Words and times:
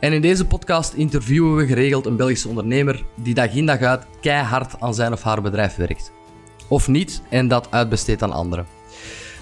En 0.00 0.12
in 0.12 0.20
deze 0.20 0.46
podcast 0.46 0.92
interviewen 0.92 1.56
we 1.56 1.66
geregeld 1.66 2.06
een 2.06 2.16
Belgische 2.16 2.48
ondernemer 2.48 3.04
die 3.14 3.34
dag 3.34 3.54
in 3.54 3.66
dag 3.66 3.80
uit 3.80 4.06
keihard 4.20 4.80
aan 4.80 4.94
zijn 4.94 5.12
of 5.12 5.22
haar 5.22 5.42
bedrijf 5.42 5.76
werkt. 5.76 6.12
Of 6.68 6.88
niet 6.88 7.22
en 7.30 7.48
dat 7.48 7.70
uitbesteedt 7.70 8.22
aan 8.22 8.32
anderen. 8.32 8.66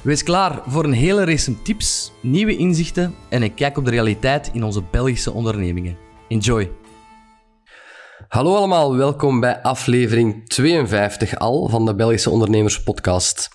Wees 0.02 0.22
klaar 0.22 0.62
voor 0.66 0.84
een 0.84 0.92
hele 0.92 1.24
race 1.24 1.62
tips, 1.62 2.12
nieuwe 2.20 2.56
inzichten 2.56 3.14
en 3.28 3.42
een 3.42 3.54
kijk 3.54 3.76
op 3.78 3.84
de 3.84 3.90
realiteit 3.90 4.50
in 4.52 4.64
onze 4.64 4.82
Belgische 4.90 5.32
ondernemingen. 5.32 5.96
Enjoy! 6.28 6.85
Hallo 8.28 8.56
allemaal, 8.56 8.96
welkom 8.96 9.40
bij 9.40 9.62
aflevering 9.62 10.48
52 10.48 11.38
al 11.38 11.68
van 11.68 11.86
de 11.86 11.94
Belgische 11.94 12.30
Ondernemers 12.30 12.82
Podcast. 12.82 13.48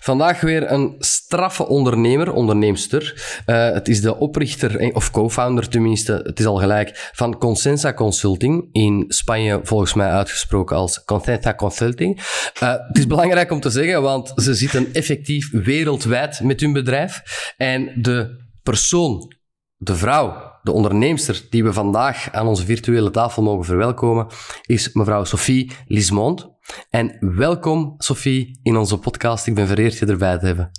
Vandaag 0.00 0.40
weer 0.40 0.70
een 0.70 0.94
straffe 0.98 1.66
ondernemer, 1.66 2.32
onderneemster. 2.32 3.24
Uh, 3.46 3.70
het 3.70 3.88
is 3.88 4.00
de 4.00 4.18
oprichter, 4.18 4.76
eh, 4.76 4.94
of 4.94 5.10
co-founder 5.10 5.68
tenminste, 5.68 6.20
het 6.24 6.38
is 6.38 6.46
al 6.46 6.56
gelijk, 6.56 7.10
van 7.12 7.38
Consensa 7.38 7.92
Consulting. 7.92 8.68
In 8.72 9.04
Spanje 9.08 9.60
volgens 9.62 9.94
mij 9.94 10.08
uitgesproken 10.08 10.76
als 10.76 11.04
Consensa 11.04 11.54
Consulting. 11.54 12.16
Uh, 12.62 12.72
het 12.88 12.98
is 12.98 13.06
belangrijk 13.06 13.50
om 13.50 13.60
te 13.60 13.70
zeggen, 13.70 14.02
want 14.02 14.32
ze 14.36 14.54
zitten 14.54 14.88
effectief 14.92 15.50
wereldwijd 15.50 16.40
met 16.40 16.60
hun 16.60 16.72
bedrijf. 16.72 17.22
En 17.56 17.92
de 18.02 18.46
persoon, 18.62 19.32
de 19.76 19.94
vrouw 19.94 20.53
de 20.64 20.72
onderneemster 20.72 21.46
die 21.50 21.64
we 21.64 21.72
vandaag 21.72 22.32
aan 22.32 22.46
onze 22.46 22.64
virtuele 22.64 23.10
tafel 23.10 23.42
mogen 23.42 23.64
verwelkomen, 23.64 24.26
is 24.62 24.92
mevrouw 24.92 25.24
Sophie 25.24 25.72
Lismond. 25.86 26.48
En 26.90 27.16
welkom, 27.20 27.94
Sophie, 27.98 28.58
in 28.62 28.76
onze 28.76 28.98
podcast. 28.98 29.46
Ik 29.46 29.54
ben 29.54 29.66
vereerd 29.66 29.98
je 29.98 30.06
erbij 30.06 30.38
te 30.38 30.46
hebben. 30.46 30.70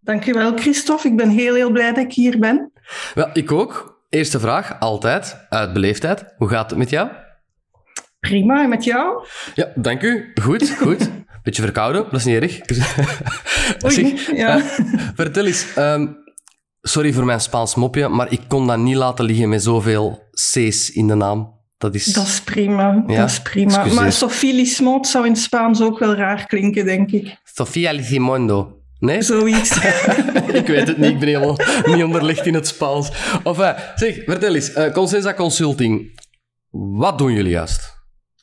Dankjewel, 0.00 0.56
Christophe. 0.56 1.08
Ik 1.08 1.16
ben 1.16 1.28
heel, 1.28 1.54
heel 1.54 1.70
blij 1.70 1.92
dat 1.92 2.04
ik 2.04 2.12
hier 2.12 2.38
ben. 2.38 2.72
Wel, 3.14 3.30
ik 3.32 3.52
ook. 3.52 3.96
Eerste 4.08 4.40
vraag, 4.40 4.80
altijd, 4.80 5.46
uit 5.48 5.72
beleefdheid. 5.72 6.34
Hoe 6.36 6.48
gaat 6.48 6.70
het 6.70 6.78
met 6.78 6.90
jou? 6.90 7.08
Prima, 8.20 8.62
en 8.62 8.68
met 8.68 8.84
jou? 8.84 9.26
Ja, 9.54 9.72
dank 9.74 10.02
u. 10.02 10.32
Goed, 10.42 10.70
goed. 10.70 11.10
Beetje 11.42 11.62
verkouden, 11.62 12.02
dat 12.02 12.20
is 12.20 12.24
niet 12.24 12.42
erg. 12.42 12.60
Oei, 13.84 14.20
ja. 14.42 14.56
Uh, 14.56 14.64
vertel 15.14 15.46
eens, 15.46 15.76
um, 15.76 16.16
sorry 16.82 17.12
voor 17.12 17.24
mijn 17.24 17.40
Spaans 17.40 17.74
mopje, 17.74 18.08
maar 18.08 18.32
ik 18.32 18.40
kon 18.48 18.66
dat 18.66 18.78
niet 18.78 18.96
laten 18.96 19.24
liggen 19.24 19.48
met 19.48 19.62
zoveel 19.62 20.22
C's 20.32 20.90
in 20.90 21.06
de 21.06 21.14
naam. 21.14 21.56
Dat 21.78 21.94
is, 21.94 22.04
dat 22.04 22.26
is 22.26 22.40
prima, 22.40 23.04
ja, 23.06 23.20
dat 23.20 23.28
is 23.28 23.42
prima. 23.42 23.84
Maar 23.84 24.12
Sofie 24.12 24.54
Lismond 24.54 25.06
zou 25.06 25.26
in 25.26 25.36
Spaans 25.36 25.82
ook 25.82 25.98
wel 25.98 26.14
raar 26.14 26.46
klinken, 26.46 26.84
denk 26.84 27.10
ik. 27.10 27.36
Sofia 27.44 27.92
Lisimondo. 27.92 28.76
Nee? 28.98 29.22
Zoiets. 29.22 29.76
ik 30.52 30.66
weet 30.66 30.88
het 30.88 30.98
niet, 30.98 31.10
ik 31.10 31.18
ben 31.18 31.28
helemaal 31.28 31.58
niet 31.84 32.04
onderlegd 32.04 32.46
in 32.46 32.54
het 32.54 32.66
Spaans. 32.66 33.10
Of, 33.42 33.58
uh, 33.58 33.78
zeg, 33.94 34.22
vertel 34.24 34.54
eens, 34.54 34.76
uh, 34.76 34.92
Consensa 34.92 35.34
Consulting, 35.34 36.20
wat 36.70 37.18
doen 37.18 37.32
jullie 37.32 37.50
juist? 37.50 37.97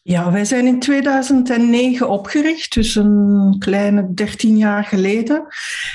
Ja, 0.08 0.32
wij 0.32 0.46
zijn 0.46 0.66
in 0.66 0.80
2009 0.80 2.10
opgericht, 2.10 2.74
dus 2.74 2.96
een 2.96 3.56
kleine 3.60 4.14
13 4.14 4.58
jaar 4.58 4.84
geleden. 4.84 5.48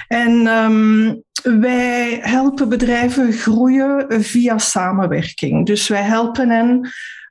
En 0.09 0.47
um, 0.47 1.22
wij 1.43 2.19
helpen 2.22 2.69
bedrijven 2.69 3.32
groeien 3.32 4.22
via 4.22 4.59
samenwerking. 4.59 5.66
Dus 5.66 5.88
wij 5.88 6.03
helpen 6.03 6.50
hen 6.50 6.91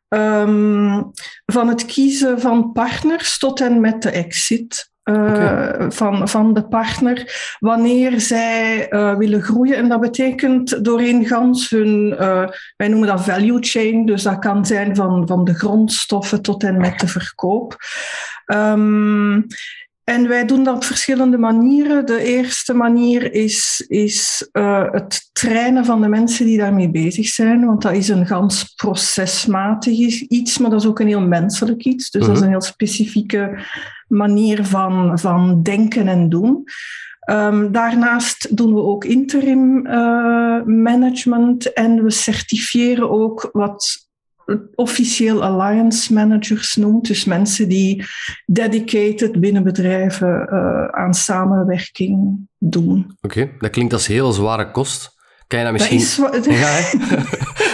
um, 0.10 1.12
van 1.46 1.68
het 1.68 1.86
kiezen 1.86 2.42
van 2.42 2.72
partners 2.72 3.38
tot 3.38 3.62
en 3.62 3.82
met 3.82 4.02
de 4.02 4.10
exit. 4.10 4.89
Uh, 5.10 5.70
van, 5.90 6.28
van 6.28 6.54
de 6.54 6.68
partner 6.68 7.56
wanneer 7.60 8.22
zij 8.22 8.88
uh, 8.94 9.18
willen 9.18 9.42
groeien. 9.42 9.76
En 9.76 9.90
dat 9.90 10.00
betekent 10.00 10.86
doorheen 10.86 11.26
gans 11.26 11.70
hun, 11.70 12.16
uh, 12.20 12.48
wij 12.78 12.88
noemen 12.88 13.08
dat 13.08 13.24
value 13.24 13.58
chain, 13.62 14.06
dus 14.06 14.24
dat 14.24 14.40
kan 14.40 14.66
zijn 14.66 14.96
van, 14.96 15.28
van 15.28 15.44
de 15.44 15.54
grondstoffen 15.54 16.42
tot 16.42 16.64
en 16.64 16.78
met 16.78 17.00
de 17.00 17.08
verkoop. 17.08 17.78
Um, 18.46 19.48
en 20.10 20.28
wij 20.28 20.46
doen 20.46 20.64
dat 20.64 20.76
op 20.76 20.84
verschillende 20.84 21.38
manieren. 21.38 22.06
De 22.06 22.24
eerste 22.24 22.74
manier 22.74 23.34
is, 23.34 23.86
is 23.88 24.50
uh, 24.54 24.92
het 24.92 25.30
trainen 25.32 25.86
van 25.86 26.02
de 26.02 26.08
mensen 26.08 26.46
die 26.46 26.58
daarmee 26.58 26.90
bezig 26.90 27.28
zijn, 27.28 27.66
want 27.66 27.82
dat 27.82 27.94
is 27.94 28.10
een 28.10 28.28
gans 28.28 28.64
procesmatig 28.64 29.98
iets, 30.20 30.58
maar 30.58 30.70
dat 30.70 30.82
is 30.82 30.88
ook 30.88 31.00
een 31.00 31.08
heel 31.08 31.28
menselijk 31.28 31.84
iets. 31.84 32.10
Dus 32.10 32.22
dat 32.22 32.32
is 32.32 32.36
mhm. 32.36 32.44
een 32.44 32.50
heel 32.50 32.62
specifieke 32.62 33.60
manier 34.10 34.66
van, 34.66 35.20
van 35.20 35.64
denken 35.64 36.08
en 36.08 36.30
doen. 36.30 36.64
Um, 37.32 37.72
daarnaast 37.72 38.58
doen 38.58 38.74
we 38.74 38.82
ook 38.82 39.06
interim 39.06 39.88
uh, 39.88 40.64
management 40.64 41.74
en 41.74 42.04
we 42.04 42.12
certifiëren 42.12 43.10
ook 43.10 43.50
wat 43.52 44.08
officieel 44.76 45.44
alliance 45.44 46.14
managers 46.14 46.76
noemt. 46.76 47.08
Dus 47.08 47.26
mensen 47.26 47.70
die 47.70 48.06
dedicated 48.46 49.40
binnen 49.40 49.64
bedrijven 49.64 50.48
uh, 50.52 50.86
aan 50.86 51.14
samenwerking 51.14 52.38
doen. 52.58 53.18
Oké, 53.22 53.50
dat 53.60 53.70
klinkt 53.70 53.94
als 53.94 54.08
heel 54.08 54.32
zware 54.32 54.72
kost. 54.72 55.18
Kan 55.50 55.60
je 55.60 55.66
dat 55.66 55.74
misschien... 55.74 56.00
Dat 56.32 56.48
is... 56.48 56.60
ja, 56.60 56.92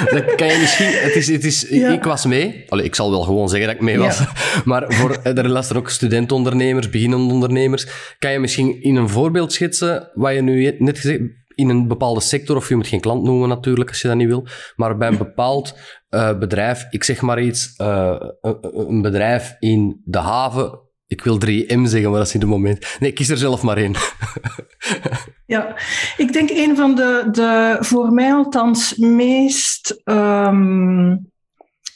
dat 0.10 0.36
kan 0.36 0.48
je 0.48 0.58
misschien... 0.60 0.92
Het 0.92 1.16
is, 1.16 1.28
het 1.28 1.44
is, 1.44 1.64
Ik 1.70 2.04
was 2.04 2.26
mee. 2.26 2.64
Allee, 2.68 2.86
ik 2.86 2.96
zal 2.96 3.10
wel 3.12 3.22
gewoon 3.22 3.50
zeggen 3.50 3.68
dat 3.68 3.76
ik 3.76 3.82
mee 3.82 3.98
was. 3.98 4.18
Ja. 4.18 4.32
Maar 4.66 4.94
voor, 4.94 5.12
eh, 5.24 5.38
er 5.38 5.50
luisteren 5.50 5.82
ook 5.82 5.90
studentondernemers, 5.90 6.90
beginnende 6.90 7.34
ondernemers. 7.34 7.88
Kan 8.20 8.32
je 8.32 8.40
misschien 8.40 8.82
in 8.82 8.96
een 8.96 9.10
voorbeeld 9.10 9.54
schetsen 9.54 10.12
wat 10.14 10.34
je 10.34 10.42
nu 10.42 10.76
net 10.80 11.00
gezegd 11.00 11.22
in 11.56 11.70
een 11.70 11.88
bepaalde 11.88 12.22
sector, 12.22 12.56
of 12.56 12.70
je 12.70 12.76
moet 12.76 12.88
geen 12.88 13.00
klant 13.00 13.24
noemen 13.24 13.50
natuurlijk 13.50 13.90
als 13.90 14.02
je 14.02 14.08
dat 14.08 14.18
niet 14.18 14.28
wil, 14.28 14.48
maar 14.76 14.98
bij 14.98 15.08
een 15.08 15.18
bepaald 15.18 15.78
uh, 16.10 16.38
bedrijf, 16.38 16.88
ik 16.90 17.04
zeg 17.04 17.22
maar 17.22 17.42
iets, 17.42 17.74
uh, 17.82 18.16
een 18.62 19.02
bedrijf 19.02 19.56
in 19.60 20.02
de 20.06 20.18
haven, 20.18 20.80
ik 21.08 21.24
wil 21.24 21.40
3M 21.46 21.82
zeggen, 21.82 22.10
maar 22.10 22.20
dat 22.20 22.28
is 22.28 22.34
niet 22.34 22.42
het 22.42 22.52
moment. 22.52 22.96
Nee, 23.00 23.12
kies 23.12 23.30
er 23.30 23.38
zelf 23.38 23.62
maar 23.62 23.78
één. 23.78 23.96
ja, 25.56 25.76
ik 26.18 26.34
denk 26.34 26.50
een 26.50 26.76
van 26.76 26.96
de, 26.96 27.28
de 27.32 27.78
voor 27.80 28.12
mij 28.12 28.34
althans 28.34 28.96
meest 28.96 30.02
um, 30.04 31.32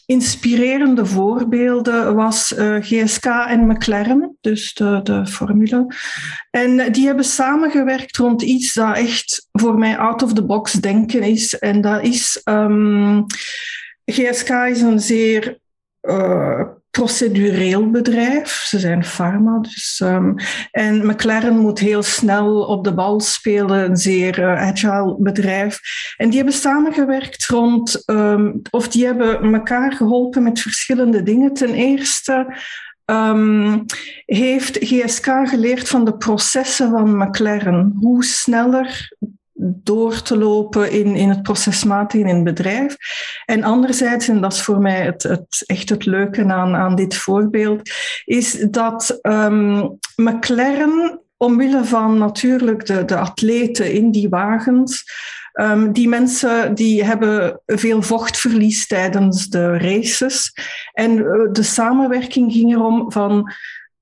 inspirerende 0.06 1.06
voorbeelden 1.06 2.16
was 2.16 2.54
eh, 2.54 2.76
GSK 2.80 3.26
en 3.26 3.68
McLaren, 3.68 4.38
dus 4.42 4.74
de, 4.74 5.00
de 5.04 5.26
formule. 5.26 5.96
En 6.52 6.92
die 6.92 7.06
hebben 7.06 7.26
samengewerkt 7.26 8.18
rond 8.18 8.42
iets 8.42 8.74
dat 8.74 8.98
echt 8.98 9.48
voor 9.52 9.78
mij 9.78 9.98
out 9.98 10.24
of 10.24 10.34
the 10.34 10.46
box 10.46 10.72
denken 10.72 11.24
is. 11.24 11.60
En 11.60 11.82
dat 11.82 12.04
is 12.04 12.42
um, 12.46 13.26
GSK 14.06 14.50
is 14.50 14.82
een 14.82 15.00
zeer 15.00 15.60
uh, 16.02 16.62
procedureel 16.92 17.90
bedrijf. 17.90 18.52
Ze 18.52 18.80
zijn 18.80 19.04
pharma. 19.06 19.60
Dus, 19.60 20.02
um, 20.04 20.36
en 20.72 21.08
McLaren 21.08 21.58
moet 21.58 21.80
heel 21.80 22.04
snel 22.04 22.62
op 22.66 22.84
de 22.84 22.94
bal 22.94 23.20
spelen, 23.20 23.90
een 23.90 23.98
zeer 23.98 24.40
uh, 24.40 24.68
agile 24.68 25.16
bedrijf. 25.20 25.80
En 26.18 26.28
die 26.28 26.38
hebben 26.38 26.56
samengewerkt 26.56 27.46
rond, 27.46 28.04
um, 28.06 28.62
of 28.70 28.88
die 28.88 29.06
hebben 29.06 29.54
elkaar 29.54 29.94
geholpen 29.94 30.44
met 30.44 30.62
verschillende 30.62 31.24
dingen. 31.24 31.54
Ten 31.54 31.74
eerste 31.74 32.56
um, 33.06 33.86
heeft 34.26 34.78
GSK 34.78 35.26
geleerd 35.44 35.90
van 35.90 36.06
de 36.06 36.18
processen 36.18 36.90
van 36.90 37.18
McLaren. 37.18 37.94
Hoe 38.00 38.24
sneller 38.24 39.18
door 39.62 40.22
te 40.22 40.38
lopen 40.38 40.92
in, 40.92 41.16
in 41.16 41.30
het 41.30 41.42
procesmatig 41.42 42.20
in 42.20 42.28
het 42.28 42.44
bedrijf. 42.44 42.96
En 43.46 43.64
anderzijds, 43.64 44.28
en 44.28 44.42
dat 44.42 44.54
is 44.54 44.62
voor 44.62 44.80
mij 44.80 45.02
het, 45.02 45.24
het, 45.24 45.64
echt 45.66 45.90
het 45.90 46.06
leuke 46.06 46.46
aan, 46.46 46.76
aan 46.76 46.96
dit 46.96 47.16
voorbeeld, 47.16 47.90
is 48.26 48.66
dat 48.72 49.20
um, 49.22 49.98
McLaren, 50.16 51.22
omwille 51.38 51.86
van 51.86 52.18
natuurlijk 52.18 52.86
de, 52.86 53.06
de 53.06 53.18
atleten 53.18 53.94
in 53.94 54.12
die 54.12 54.30
wagens, 54.30 55.04
um, 55.54 55.92
die 55.94 56.08
mensen 56.08 56.76
die 56.76 57.04
hebben 57.04 57.62
veel 57.66 58.02
vochtverlies 58.02 58.88
tijdens 58.88 59.48
de 59.48 59.78
races. 59.78 60.54
En 60.94 61.18
uh, 61.18 61.52
de 61.52 61.64
samenwerking 61.64 62.52
ging 62.52 62.74
erom 62.74 63.12
van 63.12 63.52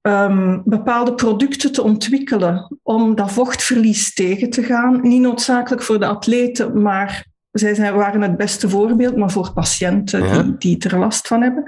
um, 0.01 0.61
bepaalde 0.65 1.13
producten 1.13 1.71
te 1.71 1.81
ontwikkelen 1.81 2.77
om 2.83 3.15
dat 3.15 3.31
vochtverlies 3.31 4.13
tegen 4.13 4.49
te 4.49 4.63
gaan. 4.63 4.99
Niet 5.01 5.21
noodzakelijk 5.21 5.81
voor 5.81 5.99
de 5.99 6.07
atleten, 6.07 6.81
maar 6.81 7.25
zij 7.51 7.75
zijn, 7.75 7.93
waren 7.93 8.21
het 8.21 8.37
beste 8.37 8.69
voorbeeld, 8.69 9.15
maar 9.15 9.31
voor 9.31 9.53
patiënten 9.53 10.31
die, 10.31 10.57
die 10.57 10.89
er 10.89 10.99
last 10.99 11.27
van 11.27 11.41
hebben. 11.41 11.63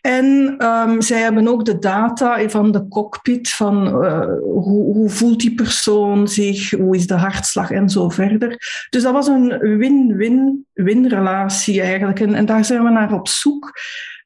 En 0.00 0.56
um, 0.66 1.02
zij 1.02 1.20
hebben 1.20 1.48
ook 1.48 1.64
de 1.64 1.78
data 1.78 2.48
van 2.48 2.72
de 2.72 2.88
cockpit, 2.88 3.50
van 3.50 4.04
uh, 4.04 4.20
hoe, 4.42 4.94
hoe 4.94 5.08
voelt 5.08 5.40
die 5.40 5.54
persoon 5.54 6.28
zich, 6.28 6.70
hoe 6.70 6.96
is 6.96 7.06
de 7.06 7.14
hartslag 7.14 7.70
en 7.70 7.88
zo 7.88 8.08
verder. 8.08 8.48
Dus 8.90 9.02
dat 9.02 9.12
was 9.12 9.26
een 9.26 9.58
win-win-win 9.58 11.08
relatie 11.08 11.80
eigenlijk. 11.80 12.20
En, 12.20 12.34
en 12.34 12.46
daar 12.46 12.64
zijn 12.64 12.82
we 12.84 12.90
naar 12.90 13.12
op 13.12 13.28
zoek. 13.28 13.72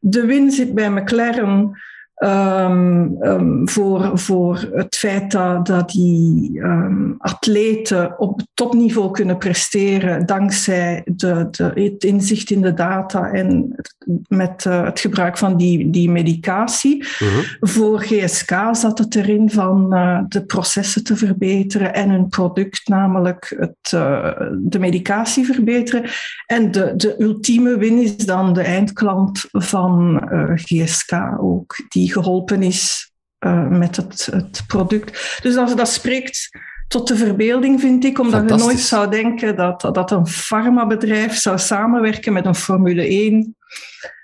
De 0.01 0.27
win 0.27 0.51
zit 0.51 0.75
bij 0.75 0.91
McLaren 0.91 1.83
Um, 2.25 3.17
um, 3.23 3.69
voor, 3.69 4.19
voor 4.19 4.69
het 4.73 4.97
feit 4.97 5.31
dat, 5.31 5.67
dat 5.67 5.91
die 5.91 6.59
um, 6.61 7.15
atleten 7.19 8.19
op 8.19 8.41
topniveau 8.55 9.11
kunnen 9.11 9.39
presteren 9.39 10.27
dankzij 10.27 11.03
de, 11.05 11.49
de, 11.51 11.65
het 11.75 12.05
inzicht 12.05 12.51
in 12.51 12.61
de 12.61 12.75
data 12.75 13.31
en 13.31 13.73
het, 13.77 13.95
met 14.29 14.65
uh, 14.65 14.85
het 14.85 15.01
gebruik 15.01 15.39
van 15.39 15.57
die, 15.57 15.91
die 15.91 16.11
medicatie. 16.11 17.03
Uh 17.03 17.21
mhm. 17.21 17.35
-huh. 17.35 17.45
Voor 17.61 18.01
GSK 18.01 18.53
zat 18.73 18.99
het 18.99 19.15
erin 19.15 19.51
van 19.51 19.95
uh, 19.95 20.21
de 20.29 20.45
processen 20.45 21.05
te 21.05 21.17
verbeteren 21.17 21.95
en 21.95 22.11
hun 22.11 22.29
product, 22.29 22.89
namelijk 22.89 23.55
het, 23.59 23.93
uh, 23.95 24.31
de 24.59 24.79
medicatie 24.79 25.45
verbeteren. 25.45 26.11
En 26.47 26.71
de, 26.71 26.93
de 26.97 27.15
ultieme 27.19 27.77
win 27.79 27.99
is 27.99 28.17
dan 28.17 28.53
de 28.53 28.63
eindklant 28.63 29.49
van 29.53 30.23
GSK 30.55 31.13
ook, 31.41 31.77
die 31.89 32.13
geholpen 32.15 32.63
is 32.63 33.13
uh, 33.47 33.69
met 33.69 33.97
het, 33.97 34.29
het, 34.33 34.63
product. 34.67 35.39
Dus 35.43 35.55
dat, 35.55 35.77
dat 35.77 35.89
spreekt 35.89 36.49
tot 36.89 37.09
de 37.09 37.17
verbeelding, 37.17 37.81
vind 37.81 38.05
ik, 38.05 38.19
omdat 38.19 38.51
je 38.51 38.57
nooit 38.57 38.79
zou 38.79 39.11
denken 39.11 39.57
dat, 39.57 39.81
dat 39.81 40.11
een 40.11 40.27
farmabedrijf 40.27 41.37
zou 41.37 41.59
samenwerken 41.59 42.33
met 42.33 42.47
een 42.47 42.55
Formule 42.55 43.07
1 43.07 43.57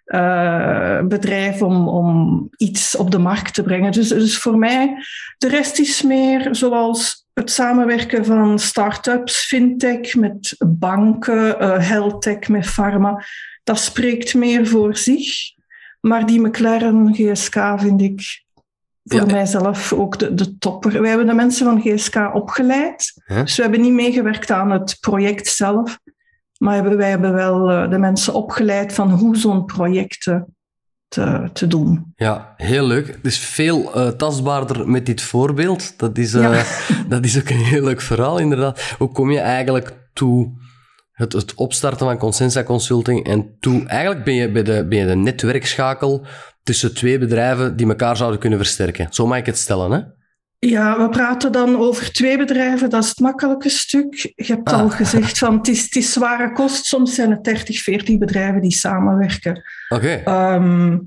uh, 0.06 0.98
eh, 0.98 1.06
bedrijf 1.06 1.62
om, 1.62 1.88
om 1.88 2.48
iets 2.56 2.96
op 2.96 3.10
de 3.10 3.18
markt 3.18 3.54
te 3.54 3.62
brengen. 3.62 3.92
Dus, 3.92 4.08
dus 4.08 4.38
voor 4.38 4.58
mij, 4.58 4.94
de 5.38 5.48
rest 5.48 5.78
is 5.78 6.02
meer 6.02 6.48
zoals 6.50 7.26
het 7.34 7.50
samenwerken 7.50 8.24
van 8.24 8.58
start-ups, 8.58 9.36
fintech 9.36 10.14
met 10.14 10.54
banken, 10.58 11.62
uh, 11.62 11.88
healthtech 11.88 12.48
met 12.48 12.66
pharma. 12.66 13.24
Dat 13.64 13.78
spreekt 13.78 14.34
meer 14.34 14.66
voor 14.66 14.96
zich. 14.96 15.58
Maar 16.00 16.26
die 16.26 16.40
McLaren 16.40 17.14
GSK 17.14 17.74
vind 17.76 18.02
ik 18.02 18.44
voor 19.04 19.26
mijzelf 19.26 19.92
ook 19.92 20.18
de, 20.18 20.34
de 20.34 20.58
topper. 20.58 21.00
Wij 21.00 21.08
hebben 21.08 21.26
de 21.26 21.34
mensen 21.34 21.66
van 21.66 21.80
GSK 21.80 22.34
opgeleid. 22.34 23.22
Dus 23.26 23.56
we 23.56 23.62
hebben 23.62 23.80
niet 23.80 23.92
meegewerkt 23.92 24.50
aan 24.50 24.70
het 24.70 24.96
project 25.00 25.46
zelf. 25.46 25.98
Maar 26.58 26.96
wij 26.96 27.08
hebben 27.10 27.32
wel 27.32 27.70
eh, 27.70 27.90
de 27.90 27.98
mensen 27.98 28.34
opgeleid 28.34 28.92
van 28.92 29.10
hoe 29.10 29.36
zo'n 29.36 29.64
project 29.64 30.30
te, 31.08 31.48
te 31.52 31.66
doen. 31.66 32.12
Ja, 32.16 32.54
heel 32.56 32.86
leuk. 32.86 33.06
Het 33.06 33.26
is 33.26 33.38
veel 33.38 33.98
uh, 33.98 34.08
tastbaarder 34.08 34.88
met 34.88 35.06
dit 35.06 35.22
voorbeeld. 35.22 35.98
Dat 35.98 36.18
is, 36.18 36.34
uh, 36.34 36.62
dat 37.08 37.24
is 37.24 37.38
ook 37.38 37.48
een 37.48 37.56
heel 37.56 37.84
leuk 37.84 38.00
verhaal, 38.00 38.38
inderdaad. 38.38 38.94
Hoe 38.98 39.12
kom 39.12 39.30
je 39.30 39.40
eigenlijk 39.40 40.08
toe 40.12 40.52
het, 41.20 41.32
het 41.32 41.54
opstarten 41.54 42.06
van 42.06 42.18
Consensa 42.18 42.62
Consulting. 42.62 43.26
En 43.26 43.56
toen, 43.60 43.88
eigenlijk 43.88 44.24
ben 44.24 44.34
je 44.34 44.50
bij 44.50 44.62
de, 44.62 44.86
ben 44.88 44.98
je 44.98 45.06
de 45.06 45.16
netwerkschakel 45.16 46.26
tussen 46.62 46.94
twee 46.94 47.18
bedrijven 47.18 47.76
die 47.76 47.88
elkaar 47.88 48.16
zouden 48.16 48.40
kunnen 48.40 48.58
versterken. 48.58 49.06
Zo 49.10 49.26
mag 49.26 49.38
ik 49.38 49.46
het 49.46 49.58
stellen, 49.58 49.90
hè? 49.90 50.00
Ja, 50.58 50.98
we 50.98 51.08
praten 51.08 51.52
dan 51.52 51.76
over 51.76 52.12
twee 52.12 52.38
bedrijven, 52.38 52.90
dat 52.90 53.02
is 53.02 53.08
het 53.08 53.18
makkelijke 53.18 53.68
stuk. 53.68 54.32
Je 54.34 54.52
hebt 54.52 54.72
al 54.72 54.84
ah. 54.84 54.92
gezegd 54.92 55.38
van 55.38 55.56
het 55.56 55.68
is, 55.68 55.82
het 55.82 55.96
is 55.96 56.12
zware 56.12 56.52
kost. 56.52 56.84
Soms 56.84 57.14
zijn 57.14 57.30
het 57.30 57.44
30, 57.44 57.82
40 57.82 58.18
bedrijven 58.18 58.60
die 58.60 58.72
samenwerken. 58.72 59.62
Oké. 59.88 60.22
Okay. 60.22 60.22
Ehm, 60.22 60.98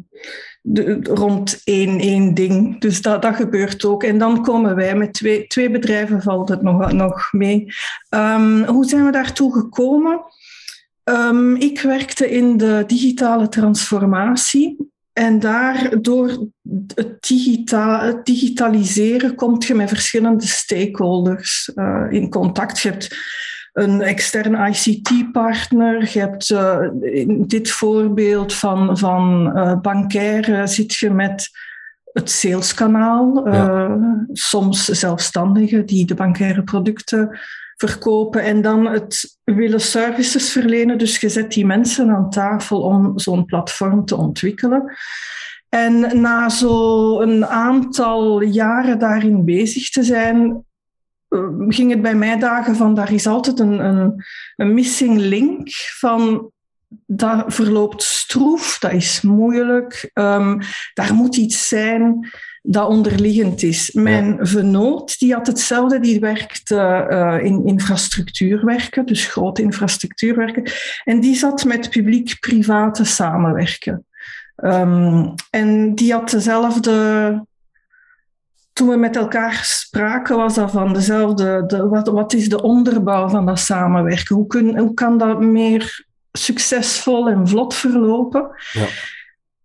rond 1.04 1.62
één, 1.64 2.00
één 2.00 2.34
ding. 2.34 2.80
Dus 2.80 3.02
dat, 3.02 3.22
dat 3.22 3.36
gebeurt 3.36 3.86
ook. 3.86 4.04
En 4.04 4.18
dan 4.18 4.44
komen 4.44 4.76
wij 4.76 4.96
met 4.96 5.14
twee, 5.14 5.48
twee 5.48 5.70
bedrijven, 5.70 6.22
valt 6.22 6.50
het 6.50 6.62
nog, 6.62 6.92
nog 6.92 7.32
mee. 7.32 7.74
Um, 8.10 8.64
hoe 8.64 8.86
zijn 8.86 9.06
we 9.06 9.12
daartoe 9.12 9.54
gekomen? 9.54 10.22
Um, 11.04 11.56
ik 11.56 11.82
werkte 11.82 12.30
in 12.30 12.58
de 12.58 12.84
digitale 12.88 13.50
transformatie. 13.50 14.92
En 15.14 15.40
daar, 15.40 16.02
door 16.02 16.48
het, 16.96 17.24
digita 17.28 18.06
het 18.06 18.26
digitaliseren, 18.26 19.36
kom 19.36 19.56
je 19.60 19.74
met 19.74 19.90
verschillende 19.90 20.48
stakeholders 20.48 21.72
uh, 21.76 22.06
in 22.10 22.30
contact. 22.30 22.80
Je 22.80 22.90
hebt 22.90 23.18
een 23.74 24.02
externe 24.02 24.70
ICT-partner. 24.70 26.10
Je 26.14 26.20
hebt 26.20 26.50
uh, 26.50 26.78
in 27.02 27.48
dit 27.48 27.72
voorbeeld 27.72 28.54
van, 28.54 28.98
van 28.98 29.52
uh, 29.56 29.80
bankaire 29.82 30.68
zit 30.68 30.94
je 30.96 31.10
met 31.10 31.50
het 32.14 32.30
saleskanaal. 32.30 33.48
Uh, 33.48 33.94
Soms 34.32 34.86
zelfstandigen 34.86 35.86
die 35.86 36.06
de 36.06 36.16
bankaire 36.16 36.64
producten 36.64 37.40
verkopen 37.76 38.44
en 38.44 38.62
dan 38.62 38.86
het 38.86 39.38
willen 39.44 39.82
services 39.82 40.52
verlenen. 40.52 40.98
Dus 40.98 41.20
je 41.20 41.30
zet 41.30 41.52
die 41.52 41.66
mensen 41.66 42.10
aan 42.10 42.30
tafel 42.30 42.82
om 42.82 43.20
zo'n 43.20 43.46
platform 43.46 44.06
te 44.06 44.16
ontwikkelen. 44.16 44.94
En 45.70 46.22
na 46.22 46.50
zo'n 46.50 47.46
aantal 47.46 48.42
jaren 48.42 49.00
daarin 49.00 49.46
bezig 49.46 49.90
te 49.90 50.04
zijn, 50.04 50.50
eh, 50.52 50.56
ging 51.68 51.92
het 51.92 52.02
bij 52.02 52.16
mij 52.16 52.40
dagen 52.40 52.76
van, 52.76 52.96
daar 52.96 53.14
is 53.14 53.28
altijd 53.28 53.60
een, 53.60 53.86
een, 53.86 54.24
een 54.56 54.74
missing 54.74 55.18
link 55.18 55.70
van 56.00 56.52
dat 57.06 57.44
verloopt 57.48 58.04
stroef, 58.04 58.80
dat 58.80 58.92
is 58.92 59.22
moeilijk. 59.22 60.12
Um, 60.14 60.60
daar 60.94 61.14
moet 61.14 61.36
iets 61.36 61.68
zijn 61.68 62.30
dat 62.62 62.88
onderliggend 62.88 63.64
is. 63.64 63.92
Mijn 63.92 64.36
ja. 64.36 64.46
vernoot 64.46 65.20
die 65.20 65.34
had 65.34 65.48
hetzelfde, 65.48 66.00
die 66.00 66.20
werkte 66.20 67.08
uh, 67.10 67.46
in 67.46 67.66
infrastructuurwerken, 67.66 69.06
dus 69.06 69.26
grote 69.26 69.62
infrastructuurwerken. 69.62 70.72
En 71.04 71.20
die 71.20 71.36
zat 71.36 71.66
met 71.66 71.90
publiek-private 71.90 73.04
samenwerken. 73.04 74.06
Um, 74.56 75.34
en 75.50 75.96
die 75.96 76.12
had 76.12 76.30
dezelfde 76.30 77.46
toen 78.74 78.88
we 78.88 78.96
met 78.96 79.16
elkaar 79.16 79.60
spraken, 79.64 80.38
was 80.38 80.56
dat 80.56 80.72
van 80.72 80.94
dezelfde. 80.94 81.64
De, 81.68 81.88
wat, 81.88 82.08
wat 82.08 82.34
is 82.34 82.50
de 82.50 82.62
onderbouw 82.62 83.30
van 83.30 83.46
dat 83.46 83.60
samenwerken? 83.60 84.36
Hoe, 84.36 84.48
kun, 84.48 84.78
hoe 84.78 84.94
kan 84.94 85.18
dat 85.18 85.42
meer 85.42 86.06
succesvol 86.32 87.30
en 87.30 87.48
vlot 87.48 87.74
verlopen? 87.74 88.50
Ja. 88.72 88.86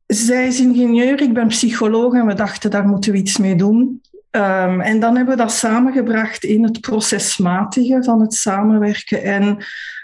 Zij 0.07 0.47
is 0.47 0.61
ingenieur, 0.61 1.21
ik 1.21 1.35
ben 1.35 1.47
psycholoog 1.47 2.15
en 2.15 2.27
we 2.27 2.35
dachten 2.35 2.71
daar 2.71 2.87
moeten 2.87 3.13
we 3.13 3.19
iets 3.19 3.39
mee 3.39 3.57
doen. 3.57 4.03
Um, 4.31 4.81
en 4.81 5.01
dan 5.01 5.17
hebben 5.17 5.37
we 5.37 5.43
dat 5.43 5.53
samengebracht 5.53 6.45
in 6.45 6.63
het 6.63 6.81
procesmatige 6.81 7.99
van 8.03 8.21
het 8.21 8.35
samenwerken 8.35 9.23
en 9.23 9.57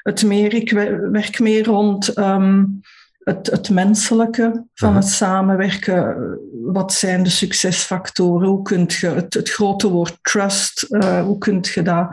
het 0.02 0.25
meer, 0.25 0.54
ik 0.54 0.70
werk 1.11 1.38
meer 1.40 1.64
rond 1.64 2.18
um, 2.18 2.80
het, 3.25 3.47
het 3.47 3.71
menselijke 3.71 4.66
van 4.75 4.97
het 4.97 5.09
samenwerken. 5.09 6.16
Wat 6.62 6.93
zijn 6.93 7.23
de 7.23 7.31
succesfactoren? 7.31 8.49
Hoe 8.49 8.62
kun 8.62 8.85
je 8.87 9.07
het, 9.07 9.35
het 9.35 9.50
grote 9.50 9.88
woord 9.88 10.19
trust, 10.23 10.87
uh, 10.88 11.23
hoe 11.23 11.38
kun 11.38 11.64
je 11.75 11.83
dat 11.83 12.09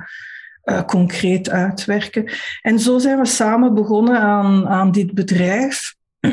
uh, 0.63 0.81
concreet 0.83 1.49
uitwerken? 1.49 2.31
En 2.61 2.79
zo 2.79 2.99
zijn 2.99 3.19
we 3.19 3.25
samen 3.25 3.73
begonnen 3.73 4.19
aan, 4.19 4.67
aan 4.67 4.91
dit 4.91 5.13
bedrijf. 5.13 5.95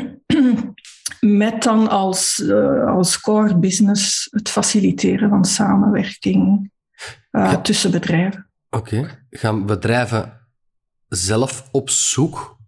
Met 1.19 1.63
dan 1.63 1.89
als, 1.89 2.39
uh, 2.39 2.95
als 2.95 3.19
core 3.19 3.57
business 3.57 4.27
het 4.31 4.49
faciliteren 4.49 5.29
van 5.29 5.45
samenwerking 5.45 6.71
ja. 7.31 7.61
tussen 7.61 7.91
bedrijven. 7.91 8.49
Oké. 8.69 8.97
Okay. 8.97 9.09
Gaan 9.29 9.65
bedrijven 9.65 10.47
zelf 11.07 11.67
op 11.71 11.89
zoek 11.89 12.58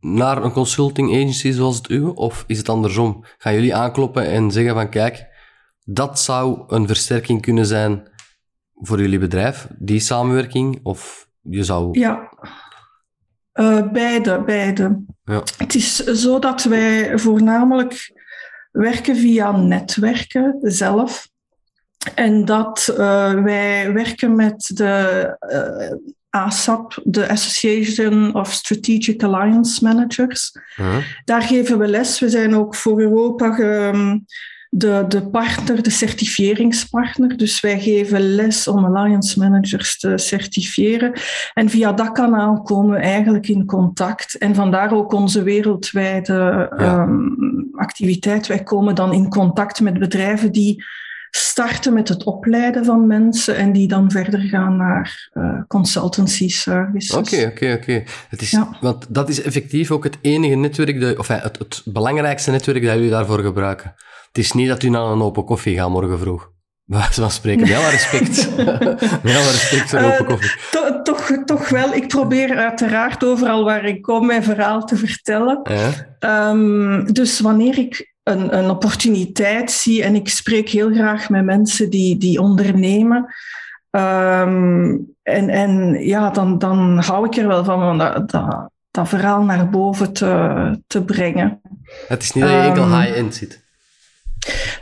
naar 0.00 0.44
een 0.44 0.52
consulting 0.52 1.10
agency 1.10 1.52
zoals 1.52 1.76
het 1.76 1.90
uwe? 1.90 2.14
Of 2.14 2.44
is 2.46 2.58
het 2.58 2.68
andersom? 2.68 3.24
Gaan 3.38 3.54
jullie 3.54 3.74
aankloppen 3.74 4.26
en 4.26 4.50
zeggen 4.50 4.74
van 4.74 4.88
kijk, 4.88 5.26
dat 5.84 6.20
zou 6.20 6.64
een 6.66 6.86
versterking 6.86 7.42
kunnen 7.42 7.66
zijn 7.66 8.08
voor 8.74 9.00
jullie 9.00 9.18
bedrijf, 9.18 9.68
die 9.78 10.00
samenwerking? 10.00 10.80
Of 10.82 11.28
je 11.40 11.64
zou... 11.64 11.98
Ja, 11.98 12.28
uh, 13.54 13.90
beide, 13.90 14.42
beide. 14.42 15.04
Ja. 15.24 15.42
Het 15.56 15.74
is 15.74 15.96
zo 15.96 16.38
dat 16.38 16.62
wij 16.64 17.18
voornamelijk 17.18 18.12
werken 18.70 19.16
via 19.16 19.56
netwerken 19.56 20.58
zelf. 20.60 21.28
En 22.14 22.44
dat 22.44 22.88
uh, 22.90 23.42
wij 23.42 23.92
werken 23.92 24.36
met 24.36 24.70
de 24.74 25.36
uh, 25.40 26.12
ASAP, 26.30 27.00
de 27.04 27.28
Association 27.28 28.34
of 28.34 28.52
Strategic 28.52 29.22
Alliance 29.22 29.84
Managers. 29.84 30.52
Daar 31.24 31.42
geven 31.42 31.78
we 31.78 31.86
les. 31.86 32.20
We 32.20 32.28
zijn 32.28 32.54
ook 32.54 32.74
voor 32.74 33.00
Europa 33.00 33.52
ge, 33.52 34.20
de, 34.70 35.04
de 35.08 35.28
partner, 35.28 35.82
de 35.82 35.90
certifieringspartner. 35.90 37.36
Dus 37.36 37.60
wij 37.60 37.80
geven 37.80 38.34
les 38.34 38.68
om 38.68 38.84
alliance 38.84 39.38
managers 39.38 39.98
te 39.98 40.18
certifiëren. 40.18 41.12
En 41.54 41.68
via 41.68 41.92
dat 41.92 42.12
kanaal 42.12 42.62
komen 42.62 42.90
we 42.90 43.02
eigenlijk 43.02 43.48
in 43.48 43.66
contact. 43.66 44.38
En 44.38 44.54
vandaar 44.54 44.92
ook 44.92 45.12
onze 45.12 45.42
wereldwijde 45.42 46.68
ehm, 46.76 47.28
activiteit. 47.72 48.46
Wij 48.46 48.62
komen 48.62 48.94
dan 48.94 49.12
in 49.12 49.28
contact 49.28 49.80
met 49.80 49.98
bedrijven 49.98 50.52
die 50.52 50.84
starten 51.30 51.92
met 51.92 52.08
het 52.08 52.24
opleiden 52.24 52.84
van 52.84 53.06
mensen 53.06 53.56
en 53.56 53.72
die 53.72 53.88
dan 53.88 54.10
verder 54.10 54.40
gaan 54.40 54.76
naar 54.76 55.30
uh, 55.34 55.60
consultancy 55.68 56.48
services. 56.48 57.16
Oké, 57.16 57.46
oké, 57.46 57.78
oké. 57.82 58.02
Ja. 58.36 58.76
Want 58.80 59.06
dat 59.08 59.28
is 59.28 59.42
effectief 59.42 59.90
ook 59.90 60.04
het 60.04 60.18
enige 60.20 60.54
netwerk, 60.54 61.18
of 61.18 61.28
het, 61.28 61.58
het 61.58 61.82
belangrijkste 61.84 62.50
netwerk 62.50 62.84
dat 62.84 62.94
jullie 62.94 63.10
daarvoor 63.10 63.38
gebruiken. 63.38 63.94
Het 64.28 64.38
is 64.38 64.52
niet 64.52 64.68
dat 64.68 64.82
u 64.82 64.88
naar 64.88 65.04
een 65.04 65.22
open 65.22 65.44
koffie 65.44 65.76
gaat 65.76 65.90
morgen 65.90 66.18
vroeg. 66.18 66.50
Waar 66.84 67.12
van 67.12 67.30
spreken. 67.30 67.68
Met 67.68 67.76
alle 67.76 67.90
respect. 67.90 68.56
Met 69.24 69.36
alle 69.36 69.50
respect 69.50 69.90
voor 69.90 69.98
open 69.98 70.18
eh, 70.18 70.26
koffie. 70.26 70.50
Uh, 70.74 71.02
toch, 71.02 71.32
toch 71.44 71.68
wel. 71.68 71.92
Ik 71.92 72.08
probeer 72.08 72.56
uiteraard 72.56 73.24
overal 73.24 73.64
waar 73.64 73.84
ik 73.84 74.02
kom 74.02 74.26
mijn 74.26 74.42
verhaal 74.42 74.84
te 74.84 74.96
vertellen. 74.96 75.60
Um, 76.20 77.12
dus 77.12 77.40
wanneer 77.40 77.78
ik 77.78 78.16
een, 78.28 78.58
een 78.58 78.70
opportuniteit 78.70 79.70
zie 79.70 80.02
en 80.02 80.14
ik 80.14 80.28
spreek 80.28 80.68
heel 80.68 80.92
graag 80.92 81.28
met 81.28 81.44
mensen 81.44 81.90
die, 81.90 82.16
die 82.16 82.40
ondernemen. 82.40 83.34
Um, 83.90 85.14
en, 85.22 85.48
en 85.48 85.94
ja, 86.06 86.30
dan, 86.30 86.58
dan 86.58 86.98
hou 86.98 87.26
ik 87.26 87.36
er 87.36 87.48
wel 87.48 87.64
van 87.64 87.90
om 87.90 87.98
dat, 87.98 88.30
dat, 88.30 88.70
dat 88.90 89.08
verhaal 89.08 89.42
naar 89.42 89.70
boven 89.70 90.12
te, 90.12 90.82
te 90.86 91.04
brengen. 91.04 91.60
Het 92.08 92.22
is 92.22 92.32
niet 92.32 92.44
dat 92.44 92.52
je 92.52 92.58
enkel 92.58 92.84
um, 92.84 93.00
high-end 93.00 93.34
zit. 93.34 93.64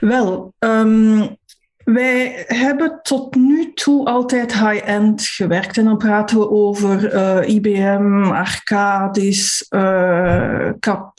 Wel, 0.00 0.54
um, 0.58 1.36
wij 1.84 2.44
hebben 2.46 2.98
tot 3.02 3.34
nu 3.34 3.72
toe 3.74 4.06
altijd 4.06 4.52
high-end 4.52 5.22
gewerkt. 5.22 5.78
En 5.78 5.84
dan 5.84 5.96
praten 5.96 6.38
we 6.38 6.50
over 6.50 7.14
uh, 7.14 7.54
IBM, 7.54 8.22
Arcadis, 8.24 9.66
uh, 9.70 10.70
Cap, 10.80 11.12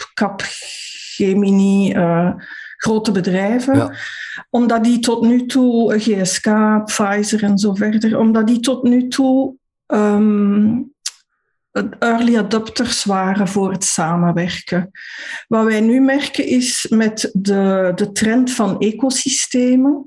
Capgemini, 1.17 1.93
uh, 1.95 2.33
grote 2.77 3.12
bedrijven. 3.12 3.75
Ja. 3.75 3.93
Omdat 4.50 4.83
die 4.83 5.00
tot 5.00 5.21
nu 5.21 5.45
toe, 5.45 6.00
GSK, 6.00 6.50
Pfizer 6.86 7.43
en 7.43 7.57
zo 7.57 7.74
verder, 7.74 8.19
omdat 8.19 8.47
die 8.47 8.59
tot 8.59 8.83
nu 8.83 9.07
toe 9.07 9.55
um, 9.88 10.93
early 12.00 12.38
adopters 12.38 13.03
waren 13.03 13.47
voor 13.47 13.71
het 13.71 13.83
samenwerken. 13.83 14.91
Wat 15.47 15.65
wij 15.65 15.81
nu 15.81 16.01
merken 16.01 16.45
is 16.45 16.88
met 16.89 17.29
de, 17.33 17.91
de 17.95 18.12
trend 18.12 18.51
van 18.51 18.79
ecosystemen, 18.79 20.05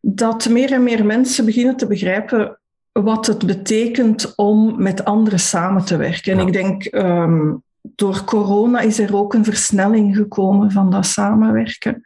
dat 0.00 0.48
meer 0.48 0.72
en 0.72 0.82
meer 0.82 1.06
mensen 1.06 1.44
beginnen 1.44 1.76
te 1.76 1.86
begrijpen 1.86 2.60
wat 2.92 3.26
het 3.26 3.46
betekent 3.46 4.32
om 4.36 4.82
met 4.82 5.04
anderen 5.04 5.38
samen 5.38 5.84
te 5.84 5.96
werken. 5.96 6.38
En 6.38 6.46
ik 6.46 6.52
denk, 6.52 6.94
um, 6.94 7.62
door 7.82 8.24
corona 8.24 8.80
is 8.80 8.98
er 8.98 9.16
ook 9.16 9.34
een 9.34 9.44
versnelling 9.44 10.16
gekomen 10.16 10.70
van 10.70 10.90
dat 10.90 11.06
samenwerken. 11.06 12.02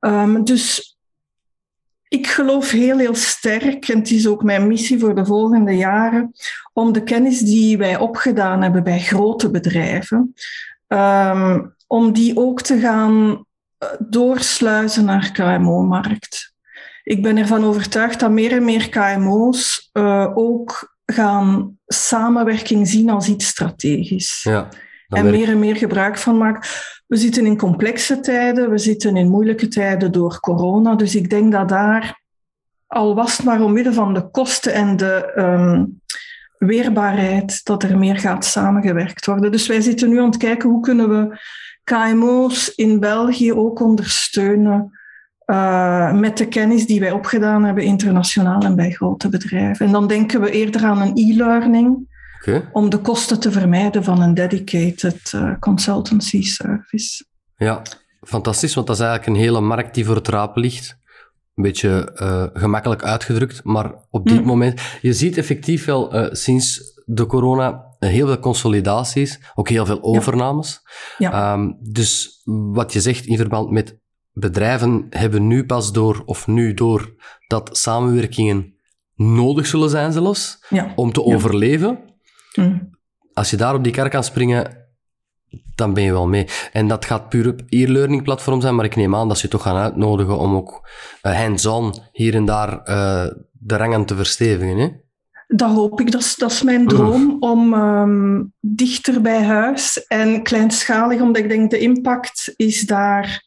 Um, 0.00 0.44
dus 0.44 0.96
ik 2.08 2.26
geloof 2.26 2.70
heel, 2.70 2.98
heel 2.98 3.14
sterk, 3.14 3.88
en 3.88 3.98
het 3.98 4.10
is 4.10 4.26
ook 4.26 4.42
mijn 4.42 4.66
missie 4.66 4.98
voor 4.98 5.14
de 5.14 5.26
volgende 5.26 5.76
jaren, 5.76 6.32
om 6.72 6.92
de 6.92 7.02
kennis 7.02 7.38
die 7.38 7.78
wij 7.78 7.98
opgedaan 7.98 8.62
hebben 8.62 8.82
bij 8.82 9.00
grote 9.00 9.50
bedrijven, 9.50 10.34
um, 10.88 11.74
om 11.86 12.12
die 12.12 12.36
ook 12.36 12.62
te 12.62 12.78
gaan 12.78 13.44
eh, 13.78 13.88
doorsluizen 13.98 15.04
naar 15.04 15.32
KMO-markt. 15.32 16.52
Ik 17.02 17.22
ben 17.22 17.36
ervan 17.36 17.64
overtuigd 17.64 18.20
dat 18.20 18.30
meer 18.30 18.52
en 18.52 18.64
meer 18.64 18.88
KMO's 18.88 19.90
uh, 19.92 20.30
ook 20.34 20.96
gaan 21.06 21.78
samenwerking 21.86 22.88
zien 22.88 23.10
als 23.10 23.28
iets 23.28 23.46
strategisch. 23.46 24.42
Ja, 24.42 24.68
en 25.14 25.30
meer 25.30 25.48
en 25.48 25.58
meer 25.58 25.76
gebruik 25.76 26.18
van 26.18 26.38
maken. 26.38 26.68
We 27.06 27.16
zitten 27.16 27.46
in 27.46 27.56
complexe 27.56 28.20
tijden, 28.20 28.70
we 28.70 28.78
zitten 28.78 29.16
in 29.16 29.30
moeilijke 29.30 29.68
tijden 29.68 30.12
door 30.12 30.40
corona. 30.40 30.94
Dus 30.94 31.14
ik 31.14 31.30
denk 31.30 31.52
dat 31.52 31.68
daar, 31.68 32.20
al 32.86 33.14
was 33.14 33.36
het 33.36 33.46
maar 33.46 33.62
omwille 33.62 33.92
van 33.92 34.14
de 34.14 34.30
kosten 34.30 34.72
en 34.72 34.96
de 34.96 35.32
um, 35.36 36.00
weerbaarheid, 36.58 37.64
dat 37.64 37.82
er 37.82 37.98
meer 37.98 38.18
gaat 38.18 38.44
samengewerkt 38.44 39.26
worden. 39.26 39.52
Dus 39.52 39.66
wij 39.66 39.80
zitten 39.80 40.08
nu 40.08 40.18
aan 40.18 40.26
het 40.26 40.36
kijken 40.36 40.70
hoe 40.70 40.80
kunnen 40.80 41.08
we 41.08 41.38
KMO's 41.84 42.72
in 42.74 43.00
België 43.00 43.52
ook 43.52 43.80
ondersteunen 43.80 44.92
uh, 45.46 46.12
met 46.12 46.38
de 46.38 46.48
kennis 46.48 46.86
die 46.86 47.00
wij 47.00 47.10
opgedaan 47.10 47.64
hebben 47.64 47.84
internationaal 47.84 48.60
en 48.60 48.76
bij 48.76 48.90
grote 48.90 49.28
bedrijven. 49.28 49.86
En 49.86 49.92
dan 49.92 50.06
denken 50.06 50.40
we 50.40 50.50
eerder 50.50 50.84
aan 50.84 51.00
een 51.00 51.12
e-learning. 51.14 52.12
Okay. 52.48 52.68
Om 52.72 52.90
de 52.90 52.98
kosten 52.98 53.40
te 53.40 53.52
vermijden 53.52 54.04
van 54.04 54.20
een 54.20 54.34
dedicated 54.34 55.32
uh, 55.34 55.58
consultancy 55.58 56.42
service. 56.42 57.24
Ja, 57.56 57.82
fantastisch, 58.20 58.74
want 58.74 58.86
dat 58.86 58.96
is 58.96 59.02
eigenlijk 59.02 59.36
een 59.36 59.44
hele 59.44 59.60
markt 59.60 59.94
die 59.94 60.04
voor 60.04 60.14
het 60.14 60.28
rapen 60.28 60.62
ligt. 60.62 60.98
Een 61.54 61.62
beetje 61.62 62.18
uh, 62.22 62.60
gemakkelijk 62.62 63.02
uitgedrukt, 63.02 63.64
maar 63.64 63.94
op 64.10 64.26
dit 64.26 64.40
mm. 64.40 64.46
moment... 64.46 64.80
Je 65.00 65.12
ziet 65.12 65.36
effectief 65.36 65.84
wel 65.84 66.16
uh, 66.16 66.26
sinds 66.30 66.92
de 67.04 67.26
corona 67.26 67.84
heel 67.98 68.26
veel 68.26 68.38
consolidaties, 68.38 69.40
ook 69.54 69.68
heel 69.68 69.86
veel 69.86 70.02
overnames. 70.02 70.80
Ja. 71.18 71.30
Ja. 71.30 71.52
Um, 71.52 71.76
dus 71.80 72.40
wat 72.44 72.92
je 72.92 73.00
zegt 73.00 73.26
in 73.26 73.36
verband 73.36 73.70
met 73.70 73.98
bedrijven 74.32 75.06
hebben 75.10 75.46
nu 75.46 75.66
pas 75.66 75.92
door, 75.92 76.22
of 76.24 76.46
nu 76.46 76.74
door, 76.74 77.14
dat 77.46 77.76
samenwerkingen 77.76 78.74
nodig 79.14 79.66
zullen 79.66 79.90
zijn 79.90 80.12
zelfs, 80.12 80.64
ja. 80.68 80.92
om 80.96 81.12
te 81.12 81.20
ja. 81.20 81.34
overleven. 81.34 81.98
Mm. 82.54 82.90
Als 83.32 83.50
je 83.50 83.56
daar 83.56 83.74
op 83.74 83.84
die 83.84 83.92
kar 83.92 84.08
kan 84.08 84.24
springen, 84.24 84.84
dan 85.74 85.94
ben 85.94 86.02
je 86.02 86.12
wel 86.12 86.26
mee. 86.26 86.46
En 86.72 86.88
dat 86.88 87.04
gaat 87.04 87.28
puur 87.28 87.48
op 87.48 87.62
e-learning 87.68 88.22
platform 88.22 88.60
zijn, 88.60 88.74
maar 88.74 88.84
ik 88.84 88.96
neem 88.96 89.14
aan 89.14 89.28
dat 89.28 89.38
ze 89.38 89.46
je 89.46 89.52
toch 89.52 89.62
gaan 89.62 89.76
uitnodigen 89.76 90.38
om 90.38 90.54
ook 90.54 90.88
uh, 91.22 91.40
hands-on 91.40 91.94
hier 92.12 92.34
en 92.34 92.44
daar 92.44 92.70
uh, 92.70 93.26
de 93.52 93.76
rangen 93.76 94.04
te 94.04 94.16
verstevigen. 94.16 94.78
Hè? 94.78 94.88
Dat 95.46 95.70
hoop 95.70 96.00
ik. 96.00 96.12
Dat 96.12 96.20
is, 96.20 96.36
dat 96.36 96.50
is 96.50 96.62
mijn 96.62 96.86
droom 96.86 97.36
om 97.40 97.74
um, 97.74 98.52
dichter 98.60 99.20
bij 99.20 99.42
huis 99.42 100.06
en 100.06 100.42
kleinschalig, 100.42 101.20
omdat 101.20 101.42
ik 101.42 101.48
denk 101.48 101.70
de 101.70 101.78
impact 101.78 102.52
is 102.56 102.80
daar 102.80 103.43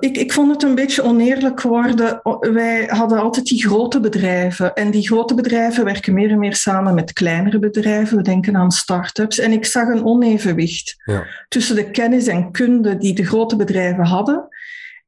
ik, 0.00 0.16
ik 0.16 0.32
vond 0.32 0.52
het 0.52 0.62
een 0.62 0.74
beetje 0.74 1.02
oneerlijk 1.02 1.60
worden. 1.60 2.20
Wij 2.40 2.84
hadden 2.86 3.18
altijd 3.18 3.46
die 3.46 3.66
grote 3.66 4.00
bedrijven. 4.00 4.74
En 4.74 4.90
die 4.90 5.06
grote 5.06 5.34
bedrijven 5.34 5.84
werken 5.84 6.14
meer 6.14 6.30
en 6.30 6.38
meer 6.38 6.54
samen 6.54 6.94
met 6.94 7.12
kleinere 7.12 7.58
bedrijven. 7.58 8.16
We 8.16 8.22
denken 8.22 8.56
aan 8.56 8.70
start-ups. 8.70 9.38
En 9.38 9.52
ik 9.52 9.66
zag 9.66 9.88
een 9.88 10.04
onevenwicht 10.04 10.94
ja. 11.04 11.26
tussen 11.48 11.76
de 11.76 11.90
kennis 11.90 12.26
en 12.26 12.50
kunde 12.50 12.96
die 12.96 13.14
de 13.14 13.26
grote 13.26 13.56
bedrijven 13.56 14.04
hadden. 14.04 14.48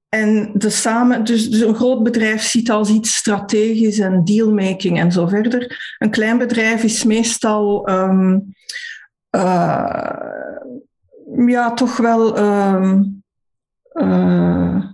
En 0.08 0.50
de 0.54 0.70
samen, 0.70 1.24
dus, 1.24 1.50
dus 1.50 1.60
een 1.60 1.74
groot 1.74 2.02
bedrijf 2.02 2.42
ziet 2.42 2.70
als 2.70 2.90
iets 2.90 3.16
strategisch 3.16 3.98
en 3.98 4.24
dealmaking 4.24 4.98
en 4.98 5.12
zo 5.12 5.26
verder. 5.26 5.94
Een 5.98 6.10
klein 6.10 6.38
bedrijf 6.38 6.82
is 6.82 7.04
meestal 7.04 7.90
um, 7.90 8.54
uh, 9.30 10.10
ja, 11.46 11.74
toch 11.74 11.96
wel. 11.96 12.38
Um, 12.38 13.22
uh, 14.02 14.84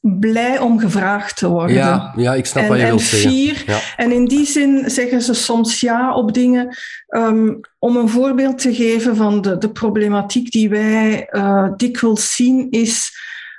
blij 0.00 0.58
om 0.58 0.78
gevraagd 0.78 1.36
te 1.36 1.48
worden. 1.48 1.76
Ja, 1.76 2.12
ja 2.16 2.34
ik 2.34 2.46
snap 2.46 2.62
en, 2.62 2.68
wat 2.68 2.78
je 2.78 2.84
wilt 2.84 3.00
zeggen. 3.00 3.72
Ja. 3.72 3.80
En 3.96 4.12
in 4.12 4.24
die 4.24 4.46
zin 4.46 4.90
zeggen 4.90 5.22
ze 5.22 5.34
soms 5.34 5.80
ja 5.80 6.14
op 6.14 6.34
dingen. 6.34 6.76
Um, 7.08 7.60
om 7.78 7.96
een 7.96 8.08
voorbeeld 8.08 8.58
te 8.58 8.74
geven 8.74 9.16
van 9.16 9.40
de, 9.40 9.58
de 9.58 9.70
problematiek 9.70 10.50
die 10.50 10.68
wij 10.68 11.28
uh, 11.30 11.68
dikwijls 11.76 12.34
zien, 12.34 12.70
is 12.70 13.12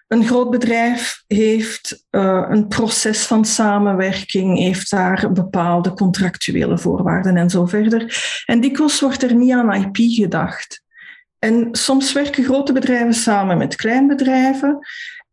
een 0.10 0.26
groot 0.26 0.50
bedrijf 0.50 1.24
heeft 1.28 2.06
uh, 2.12 2.46
een 2.50 2.68
proces 2.68 3.26
van 3.26 3.46
samenwerking, 3.46 4.58
heeft 4.58 4.92
daar 4.92 5.32
bepaalde 5.32 5.94
contractuele 5.94 6.78
voorwaarden 6.78 7.38
en 7.38 7.50
zo 7.50 7.66
verder. 7.66 8.18
En 8.46 8.62
dikwijls 8.62 9.00
wordt 9.00 9.24
er 9.24 9.36
niet 9.36 9.52
aan 9.52 9.74
IP 9.74 9.98
gedacht. 9.98 10.84
En 11.40 11.68
soms 11.72 12.14
werken 12.14 12.44
grote 12.44 12.74
bedrijven 12.74 13.14
samen 13.14 13.58
met 13.58 13.76
kleinbedrijven. 13.76 14.80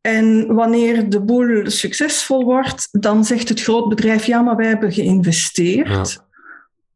En 0.00 0.54
wanneer 0.54 1.08
de 1.08 1.20
boel 1.20 1.70
succesvol 1.70 2.44
wordt, 2.44 2.88
dan 2.90 3.24
zegt 3.24 3.48
het 3.48 3.62
grootbedrijf, 3.62 4.26
ja, 4.26 4.40
maar 4.42 4.56
wij 4.56 4.66
hebben 4.66 4.92
geïnvesteerd. 4.92 5.88
Ja. 5.88 6.24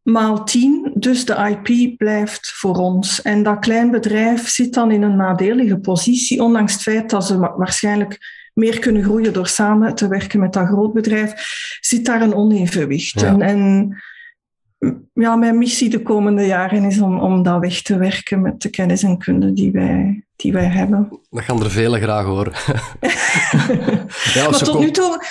Maal 0.02 0.44
tien, 0.44 0.90
dus 0.94 1.24
de 1.24 1.58
IP 1.64 1.96
blijft 1.98 2.52
voor 2.54 2.76
ons. 2.76 3.22
En 3.22 3.42
dat 3.42 3.58
klein 3.58 3.90
bedrijf 3.90 4.48
zit 4.48 4.74
dan 4.74 4.90
in 4.90 5.02
een 5.02 5.16
nadelige 5.16 5.78
positie, 5.78 6.42
ondanks 6.42 6.72
het 6.72 6.82
feit 6.82 7.10
dat 7.10 7.26
ze 7.26 7.38
waarschijnlijk 7.38 8.18
meer 8.54 8.78
kunnen 8.78 9.02
groeien 9.02 9.32
door 9.32 9.46
samen 9.46 9.94
te 9.94 10.08
werken 10.08 10.40
met 10.40 10.52
dat 10.52 10.66
groot 10.66 10.92
bedrijf, 10.92 11.32
zit 11.80 12.04
daar 12.04 12.22
een 12.22 12.34
onevenwicht. 12.34 13.20
Ja. 13.20 13.26
En, 13.26 13.42
en 13.42 13.96
ja, 15.12 15.36
mijn 15.36 15.58
missie 15.58 15.90
de 15.90 16.02
komende 16.02 16.46
jaren 16.46 16.84
is 16.84 17.00
om, 17.00 17.18
om 17.18 17.42
dat 17.42 17.60
weg 17.60 17.82
te 17.82 17.98
werken 17.98 18.40
met 18.40 18.62
de 18.62 18.70
kennis 18.70 19.02
en 19.02 19.18
kunde 19.18 19.52
die 19.52 19.72
wij, 19.72 20.24
die 20.40 20.52
wij 20.52 20.66
hebben. 20.66 21.20
Dat 21.30 21.42
gaan 21.42 21.62
er 21.62 21.70
vele 21.70 22.00
graag 22.00 22.24
horen. 22.24 22.52
ja, 24.34 24.50
maar 24.50 24.58
tot 24.58 24.78
nu 24.78 24.90
toe 24.90 25.24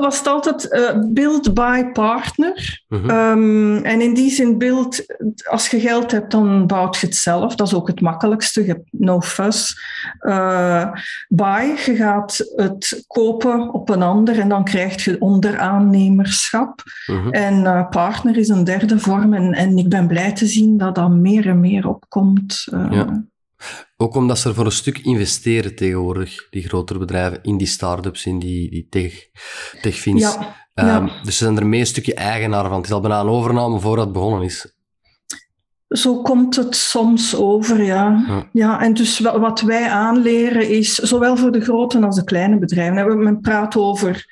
was 0.00 0.18
het 0.18 0.26
altijd 0.26 0.72
uh, 0.72 1.12
build 1.12 1.54
by 1.54 1.84
partner. 1.92 2.82
Mhm. 2.88 3.10
Ehm, 3.10 3.76
en 3.76 4.00
in 4.00 4.14
die 4.14 4.30
zin 4.30 4.58
build, 4.58 5.04
als 5.50 5.68
je 5.68 5.80
geld 5.80 6.10
hebt, 6.10 6.30
dan 6.30 6.66
bouwt 6.66 6.96
je 6.96 7.06
het 7.06 7.16
zelf. 7.16 7.54
Dat 7.54 7.66
is 7.66 7.74
ook 7.74 7.86
het 7.86 8.00
makkelijkste. 8.00 8.60
Je 8.60 8.66
hebt 8.66 8.88
no 8.90 9.20
fuss. 9.20 9.80
Uh, 10.20 10.92
buy, 11.28 11.64
je 11.86 11.94
gaat 11.96 12.52
het 12.56 13.04
kopen 13.06 13.72
op 13.74 13.88
een 13.88 14.02
ander 14.02 14.38
en 14.38 14.48
dan 14.48 14.64
krijg 14.64 15.04
je 15.04 15.20
onderaannemerschap. 15.20 16.82
Mhm. 17.06 17.28
En 17.28 17.54
uh, 17.60 17.88
partner 17.88 18.36
is 18.36 18.48
een 18.48 18.64
derde 18.64 18.98
vorm. 18.98 19.34
En, 19.34 19.52
en 19.52 19.78
ik 19.78 19.88
ben 19.88 20.06
blij 20.06 20.32
te 20.32 20.46
zien 20.46 20.76
dat 20.76 20.94
dat 20.94 21.10
meer 21.10 21.48
en 21.48 21.60
meer 21.60 21.88
opkomt. 21.88 22.68
Ja. 22.90 23.24
Ook 24.02 24.14
omdat 24.14 24.38
ze 24.38 24.48
er 24.48 24.54
voor 24.54 24.64
een 24.64 24.72
stuk 24.72 24.98
investeren 24.98 25.74
tegenwoordig, 25.74 26.46
die 26.50 26.68
grotere 26.68 26.98
bedrijven, 26.98 27.38
in 27.42 27.56
die 27.56 27.66
start-ups, 27.66 28.26
in 28.26 28.38
die, 28.38 28.70
die 28.70 28.86
tech, 28.90 29.28
techfins. 29.80 30.22
Ja, 30.22 30.56
ehm, 30.74 31.08
Dus 31.22 31.36
ze 31.36 31.44
zijn 31.44 31.56
er 31.56 31.66
mee 31.66 31.80
een 31.80 31.86
stukje 31.86 32.14
eigenaar 32.14 32.68
van. 32.68 32.76
Het 32.76 32.86
is 32.86 32.92
al 32.92 33.00
bijna 33.00 33.20
een 33.20 33.28
overname 33.28 33.80
voordat 33.80 34.04
het 34.04 34.14
begonnen 34.14 34.42
is. 34.42 34.74
Zo 35.88 36.22
komt 36.22 36.56
het 36.56 36.76
soms 36.76 37.36
over, 37.36 37.82
ja. 37.82 38.24
ja. 38.52 38.80
en 38.80 38.94
dus 38.94 39.18
wat 39.18 39.60
wij 39.60 39.88
aanleren 39.88 40.68
is, 40.68 40.94
zowel 40.94 41.36
voor 41.36 41.52
de 41.52 41.60
grote 41.60 42.00
als 42.00 42.16
de 42.16 42.24
kleine 42.24 42.58
bedrijven. 42.58 43.22
Men 43.22 43.40
praat 43.40 43.76
over 43.76 44.26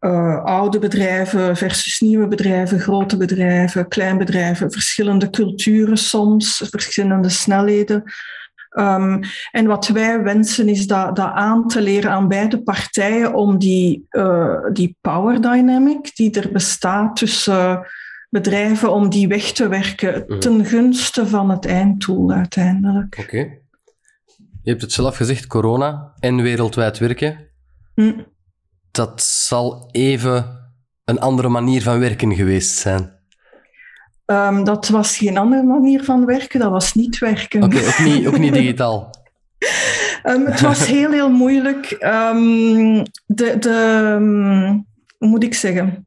uh, 0.00 0.44
oude 0.44 0.78
bedrijven 0.78 1.56
versus 1.56 2.00
nieuwe 2.00 2.28
bedrijven, 2.28 2.80
grote 2.80 3.16
bedrijven, 3.16 3.88
kleinbedrijven, 3.88 4.72
verschillende 4.72 5.30
culturen 5.30 5.96
soms, 5.98 6.62
verschillende 6.70 7.28
snelheden. 7.28 8.04
Um, 8.78 9.20
en 9.50 9.66
wat 9.66 9.88
wij 9.88 10.22
wensen 10.22 10.68
is 10.68 10.86
dat, 10.86 11.16
dat 11.16 11.32
aan 11.32 11.68
te 11.68 11.82
leren 11.82 12.10
aan 12.10 12.28
beide 12.28 12.62
partijen 12.62 13.34
om 13.34 13.58
die, 13.58 14.06
uh, 14.10 14.56
die 14.72 14.96
power 15.00 15.40
dynamic 15.40 16.16
die 16.16 16.40
er 16.40 16.52
bestaat 16.52 17.16
tussen 17.16 17.86
bedrijven, 18.28 18.92
om 18.92 19.08
die 19.08 19.28
weg 19.28 19.52
te 19.52 19.68
werken 19.68 20.24
mhm. 20.26 20.38
ten 20.38 20.64
gunste 20.64 21.26
van 21.26 21.50
het 21.50 21.66
einddoel 21.66 22.30
uiteindelijk. 22.30 23.18
Oké. 23.20 23.36
Je 24.62 24.70
hebt 24.70 24.82
het 24.82 24.92
zelf 24.92 25.16
gezegd, 25.16 25.46
corona 25.46 26.14
en 26.18 26.42
wereldwijd 26.42 26.98
werken. 26.98 27.50
Mm. 27.94 28.26
Dat 28.90 29.22
zal 29.22 29.88
even 29.90 30.68
een 31.04 31.20
andere 31.20 31.48
manier 31.48 31.82
van 31.82 31.98
werken 31.98 32.34
geweest 32.34 32.76
zijn. 32.76 33.13
Um, 34.26 34.64
dat 34.64 34.88
was 34.88 35.16
geen 35.16 35.38
andere 35.38 35.62
manier 35.62 36.04
van 36.04 36.26
werken, 36.26 36.60
dat 36.60 36.70
was 36.70 36.94
niet 36.94 37.18
werken. 37.18 37.62
Oké, 37.62 37.76
ook, 37.76 37.98
niet, 37.98 38.26
ook 38.26 38.38
niet 38.38 38.52
digitaal. 38.52 39.10
um, 40.24 40.46
het 40.50 40.60
was 40.60 40.86
heel, 40.86 41.10
heel 41.10 41.30
moeilijk. 41.30 41.96
Um, 42.00 43.02
de, 43.26 43.58
de, 43.58 44.16
hoe 45.18 45.28
moet 45.28 45.44
ik 45.44 45.54
zeggen? 45.54 46.06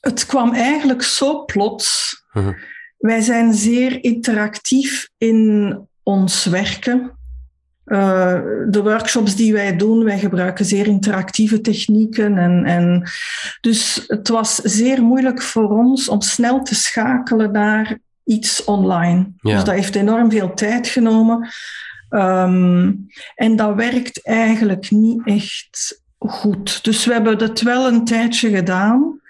Het 0.00 0.26
kwam 0.26 0.54
eigenlijk 0.54 1.02
zo 1.02 1.44
plots. 1.44 2.16
Uh-huh. 2.32 2.54
Wij 2.98 3.20
zijn 3.20 3.54
zeer 3.54 4.04
interactief 4.04 5.08
in 5.16 5.78
ons 6.02 6.44
werken. 6.44 7.17
Uh, 7.88 8.40
de 8.68 8.80
workshops 8.82 9.36
die 9.36 9.52
wij 9.52 9.76
doen, 9.76 10.04
wij 10.04 10.18
gebruiken 10.18 10.64
zeer 10.64 10.86
interactieve 10.86 11.60
technieken. 11.60 12.38
En, 12.38 12.64
en 12.64 13.10
dus 13.60 14.04
het 14.06 14.28
was 14.28 14.54
zeer 14.54 15.02
moeilijk 15.02 15.42
voor 15.42 15.70
ons 15.70 16.08
om 16.08 16.20
snel 16.20 16.62
te 16.62 16.74
schakelen 16.74 17.52
naar 17.52 17.98
iets 18.24 18.64
online. 18.64 19.32
Ja. 19.40 19.54
Dus 19.54 19.64
dat 19.64 19.74
heeft 19.74 19.94
enorm 19.94 20.30
veel 20.30 20.54
tijd 20.54 20.88
genomen. 20.88 21.48
Um, 22.10 23.06
en 23.34 23.56
dat 23.56 23.74
werkt 23.74 24.26
eigenlijk 24.26 24.90
niet 24.90 25.20
echt 25.24 26.02
goed. 26.18 26.84
Dus 26.84 27.04
we 27.04 27.12
hebben 27.12 27.38
dat 27.38 27.60
wel 27.60 27.86
een 27.86 28.04
tijdje 28.04 28.50
gedaan. 28.50 29.20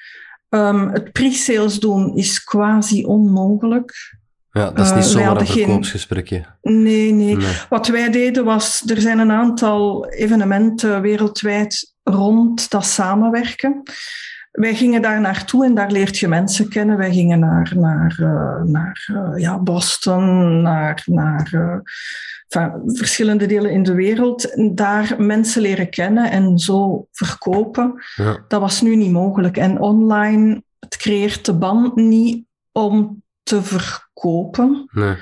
Um, 0.49 0.89
het 0.89 1.13
pre-sales 1.13 1.81
doen 1.81 2.17
is 2.17 2.45
quasi 2.45 3.05
onmogelijk. 3.05 4.18
Ja, 4.59 4.71
dat 4.71 4.87
is 4.87 4.93
niet 4.93 5.05
uh, 5.05 5.11
zomaar 5.11 5.41
een 5.41 5.47
verkoopsgesprekje. 5.47 6.45
Nee, 6.63 7.13
nee, 7.13 7.39
Wat 7.69 7.87
wij 7.87 8.11
deden 8.11 8.45
was, 8.45 8.83
er 8.87 9.01
zijn 9.01 9.19
een 9.19 9.33
aantal 9.33 10.09
evenementen 10.09 11.01
wereldwijd 11.01 11.95
rond 12.03 12.71
dat 12.71 12.87
samenwerken. 12.87 13.83
Wij 14.51 14.75
gingen 14.75 15.03
daar 15.03 15.21
naartoe 15.21 15.65
en 15.65 15.75
daar 15.75 15.91
leert 15.91 16.19
je 16.19 16.29
mensen 16.29 16.69
kennen. 16.69 16.97
Wij 16.97 17.13
gingen 17.13 17.39
naar, 17.39 17.73
naar, 17.77 18.19
uh, 18.21 18.63
naar 18.63 19.09
uh, 19.13 19.41
ja, 19.41 19.59
Boston, 19.59 20.63
naar, 20.63 21.03
naar 21.05 21.83
verschillende 22.87 23.47
delen 23.47 23.71
in 23.71 23.83
de 23.83 23.95
wereld. 23.95 24.53
Daar 24.77 25.15
mensen 25.19 25.63
leren 25.63 25.91
kennen 25.91 26.31
en 26.31 26.59
zo 26.59 27.07
verkopen. 27.13 28.03
Ja. 28.15 28.45
Dat 28.49 28.61
was 28.61 28.81
nu 28.81 28.97
niet 28.97 29.13
mogelijk. 29.13 29.57
En 29.57 29.81
online, 29.81 30.63
het 30.79 30.97
creëert 30.97 31.45
de 31.45 31.55
band 31.55 31.97
niet 31.97 32.45
om 32.73 33.23
te 33.43 33.63
verkopen. 33.63 34.07
Nee. 34.93 35.17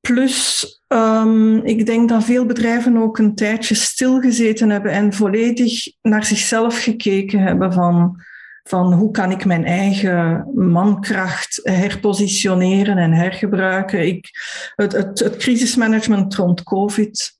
Plus, 0.00 0.66
um, 0.88 1.64
ik 1.64 1.86
denk 1.86 2.08
dat 2.08 2.24
veel 2.24 2.46
bedrijven 2.46 2.96
ook 2.96 3.18
een 3.18 3.34
tijdje 3.34 3.74
stilgezeten 3.74 4.70
hebben 4.70 4.92
en 4.92 5.12
volledig 5.12 5.86
naar 6.02 6.24
zichzelf 6.24 6.82
gekeken 6.82 7.40
hebben 7.40 7.72
van, 7.72 8.22
van 8.62 8.92
hoe 8.92 9.10
kan 9.10 9.30
ik 9.30 9.44
mijn 9.44 9.64
eigen 9.64 10.50
mankracht 10.54 11.60
herpositioneren 11.62 12.96
en 12.96 13.12
hergebruiken. 13.12 14.06
Ik, 14.06 14.30
het, 14.76 14.92
het, 14.92 15.18
het 15.18 15.36
crisismanagement 15.36 16.34
rond 16.34 16.62
COVID 16.62 17.36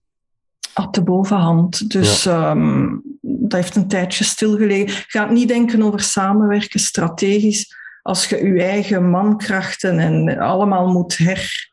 had 0.73 0.95
de 0.95 1.03
bovenhand. 1.03 1.91
Dus 1.91 2.23
ja. 2.23 2.51
um, 2.51 3.03
dat 3.21 3.53
heeft 3.53 3.77
een 3.77 3.89
tijdje 3.89 4.25
stilgelegen. 4.25 5.05
Ga 5.07 5.31
niet 5.31 5.49
denken 5.49 5.83
over 5.83 6.01
samenwerken 6.01 6.81
strategisch 6.81 7.77
als 8.09 8.29
je 8.29 8.47
je 8.47 8.63
eigen 8.63 9.11
mankrachten 9.11 9.99
en 9.99 10.39
allemaal 10.39 10.93
moet 10.93 11.19
her... 11.19 11.71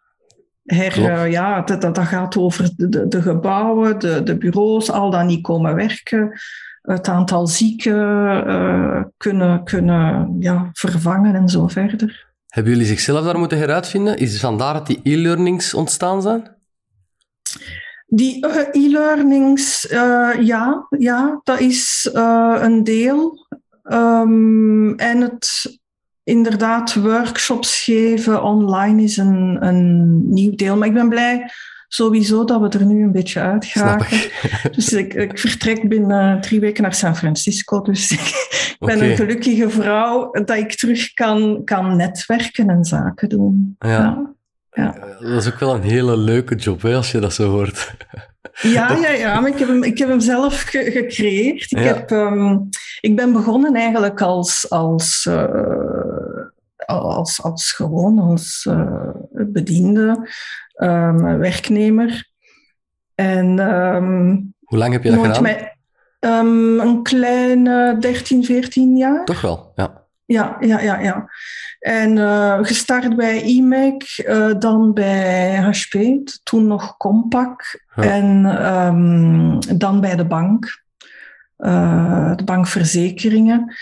her 0.64 0.98
uh, 0.98 1.32
ja, 1.32 1.62
dat, 1.62 1.82
dat, 1.82 2.00
gaat 2.00 2.38
over 2.38 2.70
de, 2.76 3.08
de 3.08 3.22
gebouwen, 3.22 4.00
de, 4.00 4.24
de 4.24 4.38
bureaus, 4.38 4.92
al 4.92 5.12
dan 5.12 5.26
niet 5.26 5.42
komen 5.42 5.76
werken 5.76 6.40
het 6.82 7.08
aantal 7.08 7.48
zieken 7.48 8.48
uh, 8.48 9.04
kunnen, 9.18 9.64
kunnen 9.64 10.36
ja, 10.40 10.70
vervangen 10.74 11.36
en 11.36 11.50
zo 11.50 11.68
verder. 11.68 12.34
Hebben 12.48 12.72
jullie 12.72 12.88
zichzelf 12.88 13.26
daar 13.26 13.40
moeten 13.40 13.58
heruitvinden? 13.58 14.18
Is 14.18 14.32
het 14.32 14.42
vandaar 14.42 14.74
dat 14.74 14.88
die 14.88 15.00
e-learnings 15.04 15.74
ontstaan 15.74 16.22
zijn? 16.22 16.56
Die 18.08 18.46
uh, 18.48 18.86
e-learnings, 18.86 19.88
ja, 20.40 20.88
ja, 20.98 21.40
dat 21.44 21.60
is 21.60 22.10
een 22.12 22.84
deel. 22.84 23.48
Um, 23.84 24.96
en 24.96 25.22
het 25.22 25.78
inderdaad, 26.26 26.96
workshops 26.96 27.84
geven 27.84 28.44
online 28.44 29.04
is 29.04 29.18
een, 29.18 29.58
een 29.60 30.22
nieuw 30.34 30.56
deel. 30.56 30.78
Maar 30.78 30.88
ik 30.88 30.94
ben 30.94 31.10
blij 31.10 31.52
sowieso 31.88 32.46
dat 32.46 32.62
we 32.62 32.80
er 32.80 32.86
nu 32.86 33.04
een 33.04 33.12
beetje 33.12 33.40
uit 33.40 33.66
geraken. 33.66 34.18
Dus 34.76 34.94
ik, 34.94 35.14
ik, 35.14 35.40
vertrek 35.40 35.90
binnen 35.90 36.42
drie 36.42 36.60
weken 36.60 36.84
naar 36.84 36.94
San 36.94 37.16
Francisco. 37.16 37.82
Dus 37.82 38.12
ik, 38.12 38.34
ben 38.80 39.04
een 39.04 39.16
gelukkige 39.16 39.70
vrouw 39.70 40.32
dat 40.32 40.58
ik 40.58 40.76
terug 40.76 41.14
kan, 41.14 41.62
kan 41.64 41.96
netwerken 41.96 42.70
en 42.70 42.86
zaken 42.86 43.30
doen. 43.30 43.76
Ja. 43.80 44.34
ja. 44.72 44.96
Dat 45.20 45.46
is 45.46 45.48
ook 45.48 45.60
wel 45.60 45.76
een 45.76 45.82
hele 45.82 46.18
leuke 46.18 46.56
job, 46.56 46.82
hè, 46.82 46.96
als 46.96 47.12
je 47.12 47.20
dat 47.20 47.34
zo 47.34 47.50
hoort. 47.50 47.94
Ja, 48.62 48.92
ja, 48.92 49.10
ja, 49.10 49.40
maar 49.40 49.50
ik 49.50 49.60
heb 49.60 49.68
hem, 49.68 49.84
ik 49.84 49.98
heb 49.98 50.10
hem 50.10 50.20
zelf 50.20 50.62
gecreëerd. 50.62 51.72
Ik, 51.72 51.84
heb, 51.84 52.12
um, 52.12 52.70
ik 53.02 53.16
ben 53.16 53.34
begonnen 53.34 53.76
eigenlijk 53.76 54.22
als, 54.22 54.70
als 54.70 55.26
uh, 55.30 55.44
als, 56.86 57.44
als 57.44 57.72
gewoon 57.72 58.20
als 58.20 58.68
uh, 58.70 59.10
bediende, 59.32 60.30
um, 60.78 61.38
werknemer. 61.38 62.30
En, 63.16 63.60
um, 63.60 64.54
Hoe 64.60 64.78
lang 64.78 64.94
heb 64.94 65.04
je 65.04 65.12
dat 65.12 65.26
gedaan? 65.26 65.42
Mij, 65.42 65.78
um, 66.20 66.80
een 66.80 67.04
kleine 67.04 67.98
13, 68.00 68.44
14 68.44 68.98
jaar. 68.98 69.26
Toch 69.26 69.42
wel, 69.42 69.72
ja. 69.76 70.04
Ja, 70.28 70.58
ja, 70.60 70.80
ja, 70.80 71.00
ja. 71.00 71.30
En 71.80 72.18
uh, 72.18 72.58
gestart 72.62 73.16
bij 73.16 73.42
IMEC, 73.42 74.24
uh, 74.28 74.54
dan 74.60 74.94
bij 74.94 75.56
HP, 75.56 75.94
toen 76.44 76.68
nog 76.68 76.96
Compaq. 76.98 77.84
Ja. 77.96 78.04
En 78.04 78.44
dan 79.78 80.02
bij 80.02 80.16
de 80.16 80.26
bank, 80.26 80.84
de 82.36 82.44
bankverzekeringen. 82.46 83.76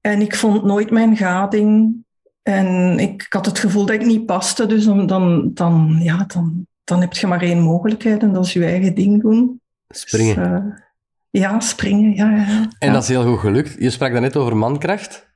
En 0.00 0.20
ik 0.20 0.36
vond 0.36 0.64
nooit 0.64 0.90
mijn 0.90 1.16
gading. 1.16 2.04
En 2.44 2.98
ik, 2.98 3.26
had 3.28 3.46
het 3.46 3.58
gevoel 3.58 3.86
dat 3.86 3.94
ik 3.94 4.06
niet 4.06 4.26
paste, 4.26 4.66
dus 4.66 4.84
dan, 4.84 5.06
dan, 5.06 5.50
dan, 5.54 5.98
ja, 6.00 6.24
dan, 6.26 6.66
dan 6.84 7.00
heb 7.00 7.12
je 7.12 7.26
maar 7.26 7.42
één 7.42 7.60
mogelijkheid 7.60 8.22
en 8.22 8.32
dat 8.32 8.44
is 8.44 8.52
je 8.52 8.64
eigen 8.64 8.94
ding 8.94 9.22
doen. 9.22 9.60
Springen. 9.88 10.34
Dus, 10.34 10.46
uh, 10.46 11.42
ja, 11.42 11.60
springen, 11.60 12.14
ja, 12.14 12.30
ja. 12.36 12.68
En 12.78 12.92
dat 12.92 13.02
is 13.02 13.08
heel 13.08 13.26
goed 13.26 13.38
gelukt. 13.38 13.76
Je 13.78 13.90
sprak 13.90 14.12
daarnet 14.12 14.36
over 14.36 14.56
mankracht. 14.56 15.32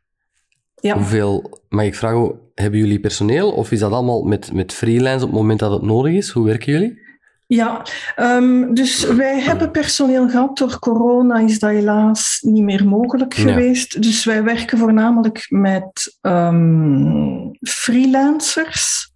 Ja. 0.75 0.95
Hoeveel, 0.97 1.63
mag 1.69 1.85
ik 1.85 1.95
vragen, 1.95 2.41
hebben 2.55 2.81
jullie 2.81 3.01
personeel 3.01 3.53
of 3.53 3.73
is 3.73 3.79
dat 3.79 3.93
allemaal 3.93 4.23
met, 4.23 4.53
met 4.53 4.73
freelance 4.73 5.25
op 5.25 5.31
het 5.31 5.41
moment 5.41 5.59
dat 5.59 5.73
het 5.73 5.83
nodig 5.83 6.13
is? 6.13 6.31
Hoe 6.31 6.45
werken 6.45 6.73
jullie? 6.73 7.08
Ja, 7.51 7.83
um, 8.17 8.75
dus 8.75 9.05
wij 9.05 9.41
hebben 9.41 9.71
personeel 9.71 10.29
gehad. 10.29 10.57
Door 10.59 10.79
corona 10.79 11.39
is 11.39 11.59
dat 11.59 11.71
helaas 11.71 12.39
niet 12.41 12.63
meer 12.63 12.89
mogelijk 12.89 13.35
geweest. 13.35 14.03
Dus 14.03 14.25
wij 14.25 14.43
werken 14.43 14.79
voornamelijk 14.79 15.47
met 15.49 16.19
um, 16.21 17.51
freelancers 17.61 19.13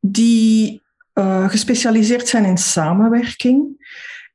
die 0.00 0.82
uh, 1.14 1.48
gespecialiseerd 1.48 2.28
zijn 2.28 2.44
in 2.44 2.58
samenwerking. 2.58 3.86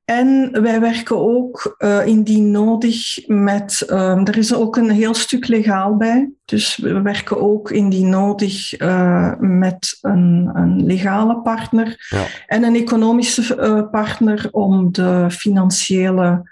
En 0.05 0.61
wij 0.61 0.79
werken 0.79 1.17
ook 1.17 1.75
uh, 1.79 2.05
indien 2.05 2.51
nodig 2.51 3.27
met. 3.27 3.85
Um, 3.89 4.25
er 4.25 4.37
is 4.37 4.53
ook 4.53 4.75
een 4.75 4.89
heel 4.89 5.13
stuk 5.13 5.47
legaal 5.47 5.97
bij. 5.97 6.31
Dus 6.45 6.77
we 6.77 7.01
werken 7.01 7.41
ook 7.41 7.71
indien 7.71 8.09
nodig 8.09 8.79
uh, 8.79 9.33
met 9.39 9.97
een, 10.01 10.49
een, 10.53 10.85
legale 10.85 11.41
partner 11.41 12.07
ja. 12.09 12.25
en 12.47 12.63
een 12.63 12.75
economische 12.75 13.57
uh, 13.57 13.89
partner 13.91 14.47
om 14.51 14.91
de 14.91 15.25
financiële, 15.29 16.49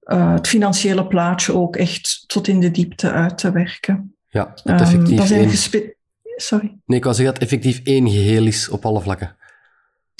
het 0.00 0.48
financiële 0.48 1.06
plaatje 1.06 1.54
ook 1.54 1.76
echt 1.76 2.24
tot 2.26 2.48
in 2.48 2.60
de 2.60 2.70
diepte 2.70 3.10
uit 3.10 3.38
te 3.38 3.52
werken. 3.52 4.14
Ja, 4.28 4.52
dat 4.64 4.80
effectief. 4.80 5.10
Um, 5.10 5.16
dat 5.16 5.26
zijn 5.26 5.40
één... 5.40 5.94
Sorry. 6.36 6.78
Nee, 6.86 6.98
ik 6.98 7.04
wou 7.04 7.16
zeggen 7.16 7.34
dat 7.34 7.42
effectief 7.42 7.80
één 7.84 8.10
geheel 8.10 8.46
is 8.46 8.68
op 8.68 8.84
alle 8.84 9.00
vlakken. 9.00 9.36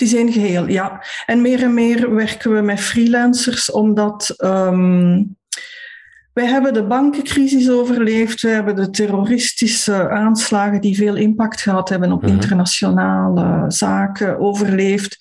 Het 0.01 0.09
is 0.09 0.15
één 0.15 0.33
geheel, 0.33 0.69
ja. 0.69 1.05
En 1.27 1.41
meer 1.41 1.63
en 1.63 1.75
meer 1.75 2.15
werken 2.15 2.55
we 2.55 2.61
met 2.61 2.81
freelancers, 2.81 3.71
omdat 3.71 4.35
um, 4.39 5.37
wij 6.33 6.47
hebben 6.47 6.73
de 6.73 6.87
bankencrisis 6.87 7.71
overleefd, 7.71 8.41
we 8.41 8.49
hebben 8.49 8.77
de 8.77 8.91
terroristische 8.91 10.11
aanslagen 10.11 10.81
die 10.81 10.97
veel 10.97 11.17
impact 11.17 11.61
gehad 11.61 11.89
hebben 11.89 12.13
op 12.13 12.23
-hmm. 12.23 12.31
internationale 12.31 13.65
zaken 13.69 14.39
overleefd. 14.39 15.17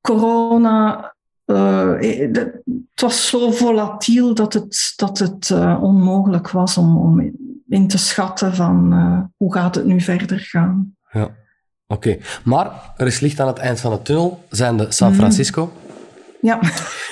Corona, 0.00 1.14
uh, 1.46 1.92
het 2.00 3.00
was 3.00 3.28
zo 3.28 3.50
volatiel 3.50 4.34
dat 4.34 4.52
het, 4.52 4.92
dat 4.96 5.18
het 5.18 5.48
uh, 5.48 5.82
onmogelijk 5.82 6.50
was 6.50 6.76
om, 6.76 6.96
om 6.96 7.32
in 7.68 7.88
te 7.88 7.98
schatten 7.98 8.54
van 8.54 8.92
hoe 9.36 9.52
gaat 9.52 9.74
het 9.74 9.84
nu 9.84 10.00
verder 10.00 10.38
gaan. 10.38 10.96
Ja. 11.10 11.30
Oké, 11.90 12.08
okay. 12.08 12.20
maar 12.44 12.92
er 12.96 13.06
is 13.06 13.20
licht 13.20 13.40
aan 13.40 13.46
het 13.46 13.58
eind 13.58 13.80
van 13.80 13.92
de 13.92 14.02
tunnel, 14.02 14.44
zijn 14.50 14.76
de 14.76 14.86
San 14.88 15.08
mhm. 15.08 15.18
Francisco. 15.18 15.72
Ja. 16.40 16.60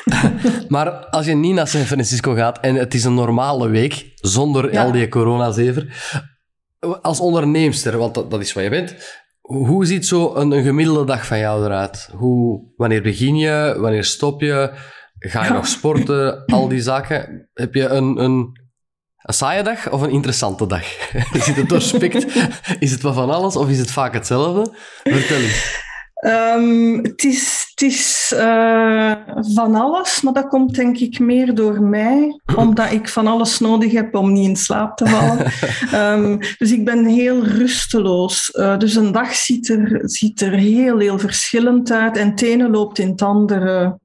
maar 0.69 0.91
als 0.91 1.27
je 1.27 1.35
niet 1.35 1.55
naar 1.55 1.69
San 1.69 1.81
Francisco 1.81 2.35
gaat 2.35 2.61
en 2.61 2.75
het 2.75 2.95
is 2.95 3.05
een 3.05 3.15
normale 3.15 3.69
week, 3.69 4.13
zonder 4.15 4.73
ja. 4.73 4.85
al 4.85 4.93
die 4.93 5.09
coronazever, 5.09 5.87
als 7.03 7.21
onderneemster, 7.21 7.99
want 7.99 8.15
dat, 8.15 8.31
dat, 8.31 8.41
is 8.41 8.53
wat 8.53 8.65
je 8.65 8.71
bent, 8.71 8.95
hoe 9.41 9.87
ziet 9.87 10.07
zo 10.07 10.35
een, 10.35 10.51
een, 10.51 10.63
gemiddelde 10.63 11.05
dag 11.05 11.27
van 11.27 11.39
jou 11.39 11.65
eruit? 11.65 12.09
Hoe, 12.13 12.73
wanneer 12.77 13.03
begin 13.03 13.37
je? 13.37 13.75
Wanneer 13.79 14.05
stop 14.05 14.41
je? 14.41 14.73
Ga 15.19 15.45
je 15.45 15.53
nog 15.53 15.67
sporten? 15.67 16.45
Al 16.45 16.69
die 16.69 16.81
zaken. 16.81 17.49
Heb 17.53 17.75
je 17.75 17.87
een, 17.87 18.23
een 18.23 18.66
een 19.27 19.35
saaie 19.35 19.63
dag 19.63 19.91
of 19.91 20.01
een 20.01 20.11
interessante 20.11 20.67
dag? 20.67 20.85
Zit 21.45 21.57
het 21.57 21.69
doorspikt? 21.69 22.27
is 22.79 22.91
het 22.91 23.03
wat 23.03 23.15
van 23.15 23.31
alles 23.31 23.57
of 23.57 23.69
is 23.69 23.79
het 23.79 23.91
vaak 23.91 24.15
hetzelfde? 24.15 24.73
Vertel 25.03 25.41
eens. 25.41 25.85
Um, 26.25 27.03
het 27.03 27.25
is, 27.25 27.67
het 27.71 27.83
is 27.83 28.33
uh, 28.37 29.13
van 29.55 29.75
alles, 29.75 30.21
maar 30.21 30.33
dat 30.33 30.49
komt 30.49 30.75
denk 30.75 30.99
ik 30.99 31.19
meer 31.19 31.55
door 31.55 31.83
mij, 31.83 32.41
omdat 32.57 32.93
ik 32.93 33.09
van 33.09 33.27
alles 33.27 33.59
nodig 33.59 33.93
heb 33.93 34.15
om 34.15 34.33
niet 34.33 34.49
in 34.49 34.57
slaap 34.57 34.97
te 34.97 35.07
vallen. 35.07 35.53
um, 36.23 36.39
dus 36.59 36.73
ik 36.73 36.85
ben 36.85 37.05
heel 37.05 37.45
rusteloos. 37.45 38.53
Uh, 38.55 38.79
dus 38.79 38.95
een 38.95 39.13
dag 39.13 39.35
ziet 39.35 39.69
er, 39.69 40.01
ziet 40.03 40.41
er 40.41 40.53
heel, 40.53 40.99
heel 40.99 41.19
verschillend 41.19 41.91
uit 41.91 42.17
en 42.17 42.31
het 42.31 42.43
ene 42.43 42.71
loopt 42.71 42.99
in 42.99 43.11
het 43.11 43.23
andere 43.23 43.99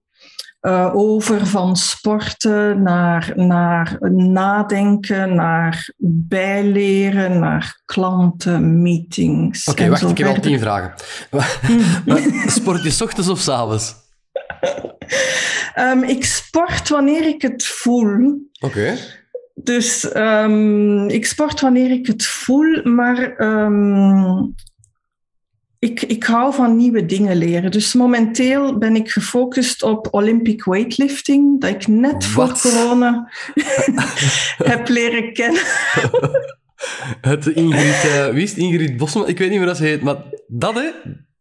uh, 0.62 0.96
over 0.96 1.48
van 1.48 1.76
sporten 1.76 2.82
naar, 2.82 3.32
naar 3.36 3.98
nadenken, 4.12 5.36
naar 5.36 5.94
bijleren, 6.28 7.40
naar 7.40 7.82
klanten, 7.86 8.82
meetings. 8.82 9.68
Oké, 9.68 9.80
okay, 9.80 9.90
wacht, 9.90 10.10
ik 10.10 10.18
heb 10.18 10.28
al 10.28 10.42
tien 10.42 10.60
vragen. 10.60 10.94
Sport 12.60 12.84
je 12.84 13.04
ochtends 13.04 13.30
of 13.30 13.40
s 13.40 13.50
avonds? 13.50 13.96
Um, 15.76 16.04
ik 16.04 16.26
sport 16.26 16.90
wanneer 16.90 17.28
ik 17.28 17.42
het 17.42 17.66
voel. 17.66 18.50
Oké. 18.60 18.66
Okay. 18.66 18.98
Dus 19.54 20.16
um, 20.16 21.10
ik 21.10 21.26
sport 21.26 21.62
wanneer 21.62 21.92
ik 21.92 22.08
het 22.08 22.26
voel, 22.26 22.84
maar 22.84 23.42
um, 23.42 24.56
ik, 25.82 26.02
ik 26.02 26.24
hou 26.24 26.54
van 26.54 26.76
nieuwe 26.76 27.06
dingen 27.06 27.36
leren. 27.36 27.72
Dus 27.72 27.94
momenteel 27.94 28.78
ben 28.78 28.96
ik 28.96 29.10
gefocust 29.10 29.84
op 29.84 30.08
Olympic 30.12 30.64
weightlifting, 30.64 31.62
dat 31.62 31.70
ik 31.70 31.88
net 31.88 32.26
voor 32.26 32.60
corona 32.62 33.32
heb 34.72 34.88
leren 34.88 35.34
kennen. 35.34 35.62
het 37.32 37.48
Ingrid, 37.48 38.06
uh, 38.06 38.28
wie 38.28 38.44
is 38.44 38.50
het? 38.50 38.60
Ingrid 38.60 38.98
Bosman? 38.98 39.28
Ik 39.28 39.38
weet 39.38 39.50
niet 39.50 39.60
meer 39.60 39.68
hoe 39.68 39.76
ze 39.76 39.84
heet, 39.84 40.02
maar 40.02 40.16
dat 40.48 40.74
hè? 40.74 40.92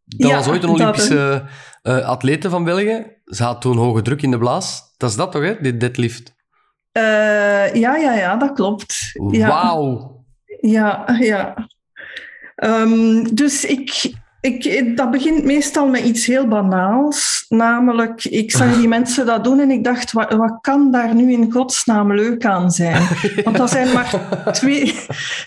Dat 0.04 0.28
ja, 0.28 0.36
was 0.36 0.48
ooit 0.48 0.62
een 0.62 0.68
Olympische 0.68 1.44
uh, 1.82 2.08
atlete 2.08 2.50
van 2.50 2.64
België. 2.64 3.06
Ze 3.24 3.42
had 3.42 3.60
toen 3.60 3.76
hoge 3.76 4.02
druk 4.02 4.22
in 4.22 4.30
de 4.30 4.38
blaas. 4.38 4.94
Dat 4.96 5.10
is 5.10 5.16
dat 5.16 5.32
toch, 5.32 5.42
hè? 5.42 5.60
Dit 5.60 5.80
deadlift. 5.80 6.34
Uh, 6.92 7.74
ja, 7.74 7.96
ja, 7.96 8.14
ja, 8.14 8.36
dat 8.36 8.52
klopt. 8.52 8.96
Wauw. 9.30 10.24
Ja, 10.60 11.16
ja. 11.18 11.68
Um, 12.56 13.34
dus 13.34 13.64
ik, 13.64 14.12
ik, 14.40 14.92
dat 14.96 15.10
begint 15.10 15.44
meestal 15.44 15.88
met 15.88 16.04
iets 16.04 16.26
heel 16.26 16.48
banaals. 16.48 17.44
Namelijk, 17.48 18.24
ik 18.24 18.50
zag 18.50 18.76
die 18.76 18.88
mensen 18.88 19.26
dat 19.26 19.44
doen 19.44 19.60
en 19.60 19.70
ik 19.70 19.84
dacht, 19.84 20.12
wat, 20.12 20.32
wat 20.32 20.58
kan 20.60 20.90
daar 20.90 21.14
nu 21.14 21.32
in 21.32 21.52
godsnaam 21.52 22.14
leuk 22.14 22.44
aan 22.44 22.70
zijn? 22.70 23.02
Want 23.44 23.56
dat 23.56 23.70
zijn 23.70 23.92
maar 23.92 24.14
twee, 24.52 24.94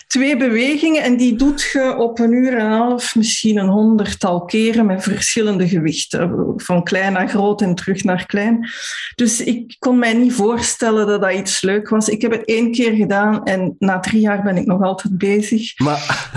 twee 0.06 0.36
bewegingen 0.36 1.02
en 1.02 1.16
die 1.16 1.36
doet 1.36 1.70
je 1.72 1.96
op 1.96 2.18
een 2.18 2.32
uur 2.32 2.56
en 2.56 2.64
een 2.64 2.78
half 2.78 3.14
misschien 3.14 3.58
een 3.58 3.68
honderdtal 3.68 4.44
keren 4.44 4.86
met 4.86 5.02
verschillende 5.02 5.68
gewichten. 5.68 6.52
Van 6.56 6.84
klein 6.84 7.12
naar 7.12 7.28
groot 7.28 7.62
en 7.62 7.74
terug 7.74 8.04
naar 8.04 8.26
klein. 8.26 8.68
Dus 9.14 9.40
ik 9.40 9.76
kon 9.78 9.98
mij 9.98 10.12
niet 10.12 10.32
voorstellen 10.32 11.06
dat 11.06 11.20
dat 11.20 11.32
iets 11.32 11.62
leuk 11.62 11.88
was. 11.88 12.08
Ik 12.08 12.22
heb 12.22 12.30
het 12.30 12.44
één 12.44 12.72
keer 12.72 12.92
gedaan 12.92 13.44
en 13.44 13.76
na 13.78 14.00
drie 14.00 14.20
jaar 14.20 14.42
ben 14.42 14.56
ik 14.56 14.66
nog 14.66 14.82
altijd 14.82 15.18
bezig. 15.18 15.78
Maar... 15.78 16.30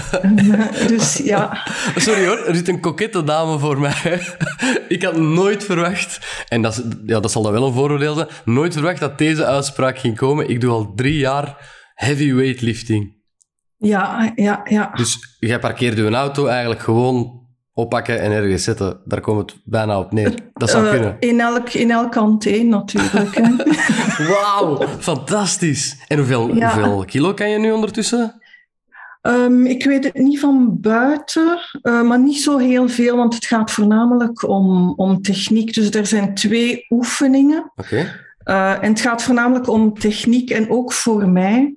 Dus 0.88 1.18
ja... 1.18 1.58
Sorry 1.96 2.26
hoor 2.26 2.47
er 2.48 2.56
zit 2.56 2.68
een 2.68 2.80
kokette 2.80 3.24
dame 3.24 3.60
voor 3.60 3.80
mij. 3.80 4.22
ik 4.88 5.04
had 5.04 5.18
nooit 5.18 5.64
verwacht, 5.64 6.46
en 6.48 6.62
dat, 6.62 6.84
ja, 7.06 7.20
dat 7.20 7.32
zal 7.32 7.42
dan 7.42 7.52
wel 7.52 7.68
een 7.68 7.74
vooroordeel 7.74 8.16
zijn, 8.16 8.28
nooit 8.46 8.74
verwacht 8.74 9.00
dat 9.00 9.18
deze 9.18 9.46
uitspraak 9.46 9.98
ging 9.98 10.18
komen. 10.18 10.50
Ik 10.50 10.62
doe 10.62 10.72
al 10.72 10.94
drie 10.96 11.18
jaar 11.18 11.58
heavy 11.94 12.34
weightlifting. 12.34 13.16
Ja, 13.78 14.32
ja, 14.36 14.62
ja. 14.64 14.92
Dus 14.96 15.38
jij 15.40 15.60
parkeert 15.60 15.98
je 15.98 16.10
auto 16.10 16.46
eigenlijk 16.46 16.82
gewoon 16.82 17.46
oppakken 17.74 18.22
en 18.22 18.32
ergens 18.32 18.64
zetten. 18.64 19.00
Daar 19.06 19.22
komt 19.22 19.52
het 19.52 19.62
bijna 19.66 20.00
op 20.00 20.12
neer. 20.12 20.34
Dat 20.54 20.70
zou 20.70 20.86
uh, 20.86 20.92
kunnen. 20.92 21.16
In 21.20 21.40
elk, 21.40 21.70
in 21.70 21.92
elk 21.92 22.12
kanteen 22.12 22.70
natuurlijk. 22.70 23.40
Wauw, 24.32 24.88
fantastisch. 25.00 26.04
En 26.08 26.18
hoeveel, 26.18 26.50
hoeveel 26.50 27.06
kilo 27.06 27.34
kan 27.34 27.50
je 27.50 27.60
nu 27.60 27.72
ondertussen? 27.72 28.42
Um, 29.22 29.66
ik 29.66 29.84
weet 29.84 30.04
het 30.04 30.14
niet 30.14 30.40
van 30.40 30.80
buiten, 30.82 31.60
uh, 31.82 32.02
maar 32.02 32.20
niet 32.20 32.42
zo 32.42 32.58
heel 32.58 32.90
veel, 32.90 33.18
want 33.18 33.36
het 33.36 33.46
gaat 33.46 33.72
voornamelijk 33.72 34.48
om, 34.48 34.94
om 34.96 35.22
techniek. 35.22 35.74
Dus 35.74 35.90
er 35.90 36.06
zijn 36.06 36.34
twee 36.34 36.86
oefeningen. 36.90 37.72
Okay. 37.76 38.12
Uh, 38.46 38.84
en 38.84 38.90
het 38.90 39.02
gaat 39.02 39.24
voornamelijk 39.24 39.68
om 39.68 39.94
techniek 39.94 40.50
en 40.50 40.70
ook 40.70 40.94
voor 40.94 41.30
mij, 41.30 41.76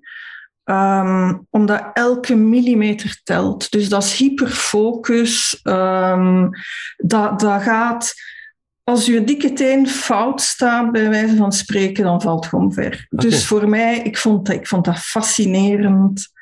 um, 0.65 1.47
omdat 1.51 1.91
elke 1.93 2.35
millimeter 2.35 3.21
telt. 3.25 3.71
Dus 3.71 3.89
dat 3.89 4.03
is 4.03 4.17
hyperfocus. 4.17 5.61
Um, 5.63 6.51
dat, 6.97 7.41
dat 7.41 7.63
gaat 7.63 8.15
als 8.85 9.07
je 9.07 9.25
dikke 9.25 9.53
teen 9.53 9.89
fout 9.89 10.41
staat, 10.41 10.93
bij 10.93 11.09
wijze 11.09 11.37
van 11.37 11.53
spreken, 11.53 12.05
dan 12.05 12.23
valt 12.23 12.41
het 12.41 12.49
gewoon 12.49 12.73
ver. 12.73 13.07
Okay. 13.11 13.31
Dus 13.31 13.47
voor 13.47 13.69
mij, 13.69 13.99
ik 13.99 14.19
vond, 14.19 14.47
dat, 14.47 14.55
ik 14.55 14.67
vond 14.67 14.85
dat 14.85 14.99
fascinerend. 14.99 16.33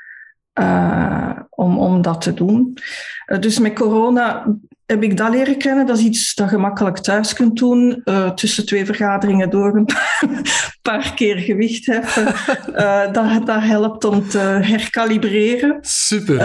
Uh, 0.58 1.30
om, 1.50 1.78
om 1.78 2.02
dat 2.02 2.20
te 2.20 2.34
doen. 2.34 2.78
Uh, 3.26 3.38
dus 3.38 3.58
met 3.58 3.72
corona 3.72 4.46
heb 4.86 5.02
ik 5.02 5.16
dat 5.16 5.30
leren 5.30 5.58
kennen. 5.58 5.86
Dat 5.86 5.98
is 5.98 6.04
iets 6.04 6.34
dat 6.34 6.50
je 6.50 6.56
makkelijk 6.56 6.98
thuis 6.98 7.32
kunt 7.32 7.58
doen. 7.58 8.00
Uh, 8.04 8.30
tussen 8.30 8.66
twee 8.66 8.84
vergaderingen 8.84 9.50
door 9.50 9.76
een 9.76 9.88
paar 10.88 11.14
keer 11.14 11.36
gewicht 11.36 11.86
heffen. 11.86 12.24
dat, 13.12 13.46
dat 13.46 13.62
helpt 13.62 14.04
om 14.04 14.28
te 14.28 14.38
herkalibreren. 14.38 15.78
Super. 15.80 16.36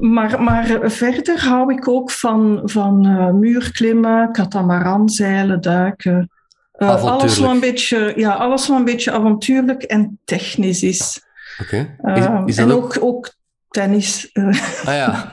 maar, 0.00 0.42
maar 0.42 0.78
verder 0.82 1.44
hou 1.44 1.74
ik 1.74 1.88
ook 1.88 2.10
van, 2.10 2.60
van 2.64 3.00
muurklimmen, 3.38 4.32
katamaranzeilen, 4.32 5.60
duiken. 5.60 6.30
alles, 6.72 7.38
wat 7.38 7.50
een 7.50 7.60
beetje, 7.60 8.12
ja, 8.16 8.32
alles 8.32 8.68
wat 8.68 8.78
een 8.78 8.84
beetje 8.84 9.12
avontuurlijk 9.12 9.82
en 9.82 10.18
technisch 10.24 10.82
is. 10.82 11.24
Oké. 11.62 11.96
Okay. 12.00 12.44
en 12.44 12.72
ook, 12.72 12.96
ook 13.00 13.34
tennis. 13.76 14.30
Uh. 14.32 14.46
Ah 14.84 14.94
ja, 14.94 15.32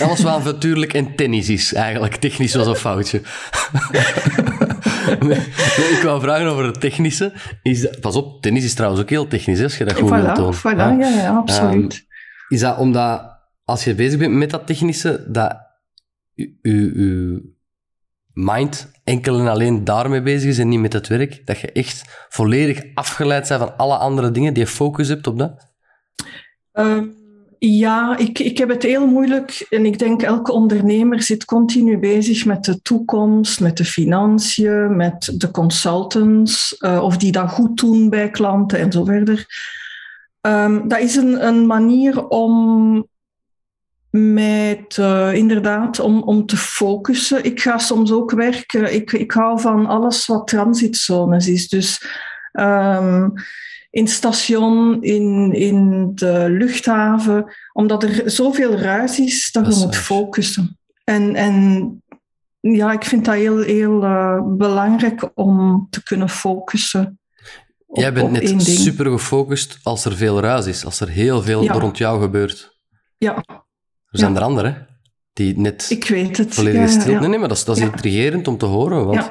alles 0.00 0.22
wat 0.22 0.44
natuurlijk 0.44 0.92
en 0.92 1.16
tennis 1.16 1.48
is 1.48 1.74
eigenlijk. 1.74 2.16
Technisch 2.16 2.54
was 2.54 2.66
een 2.66 2.74
foutje. 2.74 3.22
nee, 5.28 5.38
ik 5.96 6.00
wou 6.02 6.20
vragen 6.20 6.46
over 6.46 6.64
het 6.64 6.80
technische. 6.80 7.32
Is 7.62 7.88
pas 8.00 8.16
op, 8.16 8.42
tennis 8.42 8.64
is 8.64 8.74
trouwens 8.74 9.02
ook 9.02 9.10
heel 9.10 9.26
technisch, 9.26 9.62
als 9.62 9.78
je 9.78 9.84
dat 9.84 9.94
goed 9.98 10.10
voilà, 10.10 10.24
wilt 10.24 10.36
doen. 10.36 10.54
Voilà, 10.54 10.98
ja, 11.00 11.08
ja, 11.08 11.36
absoluut. 11.36 11.94
Um, 11.94 12.06
is 12.48 12.60
dat 12.60 12.78
omdat, 12.78 13.38
als 13.64 13.84
je 13.84 13.94
bezig 13.94 14.18
bent 14.18 14.32
met 14.32 14.50
dat 14.50 14.66
technische, 14.66 15.24
dat 15.28 15.56
je 16.32 17.42
mind 18.32 18.90
enkel 19.04 19.38
en 19.38 19.48
alleen 19.48 19.84
daarmee 19.84 20.22
bezig 20.22 20.48
is 20.48 20.58
en 20.58 20.68
niet 20.68 20.80
met 20.80 20.92
het 20.92 21.08
werk? 21.08 21.46
Dat 21.46 21.58
je 21.58 21.72
echt 21.72 22.26
volledig 22.28 22.82
afgeleid 22.94 23.48
bent 23.48 23.60
van 23.60 23.76
alle 23.76 23.96
andere 23.96 24.30
dingen, 24.30 24.54
die 24.54 24.62
je 24.62 24.68
focus 24.68 25.08
hebt 25.08 25.26
op 25.26 25.38
dat? 25.38 25.72
Uh, 26.74 27.02
ja, 27.62 28.16
ik, 28.16 28.38
ik 28.38 28.58
heb 28.58 28.68
het 28.68 28.82
heel 28.82 29.06
moeilijk 29.06 29.66
en 29.70 29.84
ik 29.84 29.98
denk 29.98 30.22
elke 30.22 30.52
ondernemer 30.52 31.22
zit 31.22 31.44
continu 31.44 31.98
bezig 31.98 32.44
met 32.44 32.64
de 32.64 32.82
toekomst, 32.82 33.60
met 33.60 33.76
de 33.76 33.84
financiën, 33.84 34.96
met 34.96 35.32
de 35.34 35.50
consultants, 35.50 36.76
uh, 36.78 37.02
of 37.02 37.16
die 37.16 37.32
dat 37.32 37.50
goed 37.50 37.76
doen 37.76 38.08
bij 38.08 38.30
klanten 38.30 38.78
en 38.78 38.92
zo 38.92 39.04
verder. 39.04 39.46
Um, 40.40 40.88
dat 40.88 40.98
is 40.98 41.16
een, 41.16 41.46
een 41.46 41.66
manier 41.66 42.28
om 42.28 43.06
mij 44.10 44.84
te, 44.88 45.30
inderdaad 45.34 46.00
om, 46.00 46.22
om 46.22 46.46
te 46.46 46.56
focussen. 46.56 47.44
Ik 47.44 47.60
ga 47.60 47.78
soms 47.78 48.12
ook 48.12 48.30
werken. 48.30 48.94
Ik, 48.94 49.12
ik 49.12 49.32
hou 49.32 49.60
van 49.60 49.86
alles 49.86 50.26
wat 50.26 50.46
transitzones 50.46 51.48
is. 51.48 51.68
Dus 51.68 52.04
um, 52.52 53.32
in 53.90 54.02
het 54.02 54.12
station, 54.12 55.02
in, 55.02 55.52
in 55.52 56.10
de 56.14 56.46
luchthaven, 56.48 57.52
omdat 57.72 58.02
er 58.02 58.30
zoveel 58.30 58.72
ruis 58.72 59.18
is 59.18 59.52
dat, 59.52 59.78
je 59.78 59.84
moet 59.84 59.96
focussen. 59.96 60.78
En, 61.04 61.34
en 61.34 62.02
ja, 62.60 62.92
ik 62.92 63.04
vind 63.04 63.24
dat 63.24 63.34
heel, 63.34 63.58
heel 63.58 64.04
uh, 64.04 64.42
belangrijk 64.56 65.30
om 65.34 65.86
te 65.90 66.02
kunnen 66.02 66.28
focussen. 66.28 67.18
Op, 67.86 67.96
Jij 67.96 68.12
bent 68.12 68.30
net 68.30 68.62
super 68.62 69.10
gefocust 69.10 69.78
als 69.82 70.04
er 70.04 70.16
veel 70.16 70.40
ruis 70.40 70.66
is, 70.66 70.84
als 70.84 71.00
er 71.00 71.08
heel 71.08 71.42
veel 71.42 71.66
rond 71.66 71.98
jou 71.98 72.20
gebeurt. 72.20 72.78
Ja. 73.18 73.44
Er 74.06 74.18
zijn 74.18 74.36
er 74.36 74.42
anderen 74.42 74.88
die 75.32 75.58
net 75.58 75.86
ik 75.90 76.08
weet 76.08 76.36
het. 76.36 76.54
volledig 76.54 76.90
stil... 76.90 77.20
Nee, 77.20 77.28
nee, 77.28 77.38
maar 77.38 77.48
dat 77.48 77.56
is, 77.56 77.64
dat 77.64 77.76
is 77.76 77.82
intrigerend 77.82 78.48
om 78.48 78.58
te 78.58 78.66
horen, 78.66 79.06
want 79.06 79.30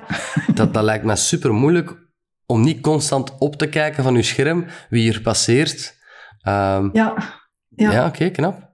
dat, 0.54 0.74
dat 0.74 0.84
lijkt 0.84 1.06
me 1.06 1.16
super 1.16 1.54
moeilijk 1.54 2.09
om 2.52 2.62
niet 2.62 2.82
constant 2.82 3.38
op 3.38 3.56
te 3.56 3.68
kijken 3.68 4.04
van 4.04 4.16
uw 4.16 4.22
scherm 4.22 4.66
wie 4.90 5.02
hier 5.02 5.22
passeert. 5.22 5.98
Um, 6.48 6.90
ja. 6.94 7.14
Ja, 7.68 7.92
ja 7.92 8.06
oké, 8.06 8.30
knap. 8.30 8.70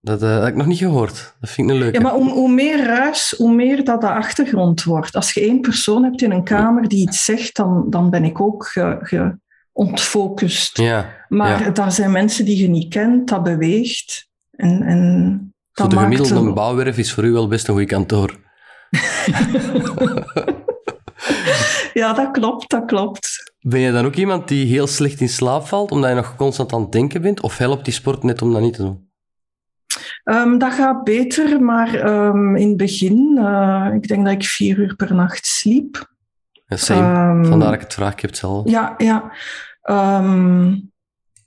Dat, 0.00 0.22
uh, 0.22 0.38
heb 0.38 0.48
ik 0.48 0.54
nog 0.54 0.66
niet 0.66 0.78
gehoord. 0.78 1.34
Dat 1.40 1.50
vind 1.50 1.68
ik 1.68 1.74
een 1.74 1.80
leuke. 1.80 1.96
Ja, 1.96 2.02
maar 2.02 2.12
hoe, 2.12 2.30
hoe, 2.30 2.52
meer 2.52 2.84
ruis, 2.84 3.34
hoe 3.36 3.54
meer 3.54 3.84
dat 3.84 4.00
de 4.00 4.08
achtergrond 4.10 4.84
wordt. 4.84 5.14
Als 5.14 5.32
je 5.32 5.40
één 5.40 5.60
persoon 5.60 6.02
hebt 6.02 6.22
in 6.22 6.30
een 6.30 6.44
kamer 6.44 6.88
die 6.88 7.08
iets 7.08 7.24
zegt, 7.24 7.56
dan, 7.56 7.86
dan 7.90 8.10
ben 8.10 8.24
ik 8.24 8.40
ook 8.40 8.66
ge, 8.66 8.98
ge 9.00 9.38
ontfocust. 9.72 10.78
Ja, 10.78 11.14
maar 11.28 11.62
ja. 11.62 11.70
daar 11.70 11.92
zijn 11.92 12.10
mensen 12.10 12.44
die 12.44 12.58
je 12.58 12.68
niet 12.68 12.88
kent, 12.88 13.28
dat 13.28 13.42
beweegt. 13.42 14.28
En, 14.50 14.82
en 14.82 15.38
dat 15.72 15.90
Zo 15.90 15.96
de 15.98 16.02
gemiddelde 16.02 16.34
een... 16.34 16.54
bouwwerf 16.54 16.98
is 16.98 17.12
voor 17.12 17.24
u 17.24 17.32
wel 17.32 17.48
best 17.48 17.68
een 17.68 17.74
goede 17.74 17.88
kantoor. 17.88 18.36
ja, 22.00 22.12
dat 22.12 22.30
klopt, 22.30 22.70
dat 22.70 22.84
klopt. 22.84 23.52
Ben 23.60 23.80
je 23.80 23.92
dan 23.92 24.04
ook 24.04 24.14
iemand 24.14 24.48
die 24.48 24.66
heel 24.66 24.86
slecht 24.86 25.20
in 25.20 25.28
slaap 25.28 25.66
valt, 25.66 25.90
omdat 25.90 26.10
je 26.10 26.16
nog 26.16 26.36
constant 26.36 26.72
aan 26.72 26.80
het 26.80 26.92
denken 26.92 27.22
bent? 27.22 27.40
Of 27.40 27.58
helpt 27.58 27.84
die 27.84 27.94
sport 27.94 28.22
net 28.22 28.42
om 28.42 28.52
dat 28.52 28.62
niet 28.62 28.74
te 28.74 28.82
doen? 28.82 29.04
Um, 30.24 30.58
dat 30.58 30.72
gaat 30.72 31.04
beter, 31.04 31.62
maar 31.62 32.06
um, 32.26 32.56
in 32.56 32.68
het 32.68 32.76
begin, 32.76 33.36
uh, 33.38 33.88
ik 33.94 34.08
denk 34.08 34.24
dat 34.24 34.34
ik 34.34 34.44
vier 34.44 34.78
uur 34.78 34.96
per 34.96 35.14
nacht 35.14 35.46
sliep. 35.46 36.14
Ja, 36.66 36.76
same. 36.76 37.30
Um, 37.30 37.44
Vandaar 37.44 37.68
dat 37.68 37.74
ik 37.76 37.84
het 37.84 37.94
vraag, 37.94 38.20
heb 38.20 38.34
zelf. 38.34 38.70
Ja, 38.70 38.94
ja 38.98 39.32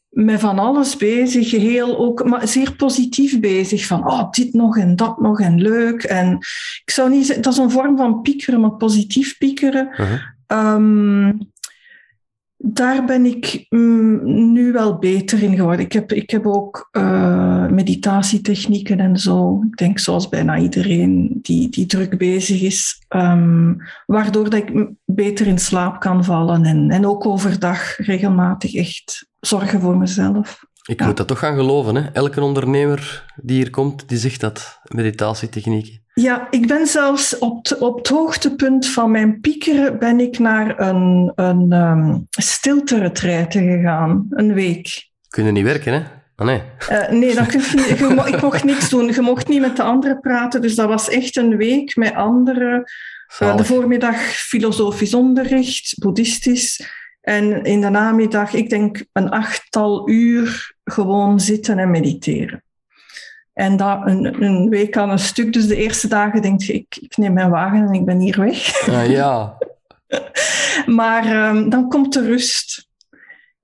met 0.09 0.39
van 0.39 0.59
alles 0.59 0.97
bezig, 0.97 1.51
heel 1.51 1.97
ook, 1.97 2.23
maar 2.25 2.47
zeer 2.47 2.75
positief 2.75 3.39
bezig. 3.39 3.85
Van 3.85 4.07
oh, 4.07 4.29
dit 4.29 4.53
nog 4.53 4.77
en 4.77 4.95
dat 4.95 5.19
nog 5.21 5.39
en 5.39 5.61
leuk. 5.61 6.03
En 6.03 6.37
ik 6.85 6.91
zou 6.91 7.09
niet 7.09 7.25
zeggen, 7.25 7.43
dat 7.43 7.53
is 7.53 7.59
een 7.59 7.71
vorm 7.71 7.97
van 7.97 8.21
piekeren, 8.21 8.59
maar 8.59 8.71
positief 8.71 9.37
piekeren. 9.37 9.87
Uh-huh. 9.91 10.19
Um, 10.51 11.37
daar 12.61 13.05
ben 13.05 13.25
ik 13.25 13.65
mm, 13.69 14.51
nu 14.51 14.71
wel 14.71 14.97
beter 14.97 15.43
in 15.43 15.55
geworden. 15.55 15.85
Ik 15.85 15.91
heb, 15.91 16.11
ik 16.11 16.29
heb 16.29 16.45
ook 16.47 16.89
uh, 16.91 17.67
meditatietechnieken 17.67 18.99
en 18.99 19.17
zo. 19.17 19.63
Ik 19.69 19.77
denk 19.77 19.99
zoals 19.99 20.29
bijna 20.29 20.57
iedereen 20.57 21.39
die, 21.41 21.69
die 21.69 21.85
druk 21.85 22.17
bezig 22.17 22.61
is. 22.61 23.05
Um, 23.09 23.77
waardoor 24.05 24.49
dat 24.49 24.53
ik 24.53 24.91
beter 25.05 25.47
in 25.47 25.59
slaap 25.59 25.99
kan 25.99 26.23
vallen. 26.23 26.65
En, 26.65 26.89
en 26.89 27.05
ook 27.05 27.25
overdag 27.25 27.97
regelmatig 27.97 28.75
echt 28.75 29.27
zorgen 29.39 29.81
voor 29.81 29.97
mezelf. 29.97 30.67
Ik 30.89 31.05
moet 31.05 31.17
dat 31.17 31.27
toch 31.27 31.39
gaan 31.39 31.55
geloven. 31.55 31.95
Hè? 31.95 32.09
Elke 32.13 32.41
ondernemer 32.41 33.25
die 33.35 33.55
hier 33.55 33.69
komt, 33.69 34.09
die 34.09 34.17
zegt 34.17 34.41
dat, 34.41 34.79
meditatietechnieken. 34.83 36.01
Ja, 36.13 36.47
ik 36.49 36.67
ben 36.67 36.87
zelfs 36.87 37.37
op, 37.37 37.75
op 37.79 37.97
het 37.97 38.07
hoogtepunt 38.07 38.87
van 38.87 39.11
mijn 39.11 39.39
piekeren 39.39 39.99
ben 39.99 40.19
ik 40.19 40.39
naar 40.39 40.79
een, 40.79 41.31
een 41.35 41.73
um, 41.73 42.27
gegaan, 43.49 44.25
een 44.29 44.53
week. 44.53 45.09
Kunnen 45.27 45.53
niet 45.53 45.63
werken, 45.63 45.93
hè? 45.93 45.99
Oh, 46.35 46.45
nee. 46.45 46.61
Uh, 46.91 47.09
nee, 47.09 47.35
dat 47.35 47.53
niet, 47.53 47.89
ik 48.25 48.41
mocht 48.41 48.63
niks 48.63 48.89
doen. 48.89 49.13
Je 49.13 49.21
mocht 49.21 49.47
niet 49.47 49.61
met 49.61 49.75
de 49.75 49.83
anderen 49.83 50.19
praten. 50.19 50.61
Dus 50.61 50.75
dat 50.75 50.87
was 50.87 51.09
echt 51.09 51.35
een 51.35 51.57
week 51.57 51.95
met 51.95 52.13
anderen. 52.13 52.83
Uh, 53.39 53.55
de 53.55 53.65
voormiddag 53.65 54.15
filosofisch 54.21 55.13
onderricht, 55.13 55.95
boeddhistisch. 55.97 56.89
En 57.21 57.63
in 57.63 57.81
de 57.81 57.89
namiddag, 57.89 58.53
ik 58.53 58.69
denk 58.69 59.05
een 59.13 59.29
achttal 59.29 60.09
uur 60.09 60.77
gewoon 60.91 61.39
zitten 61.39 61.79
en 61.79 61.91
mediteren. 61.91 62.63
En 63.53 63.77
dat 63.77 63.99
een, 64.05 64.43
een 64.43 64.69
week 64.69 64.97
aan 64.97 65.09
een 65.09 65.19
stuk. 65.19 65.53
Dus 65.53 65.67
de 65.67 65.75
eerste 65.75 66.07
dagen 66.07 66.41
denk 66.41 66.61
je, 66.61 66.73
ik, 66.73 66.97
ik 67.01 67.17
neem 67.17 67.33
mijn 67.33 67.49
wagen 67.49 67.87
en 67.87 67.93
ik 67.93 68.05
ben 68.05 68.19
hier 68.19 68.39
weg. 68.39 68.85
Ja, 68.85 69.01
ja. 69.01 69.57
maar 71.01 71.49
um, 71.49 71.69
dan 71.69 71.89
komt 71.89 72.13
de 72.13 72.25
rust. 72.25 72.87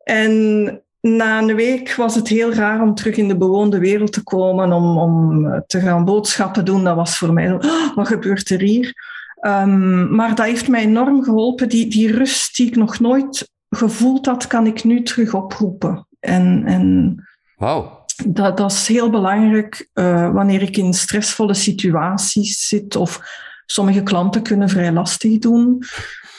En 0.04 0.82
na 1.02 1.40
een 1.40 1.56
week 1.56 1.96
was 1.96 2.16
het 2.16 2.28
heel 2.28 2.54
raar 2.54 2.82
om 2.82 2.96
terug 2.96 3.16
in 3.16 3.28
de 3.28 3.38
bewoonde 3.38 3.80
wereld 3.80 4.14
te 4.14 4.24
komen, 4.24 4.72
om, 4.72 4.98
om 4.98 5.64
te 5.68 5.80
gaan 5.80 6.06
boodschappen 6.06 6.66
doen. 6.66 6.84
Dat 6.84 6.96
was 6.96 7.18
voor 7.18 7.34
mij, 7.34 7.52
oh, 7.52 7.96
wat 7.96 8.08
gebeurt 8.08 8.50
er 8.50 8.60
hier? 8.60 8.94
Um, 9.42 10.16
maar 10.16 10.36
dat 10.36 10.46
heeft 10.46 10.68
mij 10.68 10.82
enorm 10.82 11.24
geholpen. 11.24 11.70
Die, 11.70 11.88
die 11.88 12.12
rust 12.12 12.56
die 12.56 12.68
ik 12.68 12.76
nog 12.76 13.00
nooit 13.00 13.50
gevoeld 13.70 14.26
had, 14.26 14.48
kan 14.48 14.68
ik 14.68 14.84
nu 14.84 15.04
terug 15.04 15.34
oproepen. 15.34 16.08
En, 16.26 16.64
en 16.66 17.16
wow. 17.56 18.06
dat, 18.28 18.58
dat 18.58 18.72
is 18.72 18.88
heel 18.88 19.10
belangrijk 19.10 19.90
uh, 19.94 20.34
wanneer 20.34 20.62
ik 20.62 20.78
in 20.78 20.94
stressvolle 20.94 21.54
situaties 21.54 22.68
zit 22.68 22.96
of 22.96 23.20
sommige 23.66 24.04
klanten 24.04 24.42
kunnen 24.42 24.70
vrij 24.70 24.92
lastig 24.92 25.38
doen. 25.38 25.84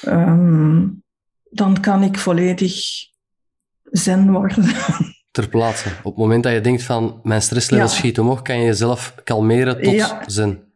Um, 0.07 1.05
dan 1.51 1.81
kan 1.81 2.03
ik 2.03 2.19
volledig 2.19 2.75
zen 3.83 4.31
worden. 4.33 4.65
Ter 5.31 5.49
plaatse. 5.49 5.89
Op 5.89 6.05
het 6.05 6.17
moment 6.17 6.43
dat 6.43 6.53
je 6.53 6.61
denkt 6.61 6.83
van 6.83 7.21
mijn 7.23 7.43
stresslevel 7.43 7.87
ja. 7.87 7.93
schiet 7.93 8.19
omhoog, 8.19 8.43
kan 8.43 8.59
je 8.59 8.65
jezelf 8.65 9.15
kalmeren 9.25 9.83
tot 9.83 9.93
ja. 9.93 10.23
zen. 10.27 10.73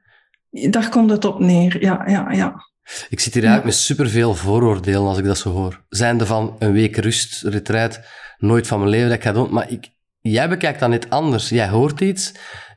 Daar 0.51 0.89
komt 0.89 1.11
het 1.11 1.25
op 1.25 1.39
neer, 1.39 1.83
ja, 1.83 2.03
ja, 2.07 2.31
ja. 2.31 2.69
Ik 3.09 3.21
zit 3.21 3.35
hier 3.35 3.43
eigenlijk 3.45 3.65
met 3.65 3.85
superveel 3.85 4.35
vooroordelen 4.35 5.07
als 5.07 5.19
ik 5.19 5.25
dat 5.25 5.39
zo 5.39 5.51
hoor. 5.51 5.85
Zijnde 5.89 6.27
van 6.27 6.57
een 6.59 6.73
week 6.73 6.97
rust, 6.97 7.43
retreat, 7.43 8.01
nooit 8.41 8.67
van 8.67 8.79
mijn 8.79 8.91
leven 8.91 9.09
dat 9.09 9.17
ik 9.17 9.25
ga 9.25 9.33
doen. 9.33 9.53
Maar 9.53 9.71
ik, 9.71 9.89
jij 10.21 10.49
bekijkt 10.49 10.81
dat 10.81 10.89
net 10.89 11.11
anders. 11.11 11.49
Jij 11.49 11.69
hoort 11.69 12.01
iets 12.01 12.35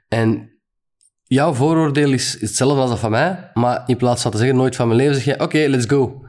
en 0.07 0.51
jouw 1.23 1.53
vooroordeel 1.53 2.11
is 2.11 2.37
hetzelfde 2.39 2.81
als 2.81 2.89
dat 2.89 2.99
van 2.99 3.11
mij. 3.11 3.51
Maar 3.53 3.83
in 3.85 3.97
plaats 3.97 4.21
van 4.21 4.31
te 4.31 4.37
zeggen 4.37 4.55
nooit 4.55 4.75
van 4.75 4.87
mijn 4.87 4.99
leven, 4.99 5.15
zeg 5.15 5.23
je 5.23 5.33
oké, 5.33 5.43
okay, 5.43 5.67
let's 5.67 5.85
go. 5.85 6.21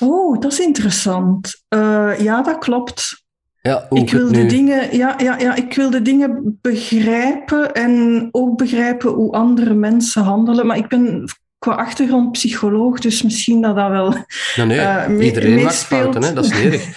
Oh, 0.00 0.40
dat 0.40 0.52
is 0.52 0.60
interessant. 0.60 1.64
Uh, 1.74 2.18
ja, 2.18 2.42
dat 2.42 2.58
klopt. 2.58 3.26
Ja, 3.62 3.86
ik 3.90 4.10
wil 4.10 4.32
de 4.32 4.46
dingen, 4.46 4.96
ja, 4.96 5.14
ja, 5.18 5.38
ja, 5.38 5.54
ik 5.54 5.74
wil 5.74 5.90
de 5.90 6.02
dingen 6.02 6.58
begrijpen 6.60 7.72
en 7.72 8.28
ook 8.30 8.58
begrijpen 8.58 9.10
hoe 9.10 9.32
andere 9.32 9.74
mensen 9.74 10.22
handelen. 10.22 10.66
Maar 10.66 10.76
ik 10.76 10.88
ben 10.88 11.28
qua 11.58 11.74
achtergrond 11.74 12.32
psycholoog, 12.32 13.00
dus 13.00 13.22
misschien 13.22 13.60
dat 13.62 13.76
dat 13.76 13.90
wel. 13.90 14.14
Nou 14.56 14.68
nee, 14.68 14.78
uh, 14.78 15.26
iedereen 15.26 15.62
maakt 15.62 15.74
fouten, 15.74 16.22
hè? 16.22 16.32
dat 16.32 16.44
is 16.44 16.54
ledig. 16.54 16.92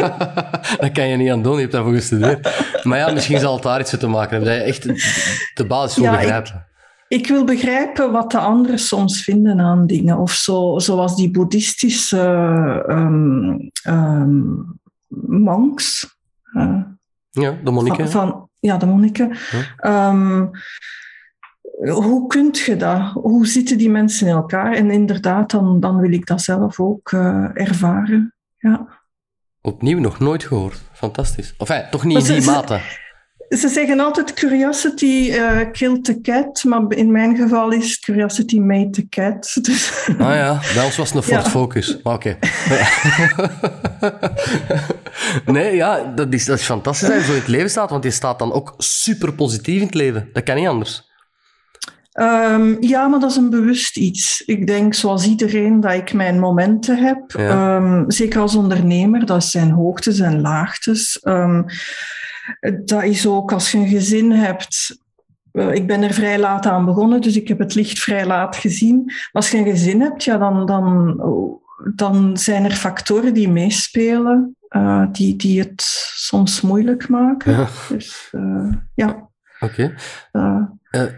dat 0.80 0.92
kan 0.92 1.08
je 1.08 1.16
niet 1.16 1.30
aan 1.30 1.42
doen, 1.42 1.54
je 1.54 1.60
hebt 1.60 1.72
daarvoor 1.72 1.94
gestudeerd. 1.94 2.64
Maar 2.82 2.98
ja, 2.98 3.12
misschien 3.12 3.38
zal 3.38 3.54
het 3.54 3.62
daar 3.62 3.80
iets 3.80 3.98
te 3.98 4.06
maken 4.06 4.30
hebben, 4.30 4.48
dat 4.48 4.58
je 4.58 4.62
echt 4.62 4.82
de 5.54 5.66
basis 5.66 5.96
wil 5.96 6.04
ja, 6.04 6.10
begrijpen. 6.10 6.66
Ik, 7.08 7.20
ik, 7.20 7.26
wil 7.26 7.44
begrijpen 7.44 8.12
wat 8.12 8.30
de 8.30 8.38
anderen 8.38 8.78
soms 8.78 9.22
vinden 9.22 9.60
aan 9.60 9.86
dingen, 9.86 10.18
of 10.18 10.32
zo, 10.32 10.78
zoals 10.78 11.16
die 11.16 11.30
boeddhistische 11.30 12.18
um, 12.88 13.70
um, 13.86 14.78
monks. 15.26 16.16
Uh, 16.52 16.80
ja, 17.30 17.58
de 17.64 17.70
monniken. 17.70 18.10
Van, 18.10 18.28
van, 18.28 18.48
ja, 18.60 18.76
de 18.76 18.86
monniken. 18.86 19.36
Ehm, 19.76 20.46
hoe 21.84 22.26
kun 22.26 22.48
je 22.52 22.76
dat? 22.76 23.12
Hoe 23.12 23.46
zitten 23.46 23.78
die 23.78 23.90
mensen 23.90 24.26
in 24.26 24.34
elkaar? 24.34 24.72
En 24.72 24.90
inderdaad, 24.90 25.50
dan, 25.50 25.80
dan 25.80 26.00
wil 26.00 26.12
ik 26.12 26.26
dat 26.26 26.42
zelf 26.42 26.80
ook 26.80 27.12
uh, 27.12 27.48
ervaren. 27.54 28.34
Ja. 28.56 28.88
Opnieuw 29.60 29.98
nog 29.98 30.18
nooit 30.18 30.44
gehoord. 30.44 30.80
Fantastisch. 30.92 31.54
Of 31.58 31.70
enfin, 31.70 31.90
toch 31.90 32.04
niet 32.04 32.28
in 32.28 32.34
die 32.34 32.44
mate. 32.44 32.80
Ze 33.48 33.68
zeggen 33.68 34.00
altijd 34.00 34.32
curiosity 34.32 35.30
uh, 35.30 35.60
killed 35.72 36.04
the 36.04 36.20
cat, 36.20 36.64
maar 36.64 36.82
in 36.88 37.10
mijn 37.12 37.36
geval 37.36 37.72
is 37.72 37.98
curiosity 37.98 38.58
made 38.58 38.90
the 38.90 39.08
cat. 39.08 39.54
Dus... 39.62 40.08
Ah 40.18 40.34
ja, 40.34 40.60
bij 40.74 40.84
ons 40.84 40.96
was 40.96 41.08
het 41.08 41.16
een 41.16 41.22
Ford 41.22 41.44
ja. 41.44 41.50
Focus. 41.50 42.02
Oké. 42.02 42.38
nee, 45.52 45.76
ja, 45.76 46.12
dat 46.14 46.32
is, 46.32 46.44
dat 46.44 46.58
is 46.58 46.64
fantastisch 46.64 47.08
dat 47.08 47.16
je 47.16 47.24
zo 47.24 47.32
in 47.32 47.38
het 47.38 47.48
leven 47.48 47.70
staat, 47.70 47.90
want 47.90 48.04
je 48.04 48.10
staat 48.10 48.38
dan 48.38 48.52
ook 48.52 48.74
super 48.78 49.34
positief 49.34 49.80
in 49.80 49.86
het 49.86 49.94
leven. 49.94 50.28
Dat 50.32 50.42
kan 50.42 50.56
niet 50.56 50.68
anders. 50.68 51.06
Um, 52.20 52.76
ja, 52.82 53.06
maar 53.08 53.20
dat 53.20 53.30
is 53.30 53.36
een 53.36 53.50
bewust 53.50 53.96
iets. 53.96 54.42
Ik 54.46 54.66
denk, 54.66 54.94
zoals 54.94 55.26
iedereen, 55.26 55.80
dat 55.80 55.92
ik 55.92 56.12
mijn 56.12 56.38
momenten 56.38 56.98
heb. 56.98 57.30
Ja. 57.30 57.76
Um, 57.76 58.10
zeker 58.10 58.40
als 58.40 58.54
ondernemer, 58.54 59.26
dat 59.26 59.44
zijn 59.44 59.70
hoogtes 59.70 60.20
en 60.20 60.40
laagtes. 60.40 61.20
Um, 61.24 61.64
dat 62.84 63.02
is 63.02 63.26
ook 63.26 63.52
als 63.52 63.72
je 63.72 63.78
een 63.78 63.88
gezin 63.88 64.30
hebt. 64.30 64.98
Uh, 65.52 65.74
ik 65.74 65.86
ben 65.86 66.02
er 66.02 66.12
vrij 66.12 66.38
laat 66.38 66.66
aan 66.66 66.84
begonnen, 66.84 67.20
dus 67.20 67.36
ik 67.36 67.48
heb 67.48 67.58
het 67.58 67.74
licht 67.74 67.98
vrij 67.98 68.26
laat 68.26 68.56
gezien. 68.56 69.12
Als 69.32 69.50
je 69.50 69.58
een 69.58 69.64
gezin 69.64 70.00
hebt, 70.00 70.24
ja, 70.24 70.38
dan, 70.38 70.66
dan, 70.66 71.20
dan 71.94 72.36
zijn 72.36 72.64
er 72.64 72.74
factoren 72.74 73.34
die 73.34 73.48
meespelen, 73.48 74.56
uh, 74.70 75.06
die, 75.12 75.36
die 75.36 75.60
het 75.60 75.82
soms 76.14 76.60
moeilijk 76.60 77.08
maken. 77.08 77.52
Ja. 77.52 77.66
Dus 77.88 78.32
uh, 78.32 78.72
ja. 78.94 79.28
Oké. 79.60 79.94
Okay 80.90 81.14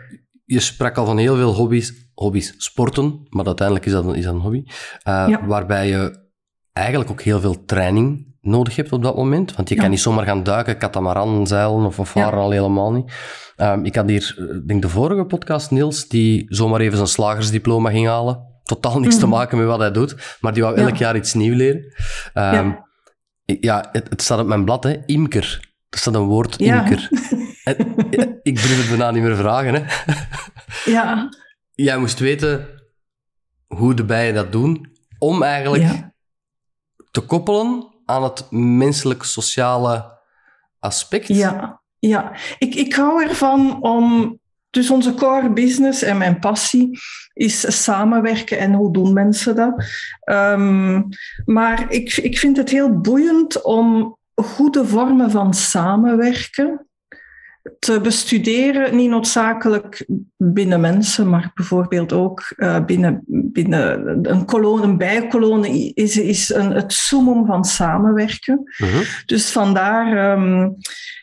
je 0.49 0.61
sprak 0.61 0.97
al 0.97 1.05
van 1.05 1.19
heel 1.19 1.37
veel 1.37 1.55
hobby's, 1.55 1.93
hobby's 2.15 2.55
sporten, 2.57 3.27
maar 3.29 3.47
uiteindelijk 3.47 3.87
is 3.87 3.93
dat 3.93 4.05
een, 4.05 4.15
is 4.15 4.25
dat 4.25 4.35
een 4.35 4.41
hobby, 4.41 4.65
uh, 5.09 5.37
waarbij 5.47 5.89
je 5.89 6.27
eigenlijk 6.73 7.11
ook 7.11 7.23
heel 7.23 7.41
veel 7.41 7.65
training 7.65 8.37
nodig 8.41 8.77
hebt 8.77 8.93
op 8.93 9.03
dat 9.03 9.17
moment. 9.17 9.57
Want 9.57 9.69
je 9.69 9.75
kan 9.75 9.91
niet 9.91 10.01
zomaar 10.01 10.25
gaan 10.25 10.43
duiken, 10.43 10.79
katamaran 10.79 11.47
zeilen 11.47 11.85
of, 11.85 11.99
of 11.99 12.09
varen 12.09 12.39
al 12.39 12.51
helemaal 12.51 12.93
niet. 12.93 13.13
Um, 13.57 13.85
ik 13.85 13.95
had 13.95 14.09
hier, 14.09 14.35
eh, 14.39 14.67
denk 14.67 14.83
de 14.83 14.89
vorige 14.89 15.25
podcast, 15.25 15.71
Niels, 15.71 16.09
die 16.09 16.45
zomaar 16.49 16.81
even 16.81 16.97
zijn 16.97 17.09
slagersdiploma 17.09 17.91
ging 17.91 18.07
halen. 18.07 18.47
Totaal 18.63 19.01
niks 19.01 19.19
te 19.19 19.27
mhm. 19.27 19.35
maken 19.35 19.59
met 19.59 19.67
wat 19.67 19.79
hij 19.79 19.93
doet, 19.93 20.37
maar 20.41 20.53
die 20.53 20.63
wou 20.63 20.77
elk 20.77 20.97
jaar 20.97 21.17
iets 21.17 21.35
nieuws 21.35 21.57
leren. 21.57 21.95
Um, 22.35 22.79
ja, 23.45 23.89
het, 23.93 24.09
het, 24.09 24.23
staat 24.23 24.41
op 24.41 24.47
mijn 24.47 24.65
blad, 24.65 24.85
hè, 24.85 24.97
imker. 25.07 25.73
Er 25.89 25.99
staat 25.99 26.15
een 26.15 26.23
woord, 26.23 26.59
imker. 26.59 27.09
ik 28.43 28.55
durf 28.57 28.79
het 28.79 28.89
bijna 28.89 29.11
niet 29.11 29.23
meer 29.23 29.37
vragen. 29.37 29.75
Hè. 29.75 29.83
Ja. 30.91 31.29
Jij 31.73 31.99
moest 31.99 32.19
weten 32.19 32.69
hoe 33.67 33.95
de 33.95 34.05
bijen 34.05 34.35
dat 34.35 34.53
doen, 34.53 34.93
om 35.19 35.43
eigenlijk 35.43 36.09
te 37.11 37.21
koppelen 37.21 37.87
aan 38.05 38.23
het 38.23 38.47
menselijk-sociale 38.51 40.19
aspect. 40.79 41.29
Ja, 41.29 41.81
ja. 41.99 42.33
Ik, 42.59 42.75
ik 42.75 42.95
hou 42.95 43.29
ervan 43.29 43.83
om... 43.83 44.37
Dus 44.71 44.91
onze 44.91 45.15
core 45.15 45.53
business 45.53 46.03
en 46.03 46.19
mijn 46.19 46.39
passie 46.39 46.99
is 47.33 47.83
samenwerken 47.85 48.59
en 48.59 48.73
hoe 48.73 48.93
doen 48.93 49.13
mensen 49.13 49.57
dat. 49.57 49.85
Um, 50.25 51.09
maar 51.45 51.93
ik, 51.93 52.17
ik 52.17 52.39
vind 52.39 52.57
het 52.57 52.71
heel 52.71 53.01
boeiend 53.01 53.63
om 53.63 54.19
goede 54.35 54.87
vormen 54.87 55.31
van 55.31 55.55
samenwerken 55.55 56.88
te 57.79 58.01
bestuderen, 58.01 58.97
niet 58.97 59.11
noodzakelijk 59.11 60.07
binnen 60.37 60.81
mensen, 60.81 61.29
maar 61.29 61.51
bijvoorbeeld 61.55 62.13
ook 62.13 62.53
uh, 62.57 62.85
binnen, 62.85 63.23
binnen 63.27 64.19
een, 64.31 64.45
kolon, 64.45 64.83
een 64.83 64.99
bijkolonie 64.99 65.95
is, 65.95 66.17
is 66.17 66.55
een, 66.55 66.71
het 66.71 66.93
summum 66.93 67.47
van 67.47 67.65
samenwerken. 67.65 68.63
Uh-huh. 68.79 69.07
Dus 69.27 69.51
vandaar 69.51 70.33
um, 70.39 70.75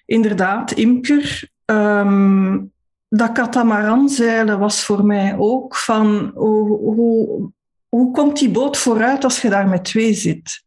inderdaad 0.05 0.71
imker. 0.71 1.49
Um, 1.65 2.73
dat 3.09 3.31
katamaranzeilen 3.31 4.59
was 4.59 4.83
voor 4.83 5.05
mij 5.05 5.35
ook 5.37 5.75
van 5.75 6.31
hoe, 6.35 6.77
hoe, 6.77 7.51
hoe 7.89 8.11
komt 8.11 8.39
die 8.39 8.49
boot 8.49 8.77
vooruit 8.77 9.23
als 9.23 9.41
je 9.41 9.49
daar 9.49 9.67
met 9.67 9.83
twee 9.83 10.13
zit? 10.13 10.63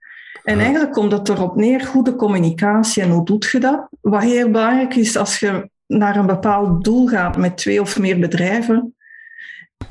En 0.48 0.58
eigenlijk 0.60 0.92
komt 0.92 1.12
het 1.12 1.28
erop 1.28 1.56
neer, 1.56 1.80
goede 1.80 2.14
communicatie 2.14 3.02
en 3.02 3.10
hoe 3.10 3.24
doet 3.24 3.48
je 3.52 3.60
dat? 3.60 3.88
Wat 4.00 4.22
heel 4.22 4.50
belangrijk 4.50 4.94
is 4.94 5.16
als 5.16 5.38
je 5.38 5.70
naar 5.86 6.16
een 6.16 6.26
bepaald 6.26 6.84
doel 6.84 7.06
gaat 7.06 7.36
met 7.36 7.56
twee 7.56 7.80
of 7.80 7.98
meer 7.98 8.18
bedrijven, 8.18 8.96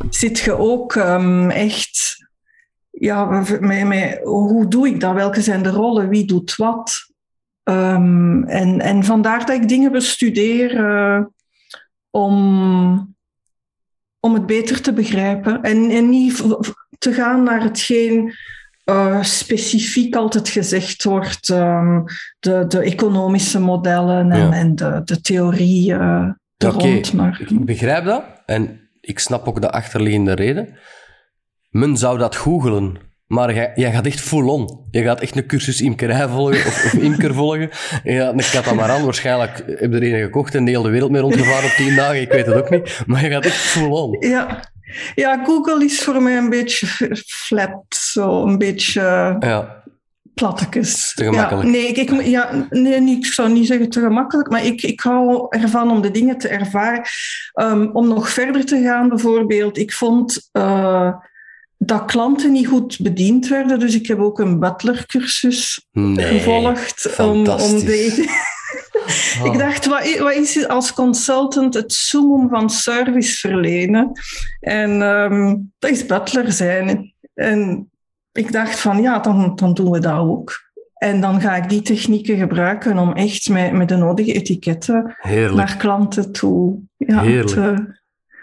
zit 0.10 0.40
je 0.40 0.58
ook 0.58 0.96
um, 0.96 1.50
echt, 1.50 2.28
ja, 2.90 3.26
met, 3.26 3.84
met, 3.86 4.20
hoe 4.24 4.68
doe 4.68 4.88
ik 4.88 5.00
dat? 5.00 5.14
Welke 5.14 5.42
zijn 5.42 5.64
de 5.64 5.70
rollen? 5.70 6.10
Wie 6.10 6.26
doet 6.26 6.56
wat? 6.56 6.94
Um, 7.64 8.44
en, 8.44 8.80
en 8.82 9.04
vandaar 9.04 9.40
dat 9.46 9.56
ik 9.56 9.68
dingen 9.68 9.92
bestudeer 9.92 10.74
uh, 10.80 11.26
om, 12.10 13.16
om 14.20 14.34
het 14.34 14.46
beter 14.46 14.82
te 14.82 14.94
begrijpen 14.94 15.62
en, 15.62 15.90
en 15.90 16.10
niet 16.10 16.44
te 16.98 17.14
gaan 17.14 17.44
naar 17.44 17.64
hetgeen 17.64 18.34
uh, 18.90 19.24
specifiek 19.24 20.16
altijd 20.16 20.50
gezegd 20.50 21.04
wordt, 21.04 21.50
um, 21.50 22.04
de, 22.40 22.66
de 22.68 22.80
economische 22.80 23.60
modellen 23.60 24.32
en, 24.32 24.40
ja. 24.40 24.52
en 24.52 24.76
de, 24.76 25.02
de 25.04 25.22
theorie 25.22 25.92
uh, 25.92 26.30
okay. 26.66 27.04
Maar... 27.16 27.42
Ik 27.48 27.66
begrijp 27.66 28.06
dat 28.06 28.24
en 28.46 28.90
ik 29.02 29.20
snap 29.20 29.48
ook 29.48 29.62
de 29.62 29.72
achterliggende 29.72 30.34
reden. 30.34 30.78
Men 31.70 31.98
zou 31.98 32.18
dat 32.18 32.36
googelen, 32.36 32.98
maar 33.26 33.54
jij, 33.54 33.72
jij 33.76 33.92
gaat 33.92 34.06
echt 34.06 34.20
full-on. 34.20 34.86
Je 34.92 35.04
gaat 35.04 35.22
echt 35.22 35.36
een 35.36 35.48
cursus 35.48 35.82
imkerij 35.82 36.28
volgen 36.28 36.66
of, 36.66 36.86
of 36.86 36.94
imker 36.94 37.34
volgen. 37.34 37.70
Je 38.04 38.18
gaat 38.18 38.34
een 38.34 38.52
katamaran, 38.52 39.04
waarschijnlijk 39.04 39.64
heb 39.66 39.94
je 39.94 40.00
er 40.00 40.14
een 40.14 40.24
gekocht 40.24 40.56
en 40.56 40.66
de 40.66 40.72
hele 40.72 40.90
wereld 40.90 41.12
mee 41.12 41.22
rondgevaren 41.22 41.70
op 41.70 41.76
tien 41.76 41.96
dagen, 41.96 42.22
ik 42.22 42.32
weet 42.32 42.46
het 42.46 42.56
ook 42.56 42.70
niet. 42.70 43.02
Maar 43.06 43.24
je 43.24 43.30
gaat 43.30 43.46
echt 43.46 43.56
full-on. 43.56 44.18
Ja, 44.20 44.60
ja, 45.16 45.44
Google 45.46 45.86
is 45.86 46.00
voor 46.00 46.22
mij 46.22 46.38
een 46.38 46.50
beetje 46.50 46.88
flat, 47.26 47.84
zo 48.18 48.46
een 48.46 48.58
beetje 48.58 49.36
ja. 49.40 49.84
plattekes. 50.34 51.14
Te 51.14 51.24
gemakkelijk. 51.24 51.66
Ja, 51.66 51.72
nee, 51.72 51.88
ik, 51.88 52.26
ja, 52.26 52.68
nee, 52.70 53.18
ik 53.18 53.26
zou 53.26 53.50
niet 53.50 53.68
zeggen 53.68 53.90
te 53.90 54.00
gemakkelijk, 54.00 54.50
maar 54.50 54.66
ik, 54.66 54.82
ik 54.82 55.00
hou 55.00 55.48
ervan 55.50 55.92
om 55.92 56.02
de 56.02 56.12
dingen 56.12 56.38
te 56.38 56.48
ervaren. 56.48 57.02
Um, 57.62 57.90
om 57.94 58.08
nog 58.08 58.30
verder 58.30 58.66
te 58.66 58.82
gaan, 58.82 59.10
bijvoorbeeld, 59.10 59.78
ik 59.78 59.94
vond 59.94 60.50
uh, 60.54 61.14
dat 61.78 62.06
klanten 62.06 62.52
niet 62.52 62.68
goed 62.68 63.00
bediend 63.02 63.48
werden, 63.48 63.80
dus 63.80 63.96
ik 63.96 64.08
heb 64.08 64.20
ook 64.20 64.40
een 64.40 64.60
butlercursus 64.60 65.88
nee, 65.92 66.26
gevolgd 66.26 67.16
om, 67.18 67.48
om 67.48 67.80
de 67.86 68.26
ik 69.44 69.52
ah. 69.52 69.58
dacht, 69.58 69.86
wat, 69.86 70.18
wat 70.18 70.34
is 70.34 70.68
als 70.68 70.94
consultant 70.94 71.74
het 71.74 71.94
summum 71.94 72.50
van 72.50 72.70
service 72.70 73.38
verlenen? 73.38 74.12
En 74.60 75.02
um, 75.02 75.72
dat 75.80 75.92
is 75.92 76.06
butler 76.06 76.52
zijn. 76.52 77.14
En 77.34 77.92
ik 78.38 78.52
dacht 78.52 78.80
van, 78.80 79.02
ja, 79.02 79.20
dan, 79.20 79.56
dan 79.56 79.74
doen 79.74 79.92
we 79.92 80.00
dat 80.00 80.18
ook. 80.18 80.66
En 80.94 81.22
dan 81.22 81.42
ga 81.42 81.56
ik 81.56 81.70
die 81.70 81.82
technieken 81.82 82.38
gebruiken 82.38 82.98
om 82.98 83.14
echt 83.14 83.50
met, 83.50 83.72
met 83.72 83.88
de 83.88 83.96
nodige 83.96 84.34
etiketten 84.34 85.16
Heerlijk. 85.18 85.56
naar 85.56 85.78
klanten 85.78 86.32
toe 86.32 86.80
ja, 86.98 87.22
Heerlijk. 87.22 87.48
Te... 87.48 87.96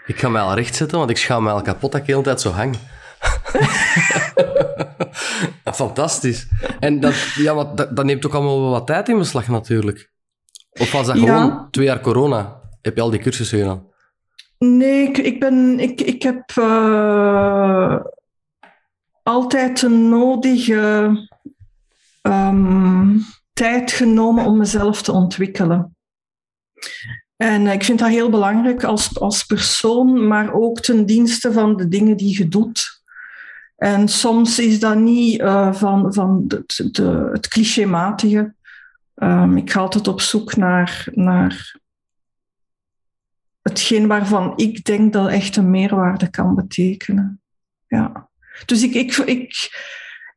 Ik 0.05 0.19
ga 0.19 0.29
mij 0.29 0.41
al 0.41 0.55
recht 0.55 0.75
zetten, 0.75 0.97
want 0.97 1.09
ik 1.09 1.17
schaam 1.17 1.43
mij 1.43 1.53
al 1.53 1.61
kapot 1.61 1.91
dat 1.91 2.01
ik 2.01 2.05
de 2.05 2.11
hele 2.11 2.23
tijd 2.23 2.41
zo 2.41 2.49
hang. 2.49 2.75
Fantastisch. 5.63 6.47
En 6.79 6.99
dat, 6.99 7.15
ja, 7.35 7.53
wat, 7.53 7.77
dat, 7.77 7.95
dat 7.95 8.05
neemt 8.05 8.25
ook 8.25 8.33
allemaal 8.33 8.61
wel 8.61 8.69
wat 8.69 8.87
tijd 8.87 9.09
in 9.09 9.17
beslag 9.17 9.47
natuurlijk. 9.47 10.11
Of 10.71 10.91
was 10.91 11.07
dat 11.07 11.17
gewoon 11.17 11.67
twee 11.71 11.85
jaar 11.85 12.01
corona? 12.01 12.59
Heb 12.81 12.95
je 12.95 13.01
al 13.01 13.09
die 13.09 13.19
cursussen 13.19 13.59
gedaan? 13.59 13.83
Nee, 14.57 15.07
ik, 15.07 15.17
ik, 15.17 15.39
ben, 15.39 15.79
ik, 15.79 16.01
ik 16.01 16.23
heb 16.23 16.51
uh, 16.59 17.95
altijd 19.25 19.79
de 19.79 19.89
nodige 19.89 21.27
um, 22.21 23.21
tijd 23.53 23.91
genomen 23.91 24.45
om 24.45 24.57
mezelf 24.57 25.01
te 25.01 25.11
ontwikkelen. 25.11 25.95
En 27.35 27.67
ik 27.67 27.83
vind 27.83 27.99
dat 27.99 28.09
heel 28.09 28.29
belangrijk 28.29 28.83
als, 28.83 29.19
als 29.19 29.43
persoon, 29.43 30.27
maar 30.27 30.53
ook 30.53 30.79
ten 30.79 31.05
dienste 31.05 31.53
van 31.53 31.77
de 31.77 31.87
dingen 31.87 32.17
die 32.17 32.37
je 32.37 32.47
doet. 32.47 33.01
En 33.75 34.07
soms 34.07 34.59
is 34.59 34.79
dat 34.79 34.97
niet 34.97 35.41
uh, 35.41 35.73
van, 35.73 36.13
van 36.13 36.47
de, 36.47 37.29
het 37.31 37.47
clichématige. 37.47 38.53
Um, 39.15 39.57
ik 39.57 39.71
ga 39.71 39.79
altijd 39.79 40.07
op 40.07 40.21
zoek 40.21 40.55
naar, 40.55 41.07
naar 41.11 41.79
hetgeen 43.61 44.07
waarvan 44.07 44.53
ik 44.55 44.83
denk 44.83 45.13
dat 45.13 45.29
echt 45.29 45.55
een 45.55 45.69
meerwaarde 45.69 46.29
kan 46.29 46.55
betekenen. 46.55 47.41
Ja. 47.87 48.24
Dus 48.65 48.83
ik, 48.83 48.93
ik, 48.93 49.15
ik, 49.15 49.69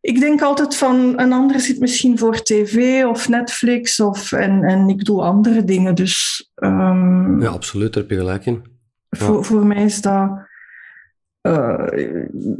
ik 0.00 0.20
denk 0.20 0.42
altijd 0.42 0.76
van 0.76 1.18
een 1.18 1.32
ander 1.32 1.60
zit 1.60 1.80
misschien 1.80 2.18
voor 2.18 2.42
tv 2.42 3.04
of 3.04 3.28
Netflix 3.28 4.00
of, 4.00 4.32
en, 4.32 4.62
en 4.62 4.88
ik 4.88 5.04
doe 5.04 5.22
andere 5.22 5.64
dingen. 5.64 5.94
Dus, 5.94 6.50
um, 6.54 7.40
ja, 7.42 7.48
absoluut, 7.48 7.92
daar 7.92 8.02
heb 8.02 8.12
je 8.12 8.18
gelijk 8.18 8.46
in. 8.46 8.76
Voor, 9.10 9.44
voor 9.44 9.66
mij 9.66 9.84
is 9.84 10.00
dat, 10.00 10.30
uh, 11.42 11.88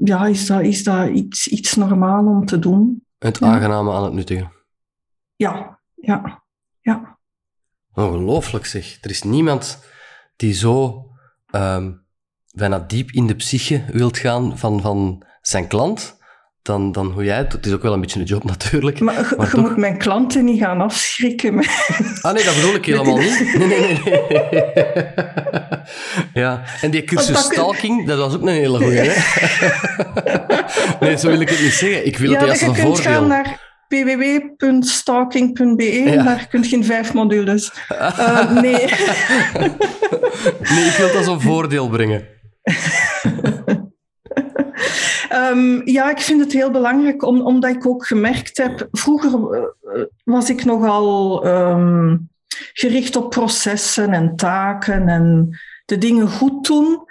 ja, 0.04 0.26
is 0.26 0.46
dat, 0.46 0.62
is 0.62 0.84
dat 0.84 1.08
iets, 1.08 1.48
iets 1.48 1.74
normaal 1.74 2.26
om 2.26 2.46
te 2.46 2.58
doen. 2.58 3.04
Het 3.18 3.42
aangename 3.42 3.92
aan 3.92 4.04
het 4.04 4.12
nuttigen. 4.12 4.52
Ja, 5.36 5.80
ja, 5.94 6.44
ja. 6.80 7.18
Ongelooflijk 7.94 8.66
zeg. 8.66 8.98
Er 9.00 9.10
is 9.10 9.22
niemand 9.22 9.84
die 10.36 10.52
zo 10.52 11.06
um, 11.50 12.06
bijna 12.54 12.78
diep 12.78 13.10
in 13.10 13.26
de 13.26 13.34
psyche 13.34 13.84
wilt 13.92 14.18
gaan 14.18 14.58
van, 14.58 14.80
van 14.80 15.26
zijn 15.48 15.66
klant 15.66 16.16
dan, 16.62 16.92
dan 16.92 17.06
hoe 17.06 17.24
jij 17.24 17.36
het 17.36 17.52
Het 17.52 17.66
is 17.66 17.72
ook 17.72 17.82
wel 17.82 17.92
een 17.92 18.00
beetje 18.00 18.20
een 18.20 18.26
job 18.26 18.44
natuurlijk. 18.54 19.00
Maar, 19.00 19.32
maar 19.36 19.46
je 19.46 19.52
toch... 19.52 19.60
moet 19.60 19.76
mijn 19.76 19.98
klanten 19.98 20.44
niet 20.44 20.60
gaan 20.60 20.80
afschrikken. 20.80 21.58
Ah 22.20 22.32
nee, 22.32 22.44
dat 22.44 22.54
bedoel 22.54 22.74
ik 22.74 22.84
helemaal 22.84 23.16
niet. 23.16 23.52
Nee, 23.58 23.66
nee, 23.66 23.80
nee. 23.80 24.00
ja, 26.44 26.62
en 26.80 26.90
die 26.90 27.04
cursus 27.04 27.38
stalking, 27.38 28.06
dat 28.06 28.18
was 28.18 28.34
ook 28.34 28.42
een 28.42 28.48
hele 28.48 28.78
goeie, 28.78 28.98
hè? 28.98 29.14
nee, 31.00 31.18
zo 31.18 31.28
wil 31.28 31.40
ik 31.40 31.48
het 31.48 31.60
niet 31.60 31.72
zeggen. 31.72 32.06
Ik 32.06 32.18
wil 32.18 32.30
ja, 32.30 32.38
het 32.38 32.46
juist 32.46 32.62
een 32.62 32.74
voordeel. 32.74 32.90
Je 32.90 32.96
kunt 33.02 33.06
gaan 33.06 33.26
naar 33.26 33.66
www.stalking.be, 33.88 35.84
ja. 35.84 36.22
daar 36.22 36.46
kun 36.48 36.62
je 36.62 36.76
in 36.76 36.84
vijf 36.84 37.12
modules. 37.12 37.72
Uh, 37.92 38.52
nee. 38.52 38.62
nee, 38.62 38.82
ik 40.84 40.94
wil 40.96 41.06
het 41.06 41.16
als 41.16 41.26
een 41.26 41.40
voordeel 41.40 41.88
brengen. 41.88 42.26
Um, 45.32 45.86
ja, 45.88 46.10
ik 46.10 46.18
vind 46.18 46.40
het 46.40 46.52
heel 46.52 46.70
belangrijk, 46.70 47.22
om, 47.22 47.40
omdat 47.40 47.74
ik 47.74 47.86
ook 47.86 48.06
gemerkt 48.06 48.56
heb... 48.56 48.88
Vroeger 48.90 49.30
uh, 49.30 50.04
was 50.24 50.50
ik 50.50 50.64
nogal 50.64 51.46
um, 51.46 52.28
gericht 52.72 53.16
op 53.16 53.30
processen 53.30 54.12
en 54.12 54.36
taken 54.36 55.08
en 55.08 55.58
de 55.84 55.98
dingen 55.98 56.28
goed 56.28 56.66
doen. 56.66 57.04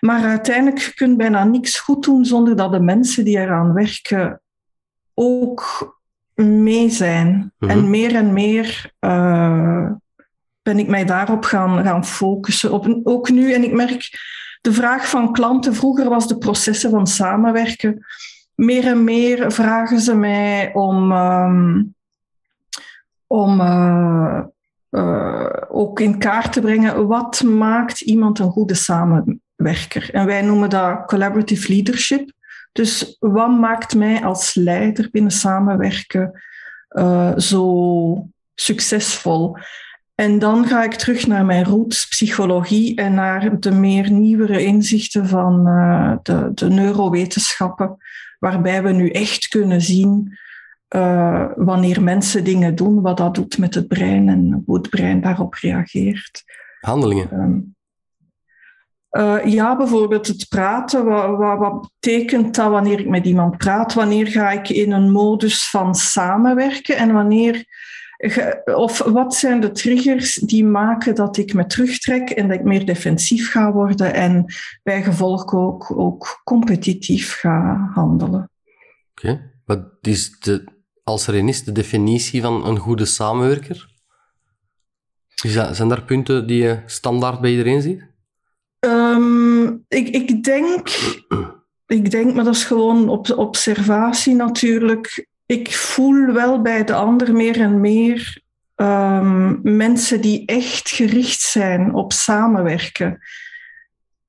Maar 0.00 0.24
uiteindelijk 0.24 0.92
kun 0.94 1.10
je 1.10 1.16
bijna 1.16 1.44
niks 1.44 1.78
goed 1.78 2.04
doen 2.04 2.24
zonder 2.24 2.56
dat 2.56 2.72
de 2.72 2.80
mensen 2.80 3.24
die 3.24 3.38
eraan 3.38 3.72
werken 3.72 4.40
ook 5.14 5.94
mee 6.34 6.90
zijn. 6.90 7.52
Mhm. 7.58 7.70
En 7.70 7.90
meer 7.90 8.14
en 8.14 8.32
meer 8.32 8.92
uh, 9.00 9.90
ben 10.62 10.78
ik 10.78 10.88
mij 10.88 11.04
daarop 11.04 11.44
gaan, 11.44 11.84
gaan 11.84 12.04
focussen. 12.04 12.72
Op, 12.72 13.00
ook 13.02 13.30
nu, 13.30 13.52
en 13.52 13.64
ik 13.64 13.72
merk 13.72 14.10
de 14.64 14.72
vraag 14.72 15.08
van 15.08 15.32
klanten, 15.32 15.74
vroeger 15.74 16.08
was 16.08 16.28
de 16.28 16.38
processen 16.38 16.90
van 16.90 17.06
samenwerken. 17.06 18.06
Meer 18.54 18.86
en 18.86 19.04
meer 19.04 19.52
vragen 19.52 20.00
ze 20.00 20.14
mij 20.14 20.70
om, 20.72 21.12
um, 21.12 21.94
om 23.26 23.60
uh, 23.60 24.40
uh, 24.90 25.50
ook 25.68 26.00
in 26.00 26.18
kaart 26.18 26.52
te 26.52 26.60
brengen 26.60 27.06
wat 27.06 27.42
maakt 27.42 28.00
iemand 28.00 28.38
een 28.38 28.50
goede 28.50 28.74
samenwerker. 28.74 30.10
En 30.12 30.26
wij 30.26 30.42
noemen 30.42 30.70
dat 30.70 31.06
collaborative 31.06 31.72
leadership. 31.72 32.32
Dus 32.72 33.16
wat 33.18 33.50
maakt 33.50 33.94
mij 33.94 34.24
als 34.24 34.54
leider 34.54 35.08
binnen 35.10 35.32
samenwerken 35.32 36.42
uh, 36.90 37.36
zo 37.36 38.28
succesvol? 38.54 39.56
En 40.14 40.38
dan 40.38 40.66
ga 40.66 40.84
ik 40.84 40.94
terug 40.94 41.26
naar 41.26 41.44
mijn 41.44 41.64
roots 41.64 42.08
psychologie 42.08 42.96
en 42.96 43.14
naar 43.14 43.60
de 43.60 43.70
meer 43.70 44.10
nieuwere 44.10 44.64
inzichten 44.64 45.28
van 45.28 45.66
uh, 45.68 46.12
de, 46.22 46.50
de 46.54 46.68
neurowetenschappen, 46.68 47.96
waarbij 48.38 48.82
we 48.82 48.92
nu 48.92 49.10
echt 49.10 49.48
kunnen 49.48 49.80
zien 49.80 50.38
uh, 50.88 51.46
wanneer 51.56 52.02
mensen 52.02 52.44
dingen 52.44 52.74
doen, 52.74 53.00
wat 53.00 53.16
dat 53.16 53.34
doet 53.34 53.58
met 53.58 53.74
het 53.74 53.88
brein 53.88 54.28
en 54.28 54.62
hoe 54.66 54.76
het 54.76 54.90
brein 54.90 55.20
daarop 55.20 55.54
reageert. 55.54 56.42
Handelingen. 56.80 57.32
Um, 57.32 57.74
uh, 59.10 59.44
ja, 59.44 59.76
bijvoorbeeld 59.76 60.26
het 60.26 60.46
praten. 60.48 61.04
Wat, 61.04 61.36
wat, 61.36 61.58
wat, 61.58 61.90
betekent 62.00 62.54
dat 62.54 62.70
wanneer 62.70 63.00
ik 63.00 63.08
met 63.08 63.26
iemand 63.26 63.56
praat? 63.56 63.94
Wanneer 63.94 64.26
ga 64.26 64.50
ik 64.50 64.68
in 64.68 64.92
een 64.92 65.12
modus 65.12 65.70
van 65.70 65.94
samenwerken 65.94 66.96
en 66.96 67.12
wanneer 67.12 67.64
of 68.64 68.98
wat 68.98 69.34
zijn 69.34 69.60
de 69.60 69.70
triggers 69.70 70.34
die 70.34 70.64
maken 70.64 71.14
dat 71.14 71.36
ik 71.36 71.54
me 71.54 71.66
terugtrek 71.66 72.30
en 72.30 72.48
dat 72.48 72.58
ik 72.58 72.64
meer 72.64 72.86
defensief 72.86 73.50
ga 73.50 73.72
worden 73.72 74.14
en 74.14 74.54
bij 74.82 75.02
gevolg 75.02 75.54
ook, 75.54 75.98
ook 75.98 76.40
competitief 76.44 77.34
ga 77.34 77.90
handelen? 77.94 78.50
Oké, 79.10 79.28
okay. 79.28 79.50
wat 79.64 79.84
is 80.00 80.38
de, 80.38 80.64
als 81.02 81.26
er 81.26 81.34
een 81.34 81.48
is 81.48 81.64
de 81.64 81.72
definitie 81.72 82.40
van 82.42 82.66
een 82.66 82.78
goede 82.78 83.04
samenwerker? 83.04 83.92
Dat, 85.34 85.76
zijn 85.76 85.88
daar 85.88 86.02
punten 86.02 86.46
die 86.46 86.62
je 86.62 86.78
standaard 86.86 87.40
bij 87.40 87.50
iedereen 87.50 87.82
ziet? 87.82 88.12
Um, 88.80 89.84
ik, 89.88 90.08
ik, 90.08 90.44
denk, 90.44 90.88
ik 91.86 92.10
denk, 92.10 92.34
maar 92.34 92.44
dat 92.44 92.54
is 92.54 92.64
gewoon 92.64 93.08
op 93.08 93.30
observatie 93.30 94.34
natuurlijk 94.34 95.28
ik 95.46 95.74
voel 95.74 96.32
wel 96.32 96.62
bij 96.62 96.84
de 96.84 96.94
ander 96.94 97.34
meer 97.34 97.60
en 97.60 97.80
meer 97.80 98.42
um, 98.76 99.60
mensen 99.62 100.20
die 100.20 100.46
echt 100.46 100.88
gericht 100.88 101.40
zijn 101.40 101.94
op 101.94 102.12
samenwerken. 102.12 103.18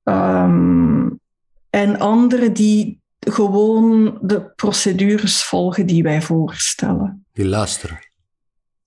Um, 0.02 1.20
en 1.70 1.98
anderen 1.98 2.52
die 2.52 3.00
gewoon 3.18 4.18
de 4.22 4.40
procedures 4.40 5.44
volgen 5.44 5.86
die 5.86 6.02
wij 6.02 6.22
voorstellen. 6.22 7.26
Die 7.32 7.46
luisteren. 7.46 7.98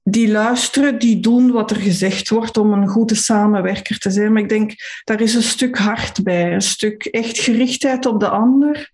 Die 0.03 0.31
luisteren, 0.31 0.99
die 0.99 1.19
doen 1.19 1.51
wat 1.51 1.71
er 1.71 1.77
gezegd 1.77 2.29
wordt 2.29 2.57
om 2.57 2.73
een 2.73 2.87
goede 2.87 3.15
samenwerker 3.15 3.97
te 3.97 4.11
zijn. 4.11 4.33
Maar 4.33 4.41
ik 4.41 4.49
denk, 4.49 4.73
daar 5.03 5.21
is 5.21 5.35
een 5.35 5.41
stuk 5.41 5.77
hart 5.77 6.23
bij, 6.23 6.53
een 6.53 6.61
stuk 6.61 7.05
echt 7.05 7.39
gerichtheid 7.39 8.05
op 8.05 8.19
de 8.19 8.29
ander. 8.29 8.89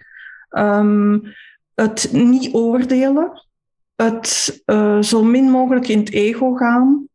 Um, 0.49 1.21
het 1.75 2.09
niet 2.11 2.53
oordelen, 2.53 3.45
het 3.95 4.61
uh, 4.65 5.01
zo 5.01 5.23
min 5.23 5.49
mogelijk 5.49 5.87
in 5.87 5.99
het 5.99 6.11
ego 6.11 6.53
gaan 6.53 7.07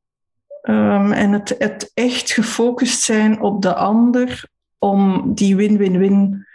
um, 0.62 1.12
en 1.12 1.32
het, 1.32 1.54
het 1.58 1.90
echt 1.94 2.30
gefocust 2.30 3.02
zijn 3.02 3.40
op 3.40 3.62
de 3.62 3.74
ander 3.74 4.48
om 4.78 5.34
die 5.34 5.56
win-win-win 5.56 6.46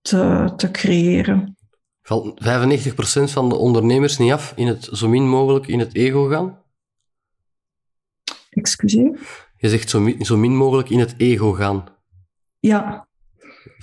te, 0.00 0.52
te 0.56 0.70
creëren. 0.70 1.56
Valt 2.02 2.40
95% 2.44 3.32
van 3.32 3.48
de 3.48 3.56
ondernemers 3.56 4.18
niet 4.18 4.32
af 4.32 4.52
in 4.56 4.66
het 4.66 4.88
zo 4.92 5.08
min 5.08 5.28
mogelijk 5.28 5.66
in 5.66 5.78
het 5.78 5.94
ego 5.94 6.24
gaan? 6.24 6.62
Excuseer? 8.50 9.18
Je 9.56 9.68
zegt 9.68 9.90
zo 9.90 10.00
min, 10.00 10.24
zo 10.24 10.36
min 10.36 10.56
mogelijk 10.56 10.90
in 10.90 10.98
het 10.98 11.14
ego 11.16 11.52
gaan. 11.52 11.84
Ja. 12.58 13.07
95% 13.68 13.76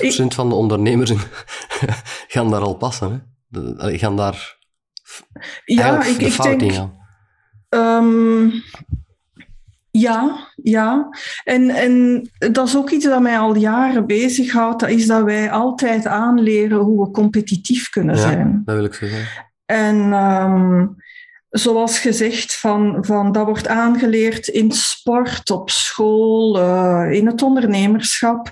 ik... 0.00 0.32
van 0.32 0.48
de 0.48 0.54
ondernemers 0.54 1.12
gaan 2.34 2.50
daar 2.50 2.60
al 2.60 2.74
passen. 2.74 3.10
Hè? 3.10 3.18
De, 3.60 3.98
gaan 3.98 4.16
daar 4.16 4.56
ja, 5.64 6.04
ik, 6.04 6.20
ik 6.20 6.42
denk. 6.42 6.88
Um, 7.68 8.52
ja, 9.90 10.48
ja. 10.62 11.08
En, 11.44 11.70
en 11.70 12.22
dat 12.52 12.66
is 12.66 12.76
ook 12.76 12.90
iets 12.90 13.04
dat 13.04 13.20
mij 13.20 13.38
al 13.38 13.56
jaren 13.56 14.06
bezighoudt. 14.06 14.80
Dat 14.80 14.88
is 14.88 15.06
dat 15.06 15.22
wij 15.24 15.50
altijd 15.50 16.06
aanleren 16.06 16.78
hoe 16.78 17.04
we 17.04 17.10
competitief 17.10 17.88
kunnen 17.88 18.16
ja, 18.16 18.20
zijn. 18.20 18.62
Dat 18.64 18.74
wil 18.74 18.84
ik 18.84 18.94
zeggen. 18.94 19.46
En 19.64 19.96
um, 20.12 20.96
zoals 21.50 21.98
gezegd, 21.98 22.56
van, 22.56 22.96
van, 23.00 23.32
dat 23.32 23.44
wordt 23.44 23.68
aangeleerd 23.68 24.48
in 24.48 24.72
sport, 24.72 25.50
op 25.50 25.70
school, 25.70 26.60
uh, 26.60 27.12
in 27.12 27.26
het 27.26 27.42
ondernemerschap. 27.42 28.50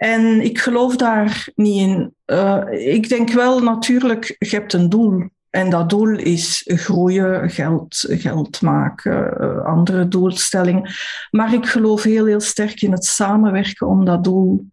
En 0.00 0.40
ik 0.44 0.58
geloof 0.58 0.96
daar 0.96 1.48
niet 1.54 1.80
in. 1.80 2.14
Uh, 2.26 2.62
ik 2.70 3.08
denk 3.08 3.30
wel 3.30 3.62
natuurlijk, 3.62 4.36
je 4.38 4.56
hebt 4.56 4.72
een 4.72 4.88
doel. 4.88 5.28
En 5.50 5.70
dat 5.70 5.90
doel 5.90 6.08
is 6.08 6.62
groeien, 6.66 7.50
geld, 7.50 8.06
geld 8.08 8.62
maken, 8.62 9.36
uh, 9.40 9.64
andere 9.64 10.08
doelstellingen. 10.08 10.90
Maar 11.30 11.54
ik 11.54 11.66
geloof 11.66 12.02
heel, 12.02 12.26
heel 12.26 12.40
sterk 12.40 12.82
in 12.82 12.92
het 12.92 13.04
samenwerken 13.04 13.86
om 13.86 14.04
dat 14.04 14.24
doel 14.24 14.66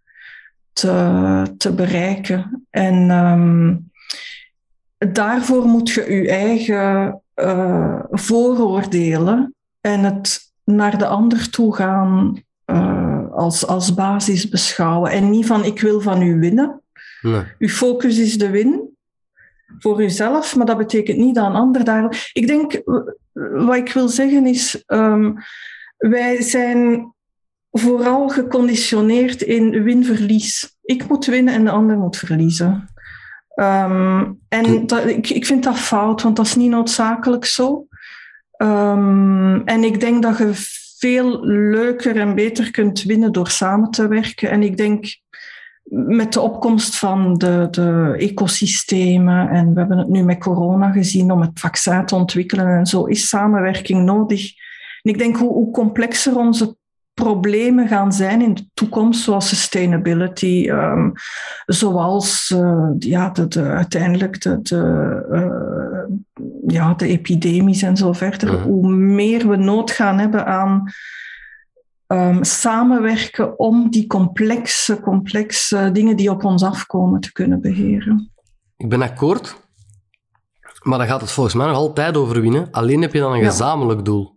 te, 0.73 1.55
te 1.57 1.73
bereiken. 1.73 2.65
En 2.69 3.09
um, 3.09 3.91
daarvoor 4.97 5.65
moet 5.65 5.89
je 5.89 6.13
je 6.13 6.29
eigen 6.29 7.21
uh, 7.35 7.99
vooroordelen 8.09 9.55
en 9.81 10.03
het 10.03 10.51
naar 10.63 10.97
de 10.97 11.07
ander 11.07 11.49
toe 11.49 11.75
gaan 11.75 12.45
als, 13.37 13.67
als 13.67 13.93
basis 13.93 14.49
beschouwen. 14.49 15.11
En 15.11 15.29
niet 15.29 15.45
van 15.45 15.63
ik 15.63 15.79
wil 15.79 16.01
van 16.01 16.21
u 16.21 16.39
winnen. 16.39 16.81
Nee. 17.21 17.43
Uw 17.59 17.67
focus 17.67 18.17
is 18.17 18.37
de 18.37 18.49
win 18.49 18.95
voor 19.79 20.03
uzelf, 20.03 20.55
maar 20.55 20.65
dat 20.65 20.77
betekent 20.77 21.17
niet 21.17 21.35
dat 21.35 21.45
een 21.45 21.55
ander 21.55 21.83
daar. 21.83 22.29
Ik 22.33 22.47
denk, 22.47 22.81
wat 23.33 23.75
ik 23.75 23.93
wil 23.93 24.07
zeggen 24.07 24.45
is, 24.45 24.83
um, 24.87 25.37
wij 25.97 26.41
zijn 26.41 27.13
vooral 27.71 28.29
geconditioneerd 28.29 29.41
in 29.41 29.83
win-verlies. 29.83 30.75
Ik 30.81 31.07
moet 31.07 31.25
winnen 31.25 31.53
en 31.53 31.63
de 31.63 31.71
ander 31.71 31.97
moet 31.97 32.17
verliezen. 32.17 32.89
Ehm, 33.49 34.31
en 34.47 34.87
dat, 34.87 35.05
ik, 35.05 35.29
ik 35.29 35.45
vind 35.45 35.63
dat 35.63 35.79
fout, 35.79 36.21
want 36.21 36.35
dat 36.35 36.45
is 36.45 36.55
niet 36.55 36.69
noodzakelijk 36.69 37.45
zo. 37.45 37.87
Um, 38.57 39.61
en 39.65 39.83
ik 39.83 39.99
denk 39.99 40.23
dat 40.23 40.37
je 40.37 40.51
veel 40.97 41.45
leuker 41.45 42.17
en 42.17 42.35
beter 42.35 42.71
kunt 42.71 43.03
winnen 43.03 43.31
door 43.31 43.49
samen 43.49 43.91
te 43.91 44.07
werken. 44.07 44.49
En 44.49 44.63
ik 44.63 44.77
denk 44.77 45.05
met 45.89 46.33
de 46.33 46.39
opkomst 46.39 46.97
van 46.97 47.33
de, 47.33 47.67
de 47.71 48.15
ecosystemen, 48.17 49.49
en 49.49 49.73
we 49.73 49.79
hebben 49.79 49.97
het 49.97 50.07
nu 50.07 50.23
met 50.23 50.39
corona 50.39 50.91
gezien 50.91 51.31
om 51.31 51.41
het 51.41 51.59
vaccin 51.59 52.05
te 52.05 52.15
ontwikkelen 52.15 52.67
en 52.67 52.85
zo, 52.85 53.05
is 53.05 53.29
samenwerking 53.29 54.03
nodig. 54.03 54.53
En 55.01 55.11
ik 55.11 55.17
denk 55.17 55.37
hoe, 55.37 55.53
hoe 55.53 55.71
complexer 55.71 56.37
onze 56.37 56.75
problemen 57.13 57.87
gaan 57.87 58.13
zijn 58.13 58.41
in 58.41 58.53
de 58.53 58.65
toekomst, 58.73 59.23
zoals 59.23 59.47
sustainability, 59.47 60.69
um, 60.69 61.11
zoals 61.65 62.53
uh, 62.55 62.89
ja, 62.99 63.29
de, 63.29 63.47
de, 63.47 63.61
uiteindelijk 63.61 64.41
de, 64.41 64.61
de, 64.61 65.25
uh, 65.31 66.15
ja, 66.67 66.93
de 66.93 67.07
epidemies 67.07 67.81
en 67.81 67.97
zo 67.97 68.13
verder, 68.13 68.61
hoe 68.61 68.89
meer 68.89 69.47
we 69.49 69.55
nood 69.55 69.91
gaan 69.91 70.19
hebben 70.19 70.45
aan 70.45 70.91
um, 72.07 72.43
samenwerken 72.43 73.59
om 73.59 73.89
die 73.89 74.07
complexe, 74.07 74.99
complexe 74.99 75.89
dingen 75.93 76.15
die 76.15 76.31
op 76.31 76.43
ons 76.43 76.63
afkomen 76.63 77.19
te 77.19 77.31
kunnen 77.31 77.61
beheren. 77.61 78.31
Ik 78.77 78.89
ben 78.89 79.01
akkoord, 79.01 79.57
maar 80.81 80.97
dan 80.97 81.07
gaat 81.07 81.21
het 81.21 81.31
volgens 81.31 81.55
mij 81.55 81.67
nog 81.67 81.75
altijd 81.75 82.17
over 82.17 82.41
winnen. 82.41 82.71
Alleen 82.71 83.01
heb 83.01 83.13
je 83.13 83.19
dan 83.19 83.33
een 83.33 83.43
gezamenlijk 83.43 84.05
doel. 84.05 84.35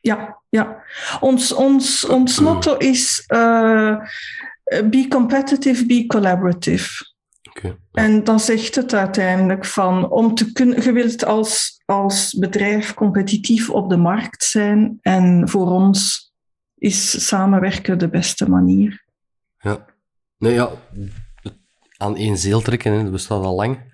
Ja, 0.00 0.38
ja. 0.48 0.82
Ons, 1.20 1.52
ons, 1.52 2.06
ons 2.06 2.40
motto 2.40 2.76
is 2.76 3.24
uh, 3.28 3.96
be 4.84 5.06
competitive, 5.08 5.86
be 5.86 6.06
collaborative. 6.06 7.08
Okay. 7.50 7.76
En 7.92 8.24
dan 8.24 8.40
zegt 8.40 8.74
het 8.74 8.94
uiteindelijk 8.94 9.64
van 9.64 10.10
om 10.10 10.34
te 10.34 10.52
kunnen, 10.52 10.82
je 10.82 10.92
wilt 10.92 11.24
als, 11.24 11.82
als 11.84 12.34
bedrijf 12.34 12.94
competitief 12.94 13.70
op 13.70 13.90
de 13.90 13.96
markt 13.96 14.44
zijn 14.44 14.98
en 15.00 15.48
voor 15.48 15.66
ons 15.66 16.28
is 16.74 17.26
samenwerken 17.26 17.98
de 17.98 18.08
beste 18.08 18.48
manier. 18.48 19.04
Ja, 19.58 19.86
nou 20.38 20.54
ja, 20.54 20.70
aan 21.96 22.16
één 22.16 22.36
zeel 22.38 22.60
trekken, 22.60 22.92
hè, 22.92 23.02
dat 23.02 23.12
bestaat 23.12 23.44
al 23.44 23.54
lang. 23.54 23.88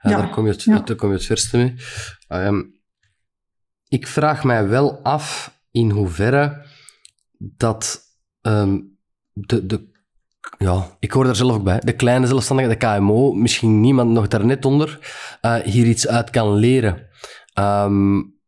Ja, 0.00 0.16
daar, 0.16 0.30
kom 0.30 0.46
je 0.46 0.52
het, 0.52 0.62
ja. 0.62 0.78
daar 0.78 0.96
kom 0.96 1.08
je 1.08 1.14
het 1.14 1.24
verste 1.24 1.56
mee. 1.56 1.74
Um, 2.28 2.80
ik 3.88 4.06
vraag 4.06 4.44
mij 4.44 4.68
wel 4.68 5.02
af 5.02 5.58
in 5.70 5.90
hoeverre 5.90 6.66
dat 7.38 8.00
um, 8.40 8.98
de, 9.32 9.66
de 9.66 9.91
ja, 10.58 10.96
ik 10.98 11.12
hoor 11.12 11.24
daar 11.24 11.36
zelf 11.36 11.54
ook 11.54 11.62
bij. 11.62 11.78
De 11.78 11.92
kleine 11.92 12.26
zelfstandige, 12.26 12.68
de 12.68 12.76
KMO, 12.76 13.32
misschien 13.32 13.80
niemand 13.80 14.10
nog 14.10 14.28
daarnet 14.28 14.64
onder, 14.64 14.98
uh, 15.42 15.54
hier 15.54 15.86
iets 15.86 16.08
uit 16.08 16.30
kan 16.30 16.54
leren. 16.54 17.08
Um, 17.58 18.40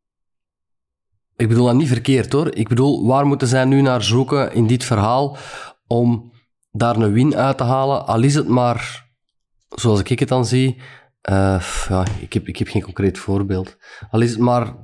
ik 1.36 1.48
bedoel 1.48 1.66
dat 1.66 1.74
niet 1.74 1.88
verkeerd 1.88 2.32
hoor. 2.32 2.54
Ik 2.54 2.68
bedoel, 2.68 3.06
waar 3.06 3.26
moeten 3.26 3.48
zij 3.48 3.64
nu 3.64 3.80
naar 3.80 4.02
zoeken 4.02 4.52
in 4.52 4.66
dit 4.66 4.84
verhaal 4.84 5.36
om 5.86 6.32
daar 6.70 6.96
een 6.96 7.12
win 7.12 7.36
uit 7.36 7.58
te 7.58 7.64
halen? 7.64 8.06
Al 8.06 8.22
is 8.22 8.34
het 8.34 8.48
maar, 8.48 9.10
zoals 9.68 10.02
ik 10.02 10.18
het 10.18 10.28
dan 10.28 10.46
zie, 10.46 10.76
uh, 11.30 11.62
ja, 11.88 12.04
ik, 12.20 12.32
heb, 12.32 12.48
ik 12.48 12.56
heb 12.56 12.68
geen 12.68 12.82
concreet 12.82 13.18
voorbeeld. 13.18 13.76
Al 14.10 14.20
is 14.20 14.30
het 14.30 14.40
maar 14.40 14.74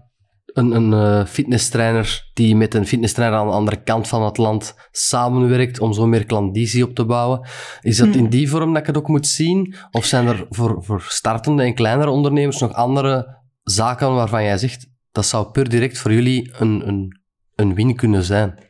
een, 0.53 0.71
een 0.71 0.93
uh, 0.93 1.27
fitnesstrainer 1.27 2.31
die 2.33 2.57
met 2.57 2.75
een 2.75 2.87
fitnesstrainer 2.87 3.39
aan 3.39 3.47
de 3.47 3.53
andere 3.53 3.83
kant 3.83 4.09
van 4.09 4.23
het 4.23 4.37
land 4.37 4.75
samenwerkt 4.91 5.81
om 5.81 5.93
zo 5.93 6.07
meer 6.07 6.25
klandizie 6.25 6.85
op 6.85 6.95
te 6.95 7.05
bouwen. 7.05 7.49
Is 7.81 7.97
dat 7.97 8.09
in 8.09 8.21
hmm. 8.21 8.31
die 8.31 8.51
vorm 8.51 8.73
dat 8.73 8.81
ik 8.81 8.87
het 8.87 8.97
ook 8.97 9.09
moet 9.09 9.27
zien? 9.27 9.75
Of 9.91 10.05
zijn 10.05 10.27
er 10.27 10.47
voor, 10.49 10.85
voor 10.85 11.05
startende 11.09 11.63
en 11.63 11.75
kleinere 11.75 12.11
ondernemers 12.11 12.61
nog 12.61 12.73
andere 12.73 13.39
zaken 13.63 14.15
waarvan 14.15 14.45
jij 14.45 14.59
zegt, 14.59 14.87
dat 15.13 15.27
zou 15.27 15.51
per 15.51 15.69
direct 15.69 15.99
voor 15.99 16.13
jullie 16.13 16.53
een, 16.59 16.89
een, 16.89 17.21
een 17.55 17.75
win 17.75 17.97
kunnen 17.97 18.23
zijn. 18.23 18.69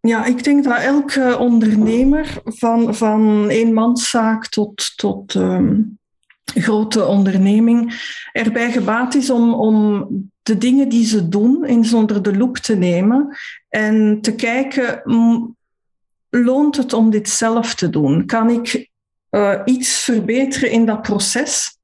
Ja, 0.00 0.24
ik 0.24 0.44
denk 0.44 0.64
dat 0.64 0.78
elke 0.78 1.36
ondernemer, 1.38 2.40
van, 2.44 2.94
van 2.94 3.48
eenmanszaak 3.48 4.46
tot, 4.46 4.92
tot 4.96 5.34
um, 5.34 5.98
grote 6.54 7.06
onderneming, 7.06 8.10
erbij 8.32 8.72
gebaat 8.72 9.14
is 9.14 9.30
om, 9.30 9.54
om 9.54 10.08
de 10.42 10.58
dingen 10.58 10.88
die 10.88 11.06
ze 11.06 11.28
doen 11.28 11.64
eens 11.64 11.92
onder 11.92 12.22
de 12.22 12.36
loep 12.36 12.56
te 12.56 12.76
nemen 12.76 13.36
en 13.68 14.18
te 14.20 14.34
kijken, 14.34 15.02
loont 16.30 16.76
het 16.76 16.92
om 16.92 17.10
dit 17.10 17.28
zelf 17.28 17.74
te 17.74 17.90
doen? 17.90 18.26
Kan 18.26 18.50
ik 18.50 18.90
uh, 19.30 19.60
iets 19.64 19.98
verbeteren 19.98 20.70
in 20.70 20.86
dat 20.86 21.02
proces? 21.02 21.80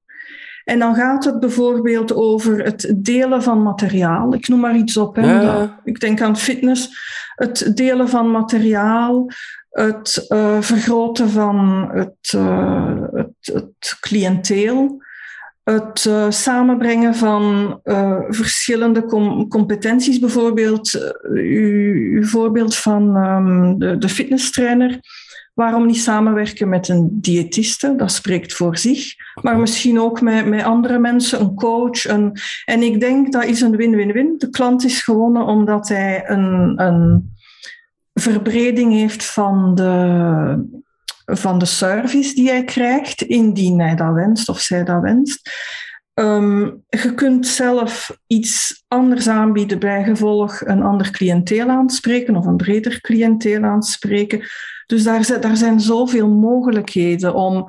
En 0.65 0.79
dan 0.79 0.95
gaat 0.95 1.25
het 1.25 1.41
bijvoorbeeld 1.41 2.15
over 2.15 2.65
het 2.65 2.95
delen 2.97 3.43
van 3.43 3.63
materiaal. 3.63 4.35
Ik 4.35 4.49
noem 4.49 4.61
maar 4.61 4.77
iets 4.77 4.97
op. 4.97 5.17
Hè. 5.17 5.69
Ik 5.85 6.01
denk 6.01 6.21
aan 6.21 6.37
fitness. 6.37 6.91
Het 7.35 7.71
delen 7.77 8.09
van 8.09 8.31
materiaal, 8.31 9.27
het 9.71 10.27
uh, 10.29 10.61
vergroten 10.61 11.31
van 11.31 11.89
het, 11.93 12.33
uh, 12.35 13.03
het, 13.13 13.35
het 13.43 13.78
cliënteel, 14.09 15.03
het 15.65 16.05
uh, 16.05 16.31
samenbrengen 16.31 17.15
van 17.15 17.81
verschillende 18.29 19.05
com 19.05 19.49
competenties. 19.49 20.19
Bijvoorbeeld, 20.19 21.13
uw, 21.23 21.93
uw 21.93 22.25
voorbeeld 22.25 22.77
van 22.77 23.17
um, 23.17 23.79
de, 23.79 23.99
de 23.99 24.09
fitnesstrainer 24.09 25.01
Waarom 25.59 25.87
niet 25.87 26.01
samenwerken 26.01 26.69
met 26.69 26.89
een 26.89 27.09
diëtiste? 27.13 27.95
Dat 27.97 28.13
spreekt 28.13 28.53
voor 28.53 28.77
zich. 28.77 29.15
Maar 29.43 29.59
misschien 29.59 30.01
ook 30.01 30.21
met, 30.21 30.47
met 30.47 30.63
andere 30.63 30.99
mensen, 30.99 31.41
een 31.41 31.55
coach. 31.55 32.09
Een, 32.09 32.37
en 32.65 32.83
ik 32.83 33.01
denk 33.01 33.33
dat 33.33 33.45
is 33.45 33.61
een 33.61 33.77
win-win-win. 33.77 34.35
De 34.39 34.51
klant 34.51 34.85
is 34.85 35.03
gewonnen 35.03 35.43
omdat 35.43 35.89
hij 35.89 36.31
een, 36.31 36.83
een 36.83 37.35
verbreding 38.15 38.93
heeft 38.93 39.25
van 39.25 39.75
de, 39.75 40.81
van 41.37 41.59
de 41.59 41.65
service 41.65 42.35
die 42.35 42.49
hij 42.49 42.65
krijgt, 42.65 43.23
indien 43.23 43.81
hij 43.81 43.95
dat 43.95 44.15
wenst 44.15 44.49
of 44.49 44.61
zij 44.61 44.85
dat 44.85 45.03
wenst. 45.03 45.51
Um, 46.15 46.85
je 46.89 47.15
kunt 47.15 47.47
zelf 47.47 48.19
iets 48.27 48.85
anders 48.89 49.29
aanbieden, 49.29 49.79
bij 49.79 50.05
gevolg 50.05 50.61
een 50.67 50.83
ander 50.83 51.11
cliënteel 51.11 51.69
aanspreken 51.69 52.37
of 52.37 52.47
een 52.47 52.57
breder 52.57 53.01
cliënteel 53.01 53.63
aanspreken. 53.63 54.49
Dus 54.87 55.03
daar, 55.03 55.41
daar 55.41 55.57
zijn 55.57 55.81
zoveel 55.81 56.29
mogelijkheden 56.29 57.35
om 57.35 57.67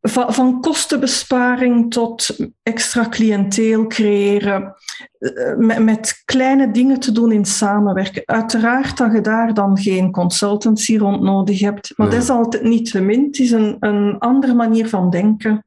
van, 0.00 0.34
van 0.34 0.60
kostenbesparing 0.60 1.92
tot 1.92 2.36
extra 2.62 3.08
cliënteel 3.08 3.86
creëren, 3.86 4.74
eh, 5.18 5.56
met, 5.56 5.78
met, 5.78 6.22
kleine 6.24 6.70
dingen 6.70 7.00
te 7.00 7.12
doen 7.12 7.32
in 7.32 7.44
samenwerken. 7.44 8.22
Uiteraard 8.24 8.96
dat 8.96 9.12
je 9.12 9.20
daar 9.20 9.54
dan 9.54 9.78
geen 9.78 10.10
consultancy 10.10 10.96
rond 10.96 11.22
nodig 11.22 11.60
hebt, 11.60 11.92
maar 11.96 12.10
dat 12.10 12.22
is 12.22 12.30
altijd 12.30 12.62
niet 12.62 12.90
te 12.90 13.00
min. 13.00 13.24
Het 13.24 13.38
is 13.38 13.50
een, 13.50 13.76
een 13.80 14.18
andere 14.18 14.54
manier 14.54 14.88
van 14.88 15.10
denken. 15.10 15.64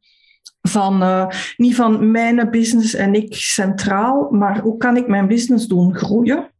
Van, 0.61 1.03
uh, 1.03 1.27
niet 1.57 1.75
van 1.75 2.11
mijn 2.11 2.49
business 2.49 2.93
en 2.93 3.13
ik 3.13 3.35
centraal, 3.35 4.27
maar 4.31 4.59
hoe 4.59 4.77
kan 4.77 4.97
ik 4.97 5.07
mijn 5.07 5.27
business 5.27 5.67
doen 5.67 5.95
groeien? 5.95 6.51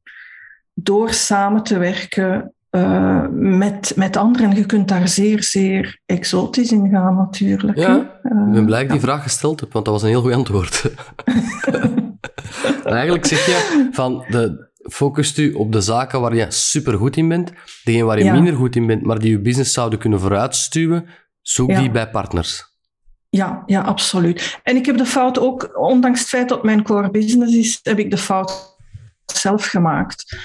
Door 0.73 1.13
samen 1.13 1.63
te 1.63 1.77
werken 1.77 2.52
uh, 2.75 3.25
met, 3.31 3.93
met 3.95 4.17
anderen. 4.17 4.55
Je 4.55 4.65
kunt 4.65 4.87
daar 4.87 5.07
zeer, 5.07 5.43
zeer 5.43 5.99
exotisch 6.05 6.71
in 6.71 6.89
gaan, 6.89 7.15
natuurlijk. 7.15 7.77
Ja, 7.77 8.19
ik 8.23 8.51
ben 8.51 8.65
blij 8.65 8.79
dat 8.79 8.81
ik 8.81 8.91
die 8.91 9.09
vraag 9.09 9.23
gesteld 9.23 9.59
heb, 9.59 9.73
want 9.73 9.85
dat 9.85 9.93
was 9.93 10.03
een 10.03 10.09
heel 10.09 10.21
goed 10.21 10.33
antwoord. 10.33 10.91
eigenlijk 12.83 13.25
zeg 13.25 13.45
je 13.45 13.87
van 13.91 14.25
de, 14.29 14.71
focust 14.91 15.37
u 15.37 15.53
op 15.53 15.71
de 15.71 15.81
zaken 15.81 16.21
waar 16.21 16.35
je 16.35 16.45
supergoed 16.49 17.17
in 17.17 17.27
bent, 17.27 17.51
degene 17.83 18.03
waar 18.03 18.19
je 18.19 18.31
minder 18.31 18.55
goed 18.55 18.75
in 18.75 18.87
bent, 18.87 19.03
maar 19.03 19.19
die 19.19 19.31
je 19.31 19.39
business 19.39 19.73
zouden 19.73 19.99
kunnen 19.99 20.19
vooruitstuwen, 20.19 21.05
zoek 21.41 21.75
die 21.75 21.91
bij 21.91 22.09
partners. 22.09 22.71
Ja, 23.29 23.63
ja, 23.65 23.81
absoluut. 23.81 24.59
En 24.63 24.75
ik 24.75 24.85
heb 24.85 24.97
de 24.97 25.05
fout 25.05 25.39
ook, 25.39 25.79
ondanks 25.79 26.19
het 26.19 26.29
feit 26.29 26.49
dat 26.49 26.63
mijn 26.63 26.83
core 26.83 27.11
business 27.11 27.55
is, 27.55 27.79
heb 27.83 27.99
ik 27.99 28.11
de 28.11 28.17
fout 28.17 28.72
zelf 29.43 29.65
gemaakt. 29.65 30.37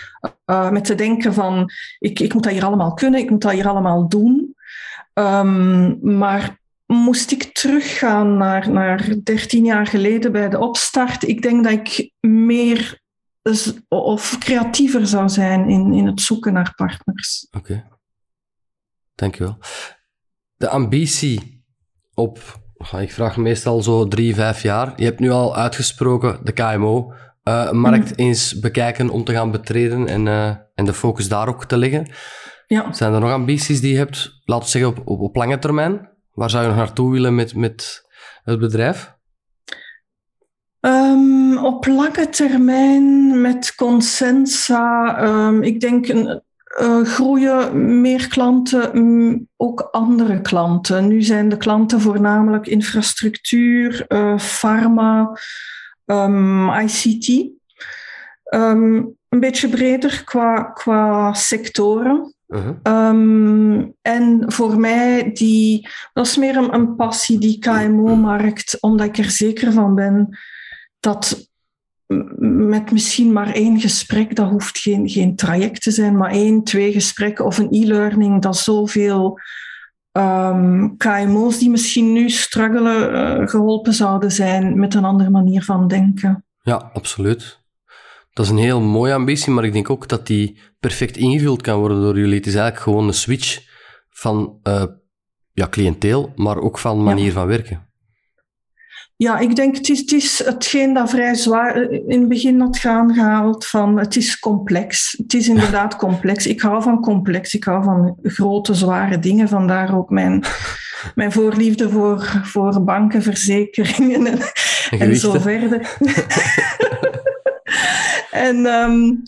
Uh, 0.46 0.70
met 0.70 0.84
te 0.84 0.94
denken 0.94 1.34
van, 1.34 1.70
ik, 1.98 2.20
ik 2.20 2.34
moet 2.34 2.42
dat 2.42 2.52
hier 2.52 2.64
allemaal 2.64 2.94
kunnen, 2.94 3.20
ik 3.20 3.30
moet 3.30 3.42
dat 3.42 3.52
hier 3.52 3.68
allemaal 3.68 4.08
doen. 4.08 4.54
Um, 5.14 5.98
maar 6.18 6.58
moest 6.86 7.30
ik 7.30 7.42
teruggaan 7.42 8.36
naar, 8.36 8.70
naar 8.70 9.14
13 9.22 9.64
jaar 9.64 9.86
geleden 9.86 10.32
bij 10.32 10.48
de 10.48 10.58
opstart, 10.58 11.22
ik 11.22 11.42
denk 11.42 11.64
dat 11.64 11.72
ik 11.72 12.12
meer 12.20 13.00
of 13.88 14.38
creatiever 14.38 15.06
zou 15.06 15.28
zijn 15.28 15.68
in, 15.68 15.92
in 15.92 16.06
het 16.06 16.20
zoeken 16.20 16.52
naar 16.52 16.72
partners. 16.74 17.46
Oké, 17.50 17.84
dankjewel. 19.14 19.58
De 20.56 20.68
ambitie 20.68 21.64
op, 22.14 22.60
ik 22.98 23.12
vraag 23.12 23.36
meestal 23.36 23.82
zo 23.82 24.08
drie, 24.08 24.34
vijf 24.34 24.62
jaar. 24.62 24.92
Je 24.96 25.04
hebt 25.04 25.20
nu 25.20 25.30
al 25.30 25.56
uitgesproken, 25.56 26.40
de 26.44 26.52
KMO, 26.52 27.12
uh, 27.48 27.70
markt 27.70 28.18
eens 28.18 28.58
bekijken 28.58 29.10
om 29.10 29.24
te 29.24 29.32
gaan 29.32 29.50
betreden 29.50 30.06
en, 30.08 30.26
uh, 30.26 30.48
en 30.74 30.84
de 30.84 30.94
focus 30.94 31.28
daar 31.28 31.48
ook 31.48 31.64
te 31.64 31.76
leggen. 31.76 32.06
Ja. 32.66 32.92
Zijn 32.92 33.12
er 33.12 33.20
nog 33.20 33.30
ambities 33.30 33.80
die 33.80 33.92
je 33.92 33.98
hebt, 33.98 34.40
laten 34.44 34.64
we 34.64 34.70
zeggen, 34.70 34.90
op, 34.90 35.02
op, 35.04 35.20
op 35.20 35.36
lange 35.36 35.58
termijn? 35.58 36.08
Waar 36.32 36.50
zou 36.50 36.62
je 36.62 36.68
nog 36.68 36.78
naartoe 36.78 37.12
willen 37.12 37.34
met, 37.34 37.54
met 37.54 38.08
het 38.44 38.58
bedrijf? 38.58 39.16
Um, 40.80 41.58
op 41.58 41.86
lange 41.86 42.28
termijn 42.30 43.40
met 43.40 43.74
Consensa, 43.74 45.18
um, 45.22 45.62
ik 45.62 45.80
denk 45.80 46.08
een, 46.08 46.42
uh, 46.80 47.02
groeien 47.02 48.00
meer 48.00 48.28
klanten, 48.28 48.96
um, 48.96 49.48
ook 49.56 49.80
andere 49.80 50.40
klanten. 50.40 51.08
Nu 51.08 51.22
zijn 51.22 51.48
de 51.48 51.56
klanten 51.56 52.00
voornamelijk 52.00 52.66
infrastructuur, 52.66 54.04
uh, 54.08 54.38
pharma, 56.08 56.80
ICT. 56.80 57.50
een 59.28 59.40
beetje 59.40 59.68
breder 59.68 60.22
qua, 60.24 60.62
qua 60.62 61.32
sectoren. 61.32 62.34
Uh-huh. 62.48 63.08
Um, 63.10 63.94
en 64.02 64.44
voor 64.46 64.80
mij, 64.80 65.30
die, 65.32 65.88
dat 66.12 66.26
is 66.26 66.36
meer 66.36 66.56
een, 66.56 66.74
een 66.74 66.96
passie, 66.96 67.38
die 67.38 67.58
KMO-markt, 67.58 68.76
omdat 68.80 69.06
ik 69.06 69.18
er 69.18 69.30
zeker 69.30 69.72
van 69.72 69.94
ben 69.94 70.38
dat 71.00 71.50
met 72.38 72.90
misschien 72.90 73.32
maar 73.32 73.52
één 73.52 73.80
gesprek, 73.80 74.36
dat 74.36 74.50
hoeft 74.50 74.78
geen, 74.78 75.08
geen 75.08 75.36
traject 75.36 75.82
te 75.82 75.90
zijn, 75.90 76.16
maar 76.16 76.30
één, 76.30 76.64
twee 76.64 76.92
gesprekken 76.92 77.44
of 77.44 77.58
een 77.58 77.68
e-learning, 77.70 78.42
dat 78.42 78.56
zoveel 78.56 79.40
um, 80.18 80.96
KMO's 80.96 81.58
die 81.58 81.70
misschien 81.70 82.12
nu 82.12 82.30
struggelen, 82.30 83.12
uh, 83.12 83.48
geholpen 83.48 83.92
zouden 83.92 84.32
zijn 84.32 84.78
met 84.78 84.94
een 84.94 85.04
andere 85.04 85.30
manier 85.30 85.62
van 85.62 85.88
denken. 85.88 86.44
Ja, 86.62 86.90
absoluut. 86.92 87.66
Dat 88.32 88.44
is 88.44 88.50
een 88.50 88.58
heel 88.58 88.80
mooie 88.80 89.14
ambitie, 89.14 89.52
maar 89.52 89.64
ik 89.64 89.72
denk 89.72 89.90
ook 89.90 90.08
dat 90.08 90.26
die 90.26 90.60
perfect 90.80 91.16
ingevuld 91.16 91.62
kan 91.62 91.78
worden 91.78 92.00
door 92.00 92.18
jullie. 92.18 92.36
Het 92.36 92.46
is 92.46 92.54
eigenlijk 92.54 92.82
gewoon 92.82 93.06
een 93.06 93.14
switch 93.14 93.60
van 94.10 94.58
uh, 94.62 94.84
ja, 95.52 95.68
cliënteel, 95.68 96.32
maar 96.36 96.58
ook 96.58 96.78
van 96.78 97.02
manier 97.02 97.32
van 97.32 97.46
werken. 97.46 97.87
Ja, 99.18 99.38
ik 99.38 99.56
denk 99.56 99.76
het 99.76 99.88
is, 99.88 99.98
het 99.98 100.12
is 100.12 100.44
hetgeen 100.44 100.94
dat 100.94 101.10
vrij 101.10 101.34
zwaar 101.34 101.90
in 101.90 102.20
het 102.20 102.28
begin 102.28 102.60
had 102.60 102.78
gaan 102.78 103.14
gehaald 103.14 103.66
van 103.66 103.98
het 103.98 104.16
is 104.16 104.38
complex. 104.38 105.14
Het 105.18 105.34
is 105.34 105.48
inderdaad 105.48 105.96
complex. 106.06 106.46
Ik 106.46 106.60
hou 106.60 106.82
van 106.82 107.00
complex. 107.00 107.54
Ik 107.54 107.64
hou 107.64 107.84
van 107.84 108.18
grote, 108.22 108.74
zware 108.74 109.18
dingen. 109.18 109.48
Vandaar 109.48 109.96
ook 109.96 110.10
mijn, 110.10 110.44
mijn 111.14 111.32
voorliefde 111.32 111.90
voor, 111.90 112.40
voor 112.44 112.84
banken, 112.84 113.22
verzekeringen 113.22 114.26
en, 114.26 114.38
en 114.98 115.16
zo 115.16 115.38
verder. 115.38 115.90
en 118.30 118.66
um, 118.66 119.22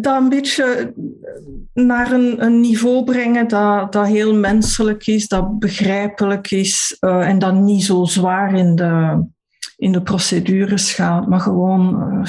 dat 0.00 0.22
een 0.22 0.28
beetje 0.28 0.94
naar 1.72 2.12
een, 2.12 2.44
een, 2.44 2.60
niveau 2.60 3.04
brengen 3.04 3.48
dat, 3.48 3.92
dat 3.92 4.06
heel 4.06 4.34
menselijk 4.34 5.06
is, 5.06 5.28
dat 5.28 5.58
begrijpelijk 5.58 6.50
is 6.50 6.96
uh, 7.00 7.28
en 7.28 7.38
dat 7.38 7.54
niet 7.54 7.84
zo 7.84 8.04
zwaar 8.04 8.54
in 8.54 8.76
de, 8.76 9.24
in 9.76 9.92
de 9.92 10.02
procedures 10.02 10.92
gaat, 10.92 11.28
maar 11.28 11.40
gewoon 11.40 12.12
uh, 12.12 12.26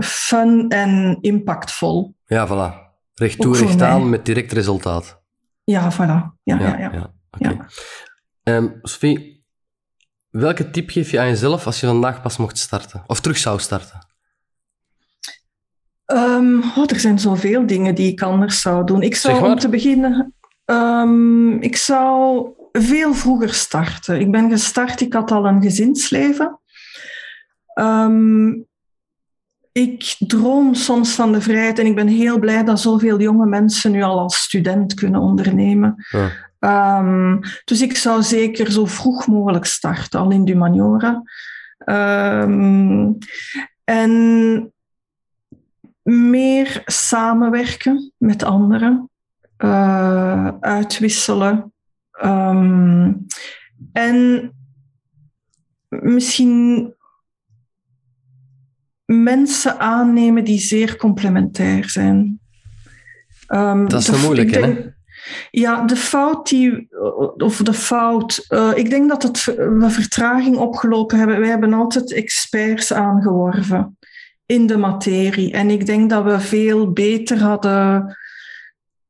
fun 0.00 0.68
en 0.68 1.18
impactvol. 1.20 2.14
Ja, 2.26 2.48
voilà. 2.48 2.84
Recht 3.14 3.40
toe, 3.40 3.56
recht 3.56 3.82
aan 3.82 4.10
met 4.10 4.24
direct 4.24 4.52
resultaat. 4.52 5.20
Ja, 5.64 5.92
voilà. 5.92 6.40
Ja, 6.42 6.58
ja, 6.58 6.78
ja. 6.78 6.90
ja. 6.92 7.10
ja. 7.38 7.66
Um, 8.42 8.78
Sophie, 8.82 9.44
welke 10.30 10.70
tip 10.70 10.90
geef 10.90 11.10
je 11.10 11.20
aan 11.20 11.28
jezelf 11.28 11.66
als 11.66 11.80
je 11.80 11.86
vandaag 11.86 12.22
pas 12.22 12.36
mocht 12.36 12.58
starten? 12.58 13.02
Of 13.06 13.20
terug 13.20 13.36
zou 13.36 13.58
starten? 13.58 14.05
Um, 16.06 16.62
oh, 16.76 16.84
er 16.86 17.00
zijn 17.00 17.18
zoveel 17.18 17.66
dingen 17.66 17.94
die 17.94 18.12
ik 18.12 18.22
anders 18.22 18.60
zou 18.60 18.84
doen. 18.84 19.02
Ik 19.02 19.16
zou 19.16 19.44
om 19.44 19.58
te 19.58 19.68
beginnen, 19.68 20.34
um, 20.64 21.60
ik 21.60 21.76
zou 21.76 22.48
veel 22.72 23.14
vroeger 23.14 23.54
starten. 23.54 24.20
Ik 24.20 24.30
ben 24.30 24.50
gestart, 24.50 25.00
ik 25.00 25.12
had 25.12 25.30
al 25.30 25.46
een 25.46 25.62
gezinsleven. 25.62 26.60
Um, 27.74 28.66
ik 29.72 30.16
droom 30.18 30.74
soms 30.74 31.14
van 31.14 31.32
de 31.32 31.40
vrijheid 31.40 31.78
en 31.78 31.86
ik 31.86 31.94
ben 31.94 32.08
heel 32.08 32.38
blij 32.38 32.64
dat 32.64 32.80
zoveel 32.80 33.20
jonge 33.20 33.46
mensen 33.46 33.90
nu 33.90 34.02
al 34.02 34.18
als 34.18 34.42
student 34.42 34.94
kunnen 34.94 35.20
ondernemen. 35.20 36.06
Ja. 36.10 36.98
Um, 36.98 37.40
dus 37.64 37.82
ik 37.82 37.96
zou 37.96 38.22
zeker 38.22 38.72
zo 38.72 38.86
vroeg 38.86 39.26
mogelijk 39.26 39.64
starten, 39.64 40.20
al 40.20 40.30
in 40.30 40.44
de 40.44 40.52
humaniora. 40.52 41.22
Um, 41.84 43.18
en 43.84 44.72
meer 46.12 46.82
samenwerken 46.84 48.12
met 48.16 48.42
anderen, 48.42 49.10
uh, 49.58 50.48
uitwisselen. 50.60 51.72
Um, 52.24 53.26
en 53.92 54.50
misschien 55.88 56.94
mensen 59.04 59.80
aannemen 59.80 60.44
die 60.44 60.58
zeer 60.58 60.96
complementair 60.96 61.90
zijn. 61.90 62.40
Um, 63.48 63.88
dat 63.88 64.00
is 64.00 64.06
zo 64.06 64.18
moeilijk, 64.18 64.50
hè? 64.50 64.94
Ja, 65.50 65.84
de 65.84 65.96
fout 65.96 66.48
die, 66.48 66.88
of 67.36 67.56
de 67.56 67.74
fout, 67.74 68.46
uh, 68.48 68.72
ik 68.74 68.90
denk 68.90 69.08
dat 69.08 69.22
het, 69.22 69.44
we 69.54 69.90
vertraging 69.90 70.56
opgelopen 70.56 71.18
hebben. 71.18 71.40
Wij 71.40 71.48
hebben 71.48 71.72
altijd 71.72 72.12
experts 72.12 72.92
aangeworven 72.92 73.96
in 74.46 74.66
de 74.66 74.76
materie. 74.76 75.52
En 75.52 75.70
ik 75.70 75.86
denk 75.86 76.10
dat 76.10 76.24
we 76.24 76.40
veel 76.40 76.92
beter 76.92 77.42
hadden, 77.42 78.16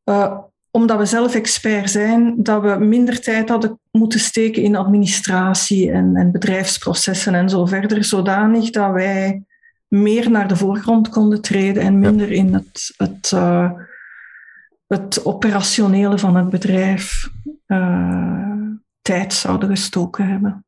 uh, 0.05 0.39
omdat 0.71 0.99
we 0.99 1.05
zelf 1.05 1.35
expert 1.35 1.91
zijn, 1.91 2.43
dat 2.43 2.63
we 2.63 2.77
minder 2.85 3.21
tijd 3.21 3.49
hadden 3.49 3.81
moeten 3.91 4.21
steken 4.21 4.63
in 4.63 4.77
administratie 4.77 5.91
en, 5.91 6.17
en 6.17 6.33
bedrijfsprocessen 6.33 7.35
en 7.35 7.49
zo 7.49 7.67
verder, 7.67 8.05
zodanig 8.05 8.71
dat 8.71 8.93
wij 8.93 9.43
meer 9.89 10.31
naar 10.31 10.49
de 10.49 10.57
voorgrond 10.57 11.09
konden 11.09 11.41
treden 11.41 11.83
en 11.83 11.99
minder 11.99 12.31
in 12.31 12.55
het, 12.55 12.95
het, 12.97 13.33
uh, 13.35 13.71
het 14.87 15.25
operationele 15.25 16.19
van 16.19 16.37
het 16.37 16.49
bedrijf 16.51 17.31
uh, 17.67 18.71
tijd 19.03 19.33
zouden 19.33 19.69
gestoken 19.69 20.29
hebben. 20.29 20.65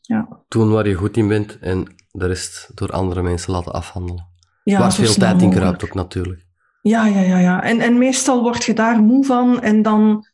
Ja. 0.00 0.28
Doen 0.48 0.70
waar 0.70 0.88
je 0.88 0.94
goed 0.94 1.16
in 1.16 1.28
bent 1.28 1.58
en 1.58 1.86
de 2.12 2.26
rest 2.26 2.70
door 2.74 2.90
andere 2.90 3.22
mensen 3.22 3.52
laten 3.52 3.72
afhandelen. 3.72 4.30
Ja, 4.64 4.78
waar 4.78 4.92
veel 4.92 5.14
tijd 5.14 5.42
in 5.42 5.50
kruipt 5.50 5.84
ook 5.84 5.94
natuurlijk. 5.94 6.46
Ja, 6.82 7.06
ja, 7.06 7.20
ja. 7.20 7.38
ja. 7.38 7.62
En, 7.62 7.80
en 7.80 7.98
meestal 7.98 8.42
word 8.42 8.64
je 8.64 8.74
daar 8.74 9.00
moe 9.00 9.24
van 9.24 9.62
en 9.62 9.82
dan 9.82 10.26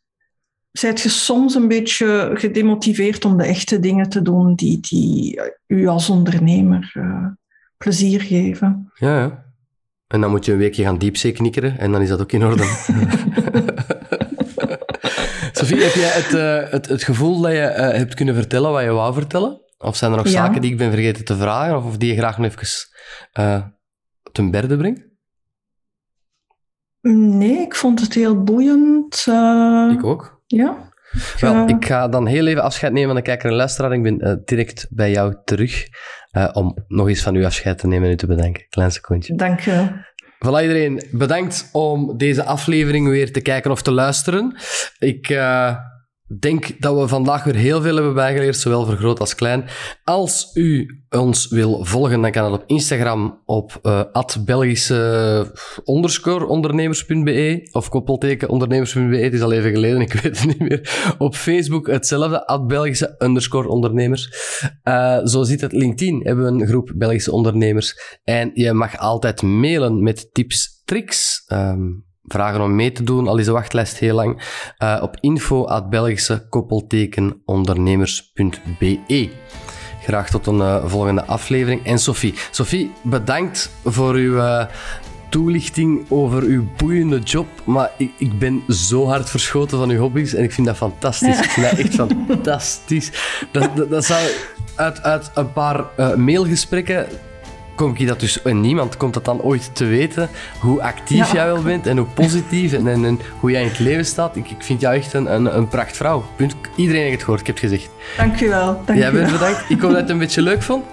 zijt 0.71 1.01
je 1.01 1.09
soms 1.09 1.55
een 1.55 1.67
beetje 1.67 2.31
gedemotiveerd 2.33 3.25
om 3.25 3.37
de 3.37 3.43
echte 3.43 3.79
dingen 3.79 4.09
te 4.09 4.21
doen 4.21 4.55
die, 4.55 4.79
die 4.79 5.41
u 5.67 5.87
als 5.87 6.09
ondernemer 6.09 6.93
uh, 6.97 7.25
plezier 7.77 8.21
geven. 8.21 8.91
Ja, 8.95 9.19
ja. 9.19 9.47
En 10.07 10.21
dan 10.21 10.29
moet 10.29 10.45
je 10.45 10.51
een 10.51 10.57
weekje 10.57 10.83
gaan 10.83 10.97
diepzee 10.97 11.31
knikkeren 11.31 11.77
en 11.77 11.91
dan 11.91 12.01
is 12.01 12.09
dat 12.09 12.21
ook 12.21 12.31
in 12.31 12.43
orde. 12.43 12.63
Sophie, 15.57 15.83
heb 15.83 15.93
jij 15.93 16.09
het, 16.09 16.33
uh, 16.33 16.71
het, 16.71 16.87
het, 16.87 17.03
gevoel 17.03 17.41
dat 17.41 17.51
je 17.51 17.57
uh, 17.57 17.75
hebt 17.75 18.13
kunnen 18.13 18.35
vertellen 18.35 18.71
wat 18.71 18.83
je 18.83 18.89
wou 18.89 19.13
vertellen? 19.13 19.61
Of 19.81 19.95
zijn 19.95 20.11
er 20.11 20.17
nog 20.17 20.27
zaken 20.27 20.61
die 20.61 20.71
ik 20.71 20.77
ben 20.77 20.91
vergeten 20.91 21.25
te 21.25 21.35
vragen 21.35 21.77
of, 21.77 21.85
of 21.85 21.97
die 21.97 22.13
je 22.13 22.17
graag 22.17 22.37
nog 22.37 22.51
even 22.51 22.67
uh, 23.39 23.63
ten 24.31 24.51
berde 24.51 24.77
brengt? 24.77 25.07
Nee, 27.01 27.57
ik 27.59 27.75
vond 27.75 27.99
het 27.99 28.13
heel 28.13 28.43
boeiend. 28.43 29.25
ik 29.91 30.03
ook. 30.03 30.41
Ja. 30.47 30.91
Wel, 31.39 31.67
ik 31.67 31.85
ga 31.85 32.07
dan 32.07 32.27
heel 32.27 32.47
even 32.47 32.63
afscheid 32.63 32.91
nemen 32.91 33.07
van 33.07 33.17
de 33.17 33.21
kijker 33.21 33.49
en 33.49 33.55
luisteraar. 33.55 33.93
Ik 33.93 34.03
ben 34.03 34.41
direct 34.45 34.87
bij 34.89 35.11
jou 35.11 35.35
terug 35.43 35.87
om 36.53 36.85
nog 36.87 37.07
eens 37.07 37.21
van 37.21 37.35
u 37.35 37.45
afscheid 37.45 37.77
te 37.77 37.87
nemen 37.87 38.07
en 38.07 38.13
u 38.13 38.17
te 38.17 38.27
bedanken. 38.27 38.65
Klein 38.69 38.91
secondje. 38.91 39.35
Dank 39.35 39.59
je 39.59 39.71
wel. 39.71 39.89
Voilà 40.45 40.61
iedereen, 40.61 41.03
bedankt 41.11 41.69
om 41.71 42.17
deze 42.17 42.43
aflevering 42.43 43.07
weer 43.07 43.31
te 43.31 43.41
kijken 43.41 43.71
of 43.71 43.81
te 43.81 43.91
luisteren. 43.91 44.55
Ik... 44.99 45.27
Denk 46.37 46.81
dat 46.81 46.99
we 46.99 47.07
vandaag 47.07 47.43
weer 47.43 47.55
heel 47.55 47.81
veel 47.81 47.95
hebben 47.95 48.13
bijgeleerd, 48.13 48.57
zowel 48.57 48.85
voor 48.85 48.95
groot 48.95 49.19
als 49.19 49.35
klein. 49.35 49.65
Als 50.03 50.51
u 50.53 51.01
ons 51.09 51.47
wil 51.47 51.85
volgen, 51.85 52.21
dan 52.21 52.31
kan 52.31 52.51
dat 52.51 52.61
op 52.61 52.67
Instagram 52.67 53.41
op 53.45 53.79
uh, 53.83 54.01
Belgische 54.45 55.51
underscore 55.85 56.45
ondernemers.be 56.45 57.69
of 57.71 57.89
koppelteken 57.89 58.49
ondernemers.be. 58.49 59.17
Het 59.17 59.33
is 59.33 59.41
al 59.41 59.51
even 59.51 59.71
geleden, 59.71 60.01
ik 60.01 60.13
weet 60.21 60.39
het 60.39 60.45
niet 60.47 60.69
meer. 60.69 61.13
Op 61.17 61.35
Facebook 61.35 61.87
hetzelfde, 61.87 62.63
Belgische 62.67 63.15
underscore 63.17 63.67
ondernemers. 63.67 64.29
Uh, 64.83 65.25
zo 65.25 65.43
zit 65.43 65.61
het 65.61 65.71
LinkedIn, 65.71 66.21
hebben 66.23 66.45
we 66.45 66.51
een 66.51 66.67
groep 66.67 66.91
Belgische 66.95 67.31
ondernemers. 67.31 68.19
En 68.23 68.51
je 68.53 68.73
mag 68.73 68.97
altijd 68.97 69.41
mailen 69.41 70.03
met 70.03 70.29
tips, 70.33 70.81
tricks. 70.85 71.43
Um, 71.51 72.07
vragen 72.33 72.61
om 72.61 72.75
mee 72.75 72.91
te 72.91 73.03
doen, 73.03 73.27
al 73.27 73.37
is 73.37 73.45
de 73.45 73.51
wachtlijst 73.51 73.97
heel 73.97 74.15
lang, 74.15 74.41
uh, 74.83 74.99
op 75.01 75.17
info.belgische 75.19 76.45
koppeltekenondernemers.be. 76.49 79.29
Graag 80.03 80.29
tot 80.29 80.47
een 80.47 80.57
uh, 80.57 80.85
volgende 80.85 81.25
aflevering. 81.25 81.85
En 81.85 81.99
Sophie, 81.99 82.33
Sophie, 82.51 82.91
bedankt 83.01 83.71
voor 83.85 84.13
uw 84.13 84.35
uh, 84.35 84.65
toelichting 85.29 86.05
over 86.09 86.43
uw 86.43 86.67
boeiende 86.77 87.19
job. 87.19 87.47
Maar 87.63 87.91
ik, 87.97 88.11
ik 88.17 88.39
ben 88.39 88.63
zo 88.67 89.05
hard 89.05 89.29
verschoten 89.29 89.77
van 89.77 89.89
uw 89.89 89.99
hobby's 89.99 90.33
en 90.33 90.43
ik 90.43 90.51
vind 90.51 90.67
dat 90.67 90.77
fantastisch. 90.77 91.39
Ik 91.39 91.49
vind 91.49 91.69
dat 91.69 91.79
echt 91.79 91.95
fantastisch. 92.27 93.11
Dat, 93.51 93.75
dat, 93.75 93.89
dat 93.89 94.05
zou 94.05 94.29
uit, 94.75 95.03
uit 95.03 95.31
een 95.33 95.53
paar 95.53 95.85
mailgesprekken 96.17 97.07
kom 97.79 97.93
ik 97.95 98.07
dat 98.07 98.19
dus, 98.19 98.41
en 98.41 98.61
niemand 98.61 98.97
komt 98.97 99.13
dat 99.13 99.25
dan 99.25 99.41
ooit 99.41 99.69
te 99.73 99.85
weten, 99.85 100.29
hoe 100.59 100.81
actief 100.81 101.31
jij 101.31 101.45
wel 101.45 101.61
bent 101.61 101.87
en 101.87 101.97
hoe 101.97 102.07
positief 102.07 102.73
en, 102.73 102.87
en, 102.87 103.19
hoe 103.39 103.51
jij 103.51 103.61
in 103.61 103.67
het 103.67 103.79
leven 103.79 104.05
staat. 104.05 104.35
Ik, 104.35 104.49
ik 104.49 104.63
vind 104.63 104.81
jou 104.81 104.95
echt 104.95 105.13
een, 105.13 105.33
een, 105.33 105.57
een 105.57 105.67
prachtvrouw. 105.67 106.25
Punt. 106.35 106.55
Iedereen 106.75 107.01
heeft 107.01 107.13
het 107.13 107.21
gehoord, 107.23 107.39
ik 107.39 107.47
heb 107.47 107.61
het 107.61 107.71
gezegd. 107.71 107.89
Dank 108.17 108.41
u 108.41 108.49
wel. 108.49 108.81
Dank 108.85 108.99
jij 108.99 109.11
bent 109.11 109.31
bedankt. 109.31 109.69
Ik 109.69 109.79
hoop 109.79 109.81
dat 109.81 109.91
je 109.91 109.95
het 109.95 110.09
een 110.09 110.17
beetje 110.17 110.41
leuk 110.41 110.63
vond. 110.63 110.85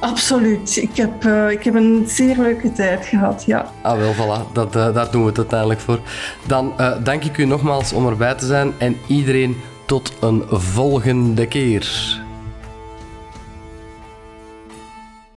Absoluut. 0.00 0.76
Ik 0.76 0.96
heb, 0.96 1.24
uh, 1.24 1.50
ik 1.50 1.64
heb 1.64 1.74
een 1.74 2.04
zeer 2.06 2.36
leuke 2.38 2.72
tijd 2.72 3.06
gehad, 3.06 3.44
ja. 3.46 3.72
Ah, 3.82 3.98
wel, 3.98 4.14
voilà. 4.14 4.52
Dat, 4.52 4.76
uh, 4.76 4.94
daar 4.94 5.10
doen 5.10 5.22
we 5.22 5.28
het 5.28 5.38
uiteindelijk 5.38 5.80
voor. 5.80 6.00
Dan 6.46 6.72
uh, 6.80 6.92
dank 7.02 7.24
ik 7.24 7.38
u 7.38 7.44
nogmaals 7.44 7.92
om 7.92 8.06
erbij 8.06 8.34
te 8.34 8.46
zijn 8.46 8.72
en 8.78 8.96
iedereen 9.06 9.56
tot 9.86 10.12
een 10.20 10.44
volgende 10.48 11.46
keer. 11.46 12.26